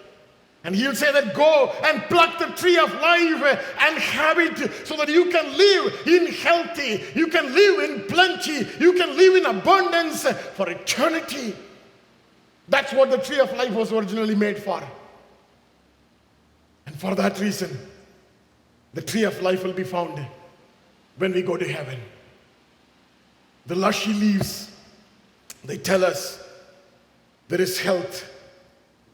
And 0.65 0.75
he'll 0.75 0.95
say 0.95 1.13
that 1.13 1.35
go 1.35 1.73
and 1.85 2.03
pluck 2.05 2.39
the 2.39 2.47
tree 2.47 2.79
of 2.79 2.93
life 2.93 3.43
and 3.81 3.97
have 3.99 4.39
it 4.39 4.87
so 4.87 4.97
that 4.97 5.09
you 5.09 5.31
can 5.31 5.57
live 5.57 6.07
in 6.07 6.27
healthy, 6.27 7.05
you 7.15 7.29
can 7.29 7.55
live 7.55 7.91
in 7.91 8.03
plenty, 8.07 8.67
you 8.81 8.93
can 8.95 9.17
live 9.17 9.37
in 9.37 9.47
abundance 9.47 10.25
for 10.27 10.69
eternity. 10.69 11.55
That's 12.69 12.93
what 12.93 13.11
the 13.11 13.19
tree 13.19 13.39
of 13.39 13.53
life 13.57 13.73
was 13.73 13.93
originally 13.93 14.35
made 14.35 14.59
for. 14.59 14.83
And 16.87 16.99
for 16.99 17.15
that 17.15 17.39
reason, 17.39 17.79
the 18.95 19.03
tree 19.03 19.25
of 19.25 19.41
life 19.41 19.63
will 19.63 19.73
be 19.73 19.85
found 19.85 20.27
when 21.17 21.33
we 21.33 21.43
go 21.43 21.57
to 21.57 21.67
heaven. 21.67 21.99
The 23.67 23.77
lushy 23.77 24.13
leaves, 24.13 24.71
they 25.65 25.79
tell 25.79 26.05
us 26.05 26.43
there 27.49 27.61
is 27.61 27.79
health 27.81 28.29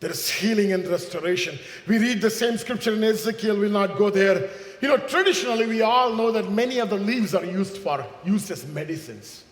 there 0.05 0.11
is 0.11 0.29
healing 0.29 0.75
and 0.75 0.87
restoration. 0.87 1.59
We 1.87 1.97
read 1.97 2.21
the 2.21 2.29
same 2.29 2.59
scripture 2.59 2.93
in 2.93 3.03
Ezekiel, 3.03 3.59
we'll 3.59 3.71
not 3.71 3.97
go 3.97 4.11
there. 4.11 4.51
You 4.83 4.89
know, 4.89 4.99
traditionally, 4.99 5.67
we 5.67 5.81
all 5.81 6.13
know 6.13 6.31
that 6.31 6.53
many 6.53 6.79
of 6.79 6.91
the 6.91 6.99
leaves 6.99 7.35
are 7.35 7.47
used 7.47 7.79
for, 7.79 8.07
used 8.23 8.51
as 8.51 8.67
medicines. 8.67 9.45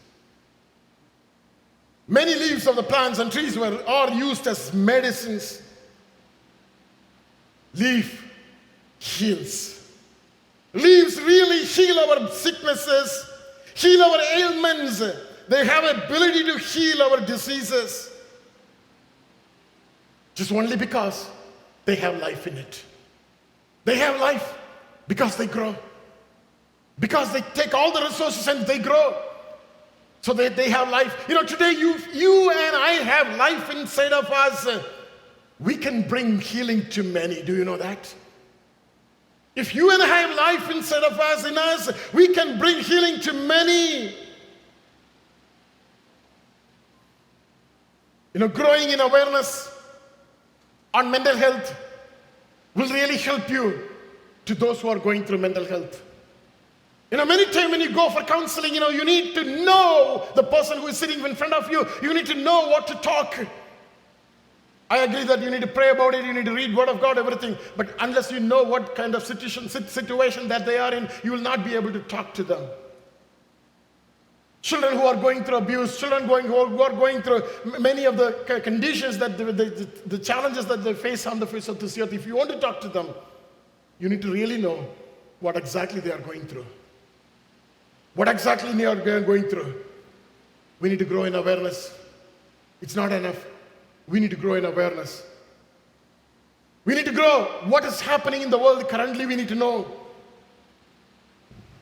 Many 2.06 2.34
leaves 2.34 2.66
of 2.66 2.76
the 2.76 2.82
plants 2.82 3.18
and 3.18 3.32
trees 3.32 3.56
were 3.56 3.82
are 3.86 4.10
used 4.10 4.46
as 4.46 4.74
medicines. 4.74 5.62
Leaf 7.72 8.30
heals. 8.98 9.88
Leaves 10.74 11.18
really 11.18 11.64
heal 11.64 11.98
our 11.98 12.28
sicknesses, 12.28 13.24
heal 13.74 14.02
our 14.02 14.20
ailments. 14.36 15.02
They 15.48 15.64
have 15.64 15.84
ability 16.04 16.44
to 16.44 16.58
heal 16.58 17.00
our 17.00 17.20
diseases 17.24 18.11
just 20.34 20.52
only 20.52 20.76
because 20.76 21.28
they 21.84 21.96
have 21.96 22.18
life 22.18 22.46
in 22.46 22.56
it. 22.56 22.84
They 23.84 23.98
have 23.98 24.20
life 24.20 24.58
because 25.08 25.36
they 25.36 25.46
grow. 25.46 25.76
Because 26.98 27.32
they 27.32 27.40
take 27.54 27.74
all 27.74 27.92
the 27.92 28.02
resources 28.02 28.46
and 28.48 28.66
they 28.66 28.78
grow. 28.78 29.20
So 30.20 30.32
that 30.34 30.54
they 30.56 30.70
have 30.70 30.88
life. 30.88 31.24
You 31.28 31.34
know, 31.34 31.42
today 31.42 31.72
you, 31.72 31.96
you 32.12 32.50
and 32.50 32.76
I 32.76 32.92
have 33.02 33.36
life 33.36 33.70
inside 33.70 34.12
of 34.12 34.30
us. 34.30 34.68
We 35.58 35.76
can 35.76 36.06
bring 36.08 36.40
healing 36.40 36.88
to 36.90 37.02
many. 37.02 37.42
Do 37.42 37.56
you 37.56 37.64
know 37.64 37.76
that? 37.76 38.14
If 39.54 39.74
you 39.74 39.90
and 39.90 40.02
I 40.02 40.06
have 40.06 40.36
life 40.36 40.70
inside 40.70 41.02
of 41.02 41.18
us, 41.18 41.44
in 41.44 41.58
us, 41.58 41.90
we 42.12 42.28
can 42.28 42.58
bring 42.58 42.78
healing 42.78 43.20
to 43.20 43.32
many. 43.32 44.14
You 48.32 48.40
know, 48.40 48.48
growing 48.48 48.90
in 48.90 49.00
awareness 49.00 49.71
on 50.94 51.10
mental 51.10 51.36
health 51.36 51.74
will 52.74 52.88
really 52.88 53.16
help 53.16 53.48
you 53.50 53.88
to 54.44 54.54
those 54.54 54.80
who 54.80 54.88
are 54.88 54.98
going 54.98 55.24
through 55.24 55.38
mental 55.38 55.64
health. 55.64 56.02
You 57.10 57.18
know, 57.18 57.24
many 57.26 57.44
times 57.46 57.70
when 57.70 57.80
you 57.80 57.92
go 57.92 58.08
for 58.10 58.22
counseling, 58.22 58.74
you 58.74 58.80
know, 58.80 58.88
you 58.88 59.04
need 59.04 59.34
to 59.34 59.64
know 59.64 60.26
the 60.34 60.42
person 60.42 60.78
who 60.78 60.86
is 60.86 60.96
sitting 60.96 61.22
in 61.24 61.34
front 61.34 61.52
of 61.52 61.70
you. 61.70 61.86
You 62.00 62.14
need 62.14 62.26
to 62.26 62.34
know 62.34 62.68
what 62.68 62.86
to 62.86 62.94
talk. 62.96 63.38
I 64.90 64.98
agree 64.98 65.24
that 65.24 65.42
you 65.42 65.50
need 65.50 65.60
to 65.60 65.66
pray 65.66 65.90
about 65.90 66.14
it, 66.14 66.24
you 66.24 66.32
need 66.32 66.44
to 66.44 66.54
read 66.54 66.74
Word 66.74 66.88
of 66.88 67.00
God, 67.00 67.18
everything. 67.18 67.56
But 67.76 67.94
unless 68.00 68.30
you 68.30 68.40
know 68.40 68.62
what 68.62 68.94
kind 68.94 69.14
of 69.14 69.22
situation, 69.22 69.68
situation 69.68 70.48
that 70.48 70.66
they 70.66 70.78
are 70.78 70.92
in, 70.92 71.08
you 71.22 71.32
will 71.32 71.40
not 71.40 71.64
be 71.64 71.74
able 71.74 71.92
to 71.92 72.00
talk 72.00 72.34
to 72.34 72.44
them 72.44 72.62
children 74.62 74.96
who 74.96 75.02
are 75.02 75.16
going 75.16 75.42
through 75.42 75.56
abuse, 75.56 75.98
children 75.98 76.26
going, 76.26 76.46
who, 76.46 76.56
are, 76.56 76.92
going 76.92 77.20
through 77.20 77.42
many 77.80 78.04
of 78.04 78.16
the 78.16 78.60
conditions 78.62 79.18
that 79.18 79.36
the, 79.36 79.44
the, 79.46 79.88
the, 80.06 80.18
challenges 80.18 80.66
that 80.66 80.84
they 80.84 80.94
face 80.94 81.26
on 81.26 81.40
the 81.40 81.46
face 81.46 81.68
of 81.68 81.80
this 81.80 81.98
earth. 81.98 82.12
If 82.12 82.26
you 82.26 82.36
want 82.36 82.50
to 82.50 82.60
talk 82.60 82.80
to 82.82 82.88
them, 82.88 83.08
you 83.98 84.08
need 84.08 84.22
to 84.22 84.32
really 84.32 84.56
know 84.56 84.86
what 85.40 85.56
exactly 85.56 86.00
they 86.00 86.12
are 86.12 86.20
going 86.20 86.46
through. 86.46 86.64
What 88.14 88.28
exactly 88.28 88.72
they 88.72 88.86
are 88.86 88.96
going 88.96 89.44
through. 89.44 89.82
We 90.80 90.88
need 90.88 91.00
to 91.00 91.04
grow 91.04 91.24
in 91.24 91.34
awareness. 91.34 91.96
It's 92.80 92.94
not 92.94 93.12
enough. 93.12 93.44
We 94.06 94.20
need 94.20 94.30
to 94.30 94.36
grow 94.36 94.54
in 94.54 94.64
awareness. 94.64 95.26
We 96.84 96.94
need 96.94 97.06
to 97.06 97.12
grow. 97.12 97.44
What 97.64 97.84
is 97.84 98.00
happening 98.00 98.42
in 98.42 98.50
the 98.50 98.58
world 98.58 98.88
currently, 98.88 99.26
we 99.26 99.36
need 99.36 99.48
to 99.48 99.54
know. 99.54 99.90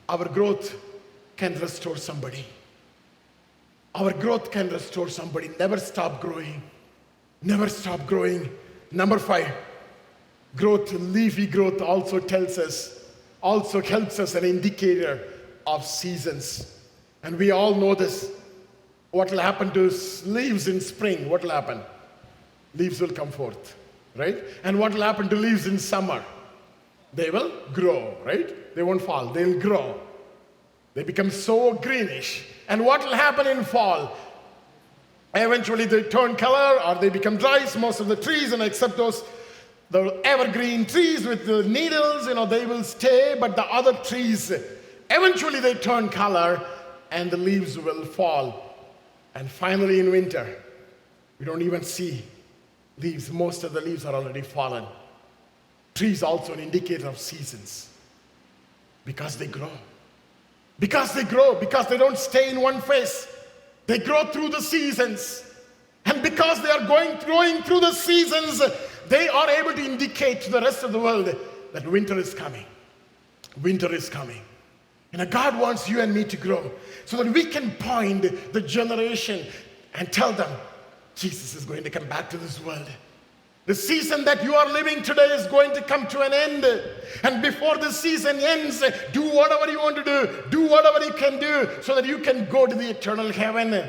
Our 0.09 0.25
growth 0.25 0.75
can 1.37 1.59
restore 1.59 1.97
somebody. 1.97 2.45
Our 3.93 4.13
growth 4.13 4.51
can 4.51 4.69
restore 4.69 5.09
somebody. 5.09 5.49
Never 5.59 5.77
stop 5.77 6.21
growing. 6.21 6.61
Never 7.41 7.67
stop 7.67 8.05
growing. 8.07 8.49
Number 8.91 9.19
five, 9.19 9.51
growth, 10.55 10.91
leafy 10.93 11.47
growth 11.47 11.81
also 11.81 12.19
tells 12.19 12.57
us, 12.57 13.03
also 13.41 13.81
helps 13.81 14.19
us 14.19 14.35
an 14.35 14.45
indicator 14.45 15.27
of 15.67 15.85
seasons. 15.85 16.79
And 17.23 17.37
we 17.37 17.51
all 17.51 17.75
know 17.75 17.95
this. 17.95 18.31
What 19.11 19.29
will 19.29 19.39
happen 19.39 19.71
to 19.71 19.91
leaves 20.25 20.67
in 20.67 20.79
spring? 20.79 21.29
What 21.29 21.43
will 21.43 21.49
happen? 21.49 21.81
Leaves 22.75 23.01
will 23.01 23.09
come 23.09 23.29
forth, 23.29 23.75
right? 24.15 24.41
And 24.63 24.79
what 24.79 24.93
will 24.93 25.01
happen 25.01 25.27
to 25.29 25.35
leaves 25.35 25.67
in 25.67 25.77
summer? 25.77 26.23
They 27.13 27.29
will 27.29 27.51
grow, 27.73 28.15
right? 28.23 28.73
They 28.73 28.83
won't 28.83 29.01
fall, 29.01 29.27
they'll 29.27 29.59
grow. 29.59 29.99
They 30.93 31.03
become 31.03 31.29
so 31.29 31.73
greenish 31.73 32.45
and 32.67 32.85
what 32.85 33.01
will 33.01 33.13
happen 33.13 33.47
in 33.47 33.63
fall? 33.63 34.15
Eventually 35.33 35.85
they 35.85 36.03
turn 36.03 36.35
color 36.35 36.81
or 36.83 36.95
they 36.95 37.09
become 37.09 37.37
dry. 37.37 37.65
Most 37.77 37.99
of 37.99 38.07
the 38.07 38.15
trees, 38.15 38.51
and 38.53 38.61
except 38.61 38.97
those 38.97 39.23
the 39.91 40.21
evergreen 40.23 40.85
trees 40.85 41.27
with 41.27 41.45
the 41.45 41.63
needles, 41.63 42.25
you 42.25 42.33
know, 42.33 42.45
they 42.45 42.65
will 42.65 42.83
stay, 42.83 43.35
but 43.37 43.57
the 43.57 43.65
other 43.65 43.93
trees, 43.93 44.51
eventually 45.09 45.59
they 45.59 45.73
turn 45.73 46.07
color 46.07 46.65
and 47.11 47.29
the 47.29 47.37
leaves 47.37 47.77
will 47.77 48.05
fall. 48.05 48.75
And 49.35 49.49
finally 49.49 49.99
in 49.99 50.09
winter, 50.09 50.61
we 51.39 51.45
don't 51.45 51.61
even 51.61 51.83
see 51.83 52.23
leaves. 52.97 53.29
Most 53.31 53.65
of 53.65 53.73
the 53.73 53.81
leaves 53.81 54.05
are 54.05 54.15
already 54.15 54.41
fallen. 54.41 54.85
Trees 55.93 56.23
also 56.23 56.53
an 56.53 56.59
indicator 56.59 57.07
of 57.07 57.19
seasons 57.19 57.89
because 59.03 59.37
they 59.37 59.47
grow. 59.47 59.71
Because 60.81 61.13
they 61.13 61.23
grow, 61.23 61.53
because 61.53 61.87
they 61.87 61.97
don't 61.97 62.17
stay 62.17 62.49
in 62.49 62.59
one 62.59 62.81
phase. 62.81 63.27
They 63.85 63.99
grow 63.99 64.25
through 64.25 64.49
the 64.49 64.61
seasons. 64.61 65.43
And 66.05 66.23
because 66.23 66.59
they 66.63 66.71
are 66.71 66.87
going 66.87 67.19
growing 67.19 67.61
through 67.61 67.81
the 67.81 67.93
seasons, 67.93 68.59
they 69.07 69.29
are 69.29 69.47
able 69.47 69.73
to 69.73 69.85
indicate 69.85 70.41
to 70.41 70.51
the 70.51 70.59
rest 70.59 70.83
of 70.83 70.91
the 70.91 70.97
world 70.97 71.35
that 71.73 71.87
winter 71.87 72.17
is 72.17 72.33
coming. 72.33 72.65
Winter 73.61 73.93
is 73.93 74.09
coming. 74.09 74.41
And 75.13 75.29
God 75.29 75.59
wants 75.59 75.87
you 75.87 76.01
and 76.01 76.15
me 76.15 76.23
to 76.23 76.35
grow 76.35 76.71
so 77.05 77.23
that 77.23 77.31
we 77.31 77.45
can 77.45 77.69
point 77.75 78.51
the 78.51 78.61
generation 78.61 79.45
and 79.93 80.11
tell 80.11 80.33
them 80.33 80.49
Jesus 81.13 81.53
is 81.53 81.63
going 81.63 81.83
to 81.83 81.91
come 81.91 82.07
back 82.09 82.27
to 82.31 82.39
this 82.39 82.59
world. 82.59 82.89
The 83.71 83.75
season 83.75 84.25
that 84.25 84.43
you 84.43 84.53
are 84.53 84.69
living 84.69 85.01
today 85.01 85.27
is 85.27 85.47
going 85.47 85.73
to 85.75 85.81
come 85.81 86.05
to 86.07 86.19
an 86.19 86.33
end. 86.33 86.65
And 87.23 87.41
before 87.41 87.77
the 87.77 87.89
season 87.89 88.37
ends, 88.41 88.83
do 89.13 89.21
whatever 89.21 89.71
you 89.71 89.79
want 89.79 89.95
to 89.95 90.03
do. 90.03 90.43
Do 90.49 90.67
whatever 90.67 91.05
you 91.05 91.13
can 91.13 91.39
do 91.39 91.69
so 91.81 91.95
that 91.95 92.05
you 92.05 92.17
can 92.17 92.49
go 92.49 92.67
to 92.67 92.75
the 92.75 92.89
eternal 92.89 93.31
heaven. 93.31 93.87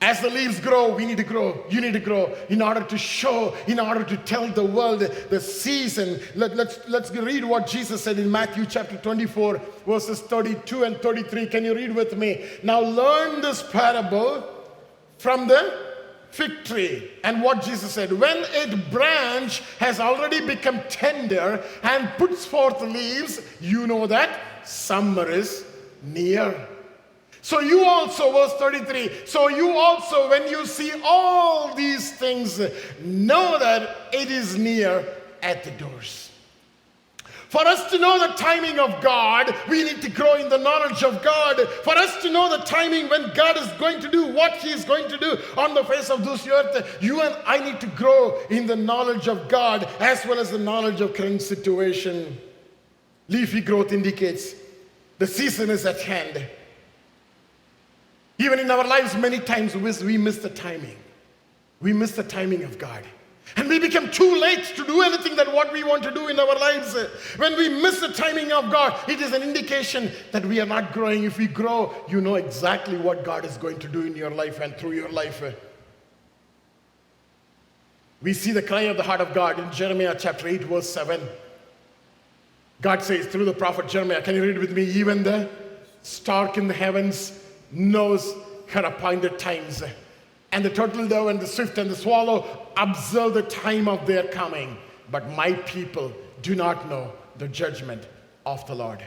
As 0.00 0.20
the 0.20 0.28
leaves 0.28 0.58
grow, 0.58 0.92
we 0.92 1.06
need 1.06 1.18
to 1.18 1.22
grow. 1.22 1.64
You 1.70 1.80
need 1.80 1.92
to 1.92 2.00
grow 2.00 2.36
in 2.48 2.60
order 2.60 2.82
to 2.82 2.98
show, 2.98 3.54
in 3.68 3.78
order 3.78 4.02
to 4.02 4.16
tell 4.16 4.48
the 4.48 4.64
world 4.64 5.02
the 5.02 5.40
season. 5.40 6.18
Let, 6.34 6.56
let's, 6.56 6.80
let's 6.88 7.12
read 7.12 7.44
what 7.44 7.68
Jesus 7.68 8.02
said 8.02 8.18
in 8.18 8.28
Matthew 8.28 8.66
chapter 8.66 8.96
24, 8.96 9.60
verses 9.86 10.20
32 10.20 10.82
and 10.82 10.96
33. 11.00 11.46
Can 11.46 11.64
you 11.64 11.76
read 11.76 11.94
with 11.94 12.16
me? 12.18 12.44
Now 12.64 12.80
learn 12.80 13.40
this 13.40 13.62
parable 13.62 14.42
from 15.16 15.46
the 15.46 15.87
fig 16.30 16.64
tree. 16.64 17.10
And 17.24 17.42
what 17.42 17.62
Jesus 17.62 17.92
said, 17.92 18.12
when 18.12 18.44
a 18.54 18.76
branch 18.90 19.62
has 19.78 20.00
already 20.00 20.44
become 20.46 20.80
tender 20.88 21.62
and 21.82 22.10
puts 22.18 22.44
forth 22.44 22.80
leaves, 22.80 23.40
you 23.60 23.86
know 23.86 24.06
that 24.06 24.66
summer 24.66 25.28
is 25.28 25.64
near. 26.02 26.68
So 27.40 27.60
you 27.60 27.84
also, 27.84 28.32
verse 28.32 28.52
33, 28.54 29.26
so 29.26 29.48
you 29.48 29.70
also, 29.70 30.28
when 30.28 30.48
you 30.48 30.66
see 30.66 30.92
all 31.04 31.74
these 31.74 32.12
things, 32.12 32.60
know 33.00 33.58
that 33.58 33.96
it 34.12 34.30
is 34.30 34.58
near 34.58 35.04
at 35.42 35.64
the 35.64 35.70
doors. 35.72 36.27
For 37.48 37.66
us 37.66 37.90
to 37.90 37.98
know 37.98 38.26
the 38.26 38.34
timing 38.34 38.78
of 38.78 39.00
God, 39.00 39.54
we 39.70 39.82
need 39.82 40.02
to 40.02 40.10
grow 40.10 40.34
in 40.34 40.50
the 40.50 40.58
knowledge 40.58 41.02
of 41.02 41.22
God. 41.22 41.56
For 41.82 41.96
us 41.96 42.20
to 42.22 42.30
know 42.30 42.54
the 42.54 42.62
timing 42.64 43.08
when 43.08 43.32
God 43.32 43.56
is 43.56 43.68
going 43.78 44.00
to 44.00 44.10
do 44.10 44.26
what 44.26 44.56
He 44.56 44.70
is 44.70 44.84
going 44.84 45.08
to 45.08 45.16
do 45.16 45.38
on 45.56 45.72
the 45.72 45.82
face 45.84 46.10
of 46.10 46.26
this 46.26 46.46
earth, 46.46 46.98
you 47.00 47.22
and 47.22 47.34
I 47.46 47.58
need 47.58 47.80
to 47.80 47.86
grow 47.86 48.38
in 48.50 48.66
the 48.66 48.76
knowledge 48.76 49.28
of 49.28 49.48
God 49.48 49.88
as 49.98 50.26
well 50.26 50.38
as 50.38 50.50
the 50.50 50.58
knowledge 50.58 51.00
of 51.00 51.14
current 51.14 51.40
situation. 51.40 52.36
Leafy 53.28 53.62
growth 53.62 53.92
indicates 53.92 54.54
the 55.18 55.26
season 55.26 55.70
is 55.70 55.86
at 55.86 56.00
hand. 56.02 56.44
Even 58.38 58.58
in 58.58 58.70
our 58.70 58.86
lives, 58.86 59.16
many 59.16 59.40
times 59.40 59.74
we 59.74 60.18
miss 60.18 60.38
the 60.38 60.50
timing. 60.50 60.96
We 61.80 61.94
miss 61.94 62.12
the 62.12 62.22
timing 62.22 62.62
of 62.62 62.78
God. 62.78 63.04
And 63.56 63.68
we 63.68 63.78
become 63.78 64.10
too 64.10 64.38
late 64.38 64.64
to 64.76 64.84
do 64.84 65.02
anything 65.02 65.34
that 65.36 65.52
what 65.52 65.72
we 65.72 65.82
want 65.82 66.02
to 66.04 66.12
do 66.12 66.28
in 66.28 66.38
our 66.38 66.54
lives. 66.58 66.96
When 67.36 67.56
we 67.56 67.68
miss 67.68 68.00
the 68.00 68.12
timing 68.12 68.52
of 68.52 68.70
God, 68.70 68.96
it 69.08 69.20
is 69.20 69.32
an 69.32 69.42
indication 69.42 70.10
that 70.32 70.44
we 70.44 70.60
are 70.60 70.66
not 70.66 70.92
growing. 70.92 71.24
If 71.24 71.38
we 71.38 71.46
grow, 71.46 71.94
you 72.08 72.20
know 72.20 72.36
exactly 72.36 72.96
what 72.96 73.24
God 73.24 73.44
is 73.44 73.56
going 73.56 73.78
to 73.80 73.88
do 73.88 74.02
in 74.02 74.14
your 74.14 74.30
life 74.30 74.60
and 74.60 74.76
through 74.76 74.92
your 74.92 75.08
life. 75.08 75.42
We 78.20 78.32
see 78.32 78.52
the 78.52 78.62
cry 78.62 78.82
of 78.82 78.96
the 78.96 79.02
heart 79.02 79.20
of 79.20 79.32
God 79.32 79.58
in 79.58 79.70
Jeremiah 79.72 80.16
chapter 80.18 80.48
8, 80.48 80.62
verse 80.64 80.88
7. 80.90 81.20
God 82.80 83.02
says 83.02 83.26
through 83.26 83.44
the 83.44 83.52
prophet 83.52 83.88
Jeremiah, 83.88 84.22
can 84.22 84.34
you 84.34 84.42
read 84.42 84.58
with 84.58 84.72
me? 84.72 84.84
Even 84.84 85.22
the 85.22 85.48
stark 86.02 86.58
in 86.58 86.68
the 86.68 86.74
heavens 86.74 87.42
knows 87.72 88.34
her 88.68 88.82
appointed 88.82 89.38
times. 89.38 89.82
And 90.52 90.64
the 90.64 90.70
turtle 90.70 91.06
dove 91.06 91.28
and 91.28 91.40
the 91.40 91.46
swift 91.46 91.78
and 91.78 91.90
the 91.90 91.96
swallow 91.96 92.67
observe 92.78 93.34
the 93.34 93.42
time 93.42 93.88
of 93.88 94.06
their 94.06 94.24
coming. 94.28 94.76
But 95.10 95.30
my 95.30 95.52
people 95.52 96.12
do 96.42 96.54
not 96.54 96.88
know 96.88 97.12
the 97.38 97.48
judgment 97.48 98.06
of 98.46 98.66
the 98.66 98.74
Lord. 98.74 99.02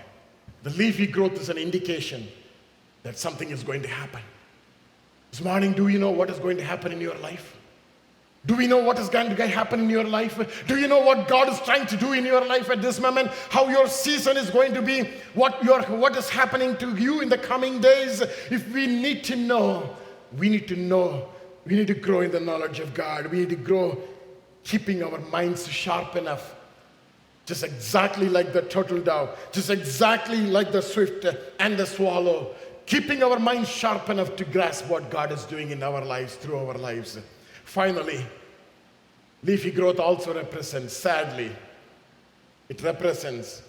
The 0.64 0.72
leafy 0.72 1.08
growth 1.08 1.34
is 1.34 1.50
an 1.50 1.58
indication 1.58 2.28
that 3.04 3.18
something 3.18 3.50
is 3.50 3.64
going 3.64 3.82
to 3.82 3.88
happen. 3.88 4.22
This 5.32 5.42
morning, 5.42 5.74
do 5.74 5.88
you 5.88 5.98
know 5.98 6.12
what 6.12 6.30
is 6.30 6.40
going 6.40 6.58
to 6.58 6.64
happen 6.64 6.92
in 6.92 7.02
your 7.02 7.16
life? 7.16 7.58
Do 8.46 8.56
we 8.56 8.66
know 8.66 8.80
what 8.80 8.98
is 8.98 9.08
going 9.08 9.36
to 9.36 9.48
happen 9.48 9.82
in 9.82 9.90
your 9.90 10.04
life? 10.04 10.66
Do 10.68 10.80
you 10.80 10.88
know 10.88 11.00
what 11.00 11.28
God 11.28 11.48
is 11.48 11.60
trying 11.62 11.86
to 11.86 11.98
do 11.98 12.14
in 12.14 12.26
your 12.26 12.44
life 12.44 12.70
at 12.72 12.82
this 12.82 13.00
moment? 13.00 13.30
How 13.50 13.70
your 13.70 13.88
season 13.88 14.36
is 14.36 14.50
going 14.50 14.74
to 14.74 14.82
be? 14.82 15.04
What, 15.36 15.64
your, 15.64 15.84
what 15.84 16.16
is 16.16 16.28
happening 16.28 16.76
to 16.78 16.96
you 16.96 17.22
in 17.22 17.30
the 17.30 17.38
coming 17.38 17.80
days? 17.80 18.22
If 18.22 18.68
we 18.74 18.88
need 18.88 19.24
to 19.26 19.36
know, 19.36 19.96
we 20.38 20.50
need 20.50 20.68
to 20.70 20.76
know. 20.76 21.30
We 21.66 21.76
need 21.76 21.88
to 21.88 21.94
grow 21.94 22.22
in 22.22 22.32
the 22.32 22.40
knowledge 22.40 22.80
of 22.80 22.94
God. 22.94 23.28
We 23.28 23.40
need 23.40 23.50
to 23.50 23.56
grow 23.56 24.02
keeping 24.64 25.04
our 25.04 25.20
minds 25.20 25.68
sharp 25.68 26.16
enough. 26.16 26.56
Just 27.46 27.64
exactly 27.64 28.30
like 28.30 28.54
the 28.54 28.62
turtle 28.62 29.02
dove, 29.02 29.38
just 29.52 29.70
exactly 29.70 30.42
like 30.42 30.72
the 30.72 30.82
swift 30.82 31.26
and 31.60 31.78
the 31.78 31.86
swallow, 31.86 32.54
keeping 32.86 33.24
our 33.24 33.40
minds 33.40 33.68
sharp 33.68 34.10
enough 34.10 34.36
to 34.36 34.46
grasp 34.46 34.88
what 34.88 35.10
God 35.10 35.32
is 35.32 35.44
doing 35.46 35.72
in 35.72 35.82
our 35.82 36.06
lives, 36.06 36.36
through 36.36 36.58
our 36.58 36.76
lives. 36.76 37.18
Finally, 37.66 38.24
leafy 39.44 39.72
growth 39.72 40.00
also 40.00 40.34
represents, 40.34 40.96
sadly, 40.96 41.52
it 42.70 42.82
represents 42.84 43.64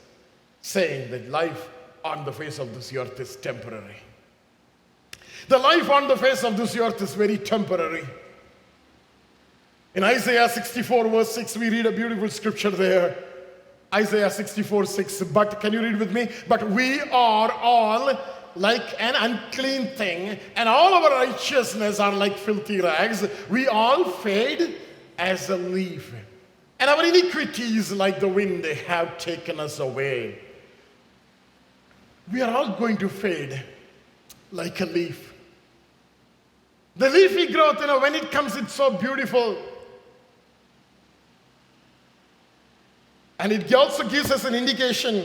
saying 0.60 1.10
that 1.10 1.28
life 1.30 1.68
on 2.04 2.24
the 2.24 2.32
face 2.32 2.58
of 2.58 2.74
this 2.74 2.92
earth 2.94 3.18
is 3.18 3.36
temporary. 3.36 3.96
The 5.48 5.58
life 5.58 5.90
on 5.90 6.08
the 6.08 6.16
face 6.16 6.44
of 6.44 6.56
this 6.56 6.76
earth 6.76 7.00
is 7.02 7.14
very 7.14 7.38
temporary. 7.38 8.04
In 9.94 10.04
Isaiah 10.04 10.48
64, 10.48 11.08
verse 11.08 11.32
6, 11.32 11.56
we 11.58 11.68
read 11.68 11.86
a 11.86 11.92
beautiful 11.92 12.28
scripture 12.30 12.70
there. 12.70 13.16
Isaiah 13.94 14.30
64, 14.30 14.86
6. 14.86 15.22
But 15.24 15.60
can 15.60 15.72
you 15.72 15.82
read 15.82 15.98
with 15.98 16.12
me? 16.12 16.28
But 16.48 16.70
we 16.70 17.00
are 17.00 17.52
all 17.52 18.18
like 18.54 19.00
an 19.00 19.14
unclean 19.16 19.88
thing, 19.96 20.38
and 20.56 20.68
all 20.68 20.94
our 20.94 21.10
righteousness 21.26 22.00
are 22.00 22.12
like 22.12 22.36
filthy 22.36 22.80
rags. 22.80 23.26
We 23.50 23.66
all 23.66 24.04
fade 24.04 24.76
as 25.18 25.48
a 25.50 25.56
leaf, 25.56 26.12
and 26.78 26.90
our 26.90 27.04
iniquities, 27.04 27.92
like 27.92 28.20
the 28.20 28.28
wind, 28.28 28.64
they 28.64 28.74
have 28.74 29.18
taken 29.18 29.60
us 29.60 29.78
away. 29.78 30.38
We 32.30 32.42
are 32.42 32.54
all 32.54 32.76
going 32.76 32.96
to 32.98 33.08
fade 33.08 33.62
like 34.50 34.80
a 34.80 34.86
leaf. 34.86 35.31
The 36.96 37.08
leafy 37.08 37.52
growth, 37.52 37.80
you 37.80 37.86
know, 37.86 38.00
when 38.00 38.14
it 38.14 38.30
comes, 38.30 38.56
it's 38.56 38.72
so 38.72 38.90
beautiful. 38.90 39.56
And 43.38 43.50
it 43.50 43.72
also 43.74 44.08
gives 44.08 44.30
us 44.30 44.44
an 44.44 44.54
indication 44.54 45.24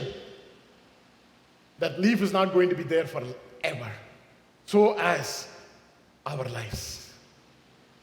that 1.78 2.00
leaf 2.00 2.22
is 2.22 2.32
not 2.32 2.52
going 2.52 2.68
to 2.68 2.74
be 2.74 2.82
there 2.82 3.06
forever. 3.06 3.92
So 4.66 4.98
as 4.98 5.48
our 6.26 6.44
lives. 6.44 7.12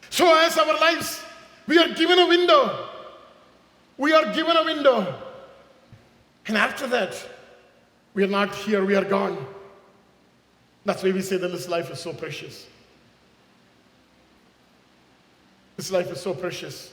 So 0.09 0.33
as 0.37 0.57
our 0.57 0.79
lives, 0.79 1.21
we 1.67 1.77
are 1.77 1.89
given 1.89 2.19
a 2.19 2.27
window. 2.27 2.89
We 3.97 4.13
are 4.13 4.33
given 4.33 4.55
a 4.55 4.63
window. 4.63 5.21
And 6.47 6.57
after 6.57 6.87
that, 6.87 7.21
we 8.13 8.23
are 8.23 8.27
not 8.27 8.55
here, 8.55 8.85
we 8.85 8.95
are 8.95 9.03
gone. 9.03 9.45
That's 10.85 11.03
why 11.03 11.11
we 11.11 11.21
say 11.21 11.37
that 11.37 11.47
this 11.49 11.67
life 11.67 11.91
is 11.91 11.99
so 11.99 12.13
precious. 12.13 12.67
This 15.75 15.91
life 15.91 16.11
is 16.11 16.21
so 16.21 16.33
precious. 16.33 16.91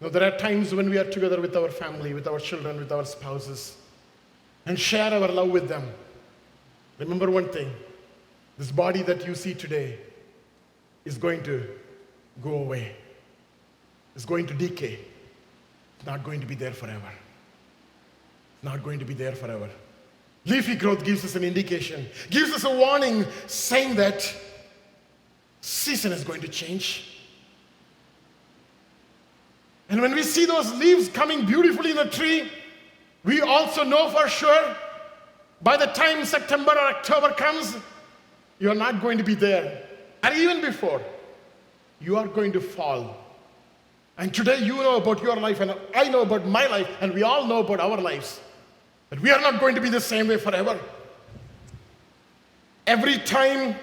Now, 0.00 0.08
there 0.08 0.22
are 0.22 0.36
times 0.36 0.74
when 0.74 0.90
we 0.90 0.98
are 0.98 1.10
together 1.10 1.40
with 1.40 1.56
our 1.56 1.70
family, 1.70 2.14
with 2.14 2.28
our 2.28 2.38
children, 2.38 2.78
with 2.78 2.92
our 2.92 3.04
spouses, 3.04 3.76
and 4.66 4.78
share 4.78 5.12
our 5.12 5.28
love 5.28 5.50
with 5.50 5.68
them. 5.68 5.90
Remember 6.98 7.30
one 7.30 7.48
thing 7.48 7.72
this 8.58 8.70
body 8.70 9.02
that 9.02 9.26
you 9.26 9.34
see 9.34 9.54
today 9.54 9.98
is 11.04 11.16
going 11.16 11.42
to 11.44 11.66
go 12.42 12.54
away, 12.54 12.94
it's 14.14 14.24
going 14.24 14.46
to 14.46 14.54
decay, 14.54 14.98
it's 15.96 16.06
not 16.06 16.22
going 16.22 16.40
to 16.40 16.46
be 16.46 16.54
there 16.54 16.72
forever. 16.72 17.12
It's 18.56 18.64
not 18.64 18.82
going 18.82 18.98
to 18.98 19.04
be 19.04 19.14
there 19.14 19.32
forever. 19.32 19.68
Leafy 20.44 20.74
growth 20.74 21.04
gives 21.04 21.24
us 21.24 21.34
an 21.36 21.44
indication, 21.44 22.06
gives 22.30 22.52
us 22.52 22.64
a 22.64 22.76
warning 22.76 23.24
saying 23.46 23.94
that 23.96 24.34
season 25.60 26.12
is 26.12 26.24
going 26.24 26.40
to 26.40 26.48
change. 26.48 27.18
And 29.88 30.02
when 30.02 30.14
we 30.14 30.22
see 30.22 30.44
those 30.44 30.72
leaves 30.74 31.08
coming 31.08 31.46
beautifully 31.46 31.92
in 31.92 31.98
a 31.98 32.08
tree, 32.08 32.50
we 33.24 33.40
also 33.40 33.84
know 33.84 34.10
for 34.10 34.28
sure 34.28 34.76
by 35.62 35.76
the 35.76 35.86
time 35.86 36.24
September 36.24 36.72
or 36.72 36.88
October 36.88 37.32
comes, 37.32 37.76
you're 38.58 38.74
not 38.74 39.00
going 39.00 39.18
to 39.18 39.24
be 39.24 39.34
there. 39.34 39.82
And 40.22 40.36
even 40.36 40.60
before, 40.60 41.02
you 42.00 42.16
are 42.16 42.28
going 42.28 42.52
to 42.52 42.60
fall. 42.60 43.16
And 44.16 44.32
today 44.32 44.58
you 44.58 44.76
know 44.76 44.96
about 44.96 45.22
your 45.22 45.36
life, 45.36 45.60
and 45.60 45.74
I 45.94 46.08
know 46.08 46.22
about 46.22 46.46
my 46.46 46.66
life, 46.66 46.88
and 47.00 47.12
we 47.14 47.22
all 47.22 47.46
know 47.46 47.58
about 47.58 47.80
our 47.80 48.00
lives. 48.00 48.40
But 49.10 49.20
we 49.20 49.30
are 49.30 49.40
not 49.40 49.60
going 49.60 49.74
to 49.74 49.80
be 49.80 49.88
the 49.88 50.00
same 50.00 50.28
way 50.28 50.36
forever. 50.36 50.78
Every 52.86 53.18
time 53.18 53.76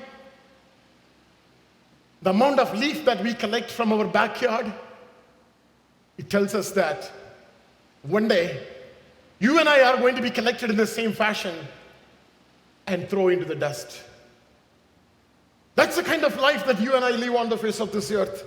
the 2.25 2.31
amount 2.31 2.59
of 2.59 2.75
leaf 2.75 3.05
that 3.05 3.21
we 3.23 3.35
collect 3.35 3.69
from 3.69 3.93
our 3.93 4.03
backyard, 4.03 4.73
it 6.17 6.27
tells 6.27 6.55
us 6.55 6.71
that 6.71 7.11
one 8.01 8.27
day 8.27 8.65
you 9.37 9.59
and 9.59 9.69
I 9.69 9.83
are 9.83 9.97
going 9.97 10.15
to 10.15 10.23
be 10.23 10.31
collected 10.31 10.71
in 10.71 10.75
the 10.75 10.87
same 10.87 11.13
fashion 11.13 11.53
and 12.87 13.07
thrown 13.07 13.33
into 13.33 13.45
the 13.45 13.53
dust. 13.53 14.01
That's 15.75 15.97
the 15.97 16.01
kind 16.01 16.23
of 16.23 16.35
life 16.37 16.65
that 16.65 16.81
you 16.81 16.95
and 16.95 17.05
I 17.05 17.11
live 17.11 17.35
on 17.35 17.47
the 17.47 17.59
face 17.59 17.79
of 17.79 17.91
this 17.91 18.09
earth. 18.09 18.43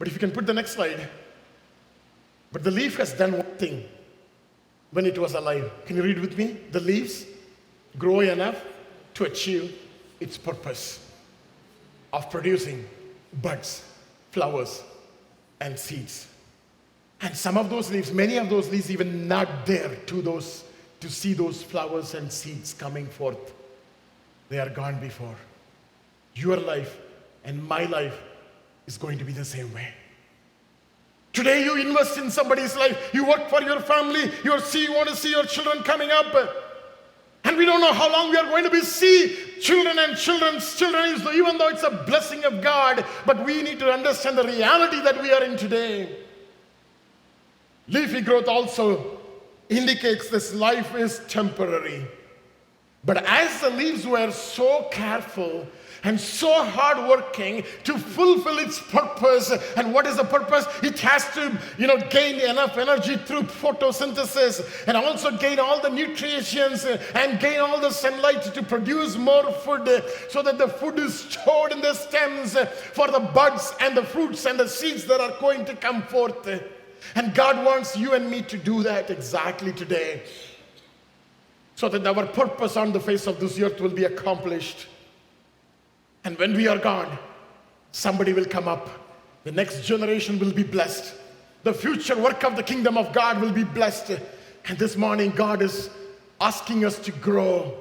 But 0.00 0.08
if 0.08 0.14
you 0.14 0.18
can 0.18 0.32
put 0.32 0.44
the 0.44 0.54
next 0.54 0.72
slide. 0.72 1.08
But 2.50 2.64
the 2.64 2.72
leaf 2.72 2.96
has 2.96 3.12
done 3.12 3.34
one 3.34 3.56
thing 3.58 3.84
when 4.90 5.06
it 5.06 5.16
was 5.16 5.34
alive. 5.34 5.70
Can 5.86 5.94
you 5.94 6.02
read 6.02 6.18
with 6.18 6.36
me? 6.36 6.56
The 6.72 6.80
leaves 6.80 7.26
grow 7.96 8.18
enough 8.20 8.60
to 9.16 9.24
achieve 9.24 9.78
its 10.20 10.36
purpose 10.36 11.10
of 12.12 12.30
producing 12.30 12.86
buds, 13.40 13.82
flowers, 14.30 14.82
and 15.58 15.78
seeds. 15.78 16.28
And 17.22 17.34
some 17.34 17.56
of 17.56 17.70
those 17.70 17.90
leaves, 17.90 18.12
many 18.12 18.36
of 18.36 18.50
those 18.50 18.70
leaves, 18.70 18.90
even 18.90 19.26
not 19.26 19.64
there 19.64 19.94
to 20.06 20.20
those 20.20 20.64
to 21.00 21.10
see 21.10 21.32
those 21.32 21.62
flowers 21.62 22.14
and 22.14 22.30
seeds 22.30 22.74
coming 22.74 23.06
forth. 23.06 23.54
They 24.50 24.58
are 24.58 24.68
gone 24.68 25.00
before. 25.00 25.34
Your 26.34 26.58
life 26.58 26.98
and 27.44 27.66
my 27.66 27.84
life 27.84 28.18
is 28.86 28.98
going 28.98 29.18
to 29.18 29.24
be 29.24 29.32
the 29.32 29.44
same 29.44 29.72
way. 29.72 29.88
Today 31.32 31.64
you 31.64 31.76
invest 31.76 32.18
in 32.18 32.30
somebody's 32.30 32.76
life, 32.76 33.10
you 33.14 33.26
work 33.26 33.48
for 33.48 33.62
your 33.62 33.80
family, 33.80 34.30
you 34.44 34.58
see 34.60 34.84
you 34.84 34.92
want 34.92 35.08
to 35.08 35.16
see 35.16 35.30
your 35.30 35.44
children 35.44 35.82
coming 35.82 36.10
up. 36.10 36.65
And 37.56 37.60
we 37.62 37.64
don't 37.64 37.80
know 37.80 37.94
how 37.94 38.12
long 38.12 38.30
we 38.30 38.36
are 38.36 38.44
going 38.44 38.64
to 38.64 38.70
be 38.70 38.82
see 38.82 39.34
children 39.62 39.98
and 39.98 40.14
children's 40.14 40.76
children, 40.76 41.14
even 41.34 41.56
though 41.56 41.68
it's 41.68 41.84
a 41.84 42.04
blessing 42.06 42.44
of 42.44 42.60
God, 42.60 43.02
but 43.24 43.46
we 43.46 43.62
need 43.62 43.78
to 43.78 43.90
understand 43.90 44.36
the 44.36 44.44
reality 44.44 45.00
that 45.00 45.22
we 45.22 45.32
are 45.32 45.42
in 45.42 45.56
today. 45.56 46.18
Leafy 47.88 48.20
growth 48.20 48.46
also 48.46 49.20
indicates 49.70 50.28
this 50.28 50.52
life 50.52 50.94
is 50.94 51.22
temporary. 51.28 52.06
But 53.06 53.24
as 53.24 53.62
the 53.62 53.70
leaves 53.70 54.06
were 54.06 54.30
so 54.32 54.88
careful 54.92 55.66
and 56.06 56.20
so 56.20 56.62
hardworking 56.64 57.64
to 57.82 57.98
fulfill 57.98 58.58
its 58.58 58.78
purpose, 58.78 59.50
and 59.76 59.92
what 59.92 60.06
is 60.06 60.16
the 60.16 60.24
purpose? 60.24 60.64
It 60.80 61.00
has 61.00 61.28
to, 61.34 61.58
you 61.78 61.88
know, 61.88 61.98
gain 61.98 62.38
enough 62.38 62.78
energy 62.78 63.16
through 63.16 63.42
photosynthesis 63.42 64.86
and 64.86 64.96
also 64.96 65.36
gain 65.36 65.58
all 65.58 65.80
the 65.80 65.90
nutrients 65.90 66.54
uh, 66.54 67.02
and 67.16 67.40
gain 67.40 67.58
all 67.58 67.80
the 67.80 67.90
sunlight 67.90 68.42
to 68.42 68.62
produce 68.62 69.16
more 69.16 69.50
food 69.50 69.88
uh, 69.88 70.00
so 70.30 70.42
that 70.42 70.58
the 70.58 70.68
food 70.68 71.00
is 71.00 71.18
stored 71.18 71.72
in 71.72 71.80
the 71.80 71.92
stems 71.92 72.54
uh, 72.54 72.66
for 72.66 73.08
the 73.08 73.18
buds 73.18 73.74
and 73.80 73.96
the 73.96 74.04
fruits 74.04 74.46
and 74.46 74.60
the 74.60 74.68
seeds 74.68 75.04
that 75.06 75.20
are 75.20 75.34
going 75.40 75.64
to 75.64 75.74
come 75.74 76.02
forth. 76.04 76.48
And 77.16 77.34
God 77.34 77.64
wants 77.64 77.96
you 77.96 78.14
and 78.14 78.30
me 78.30 78.42
to 78.42 78.56
do 78.56 78.84
that 78.84 79.10
exactly 79.10 79.72
today 79.72 80.22
so 81.74 81.88
that 81.88 82.06
our 82.06 82.26
purpose 82.26 82.76
on 82.76 82.92
the 82.92 83.00
face 83.00 83.26
of 83.26 83.40
this 83.40 83.58
earth 83.58 83.80
will 83.80 83.90
be 83.90 84.04
accomplished. 84.04 84.86
And 86.26 86.36
when 86.40 86.54
we 86.54 86.66
are 86.66 86.76
gone, 86.76 87.16
somebody 87.92 88.32
will 88.32 88.46
come 88.46 88.66
up. 88.66 88.90
The 89.44 89.52
next 89.52 89.84
generation 89.84 90.40
will 90.40 90.52
be 90.52 90.64
blessed. 90.64 91.14
The 91.62 91.72
future 91.72 92.18
work 92.18 92.42
of 92.42 92.56
the 92.56 92.64
kingdom 92.64 92.98
of 92.98 93.12
God 93.12 93.40
will 93.40 93.52
be 93.52 93.62
blessed. 93.62 94.18
And 94.64 94.76
this 94.76 94.96
morning, 94.96 95.30
God 95.30 95.62
is 95.62 95.88
asking 96.40 96.84
us 96.84 96.98
to 96.98 97.12
grow, 97.12 97.78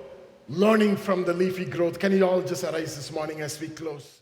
learning 0.48 0.98
from 0.98 1.26
the 1.26 1.34
leafy 1.34 1.66
growth. 1.66 1.98
Can 1.98 2.12
you 2.12 2.24
all 2.24 2.44
just 2.44 2.64
arise 2.64 2.96
this 2.96 3.12
morning 3.12 3.42
as 3.42 3.60
we 3.60 3.70
close? 3.70 4.22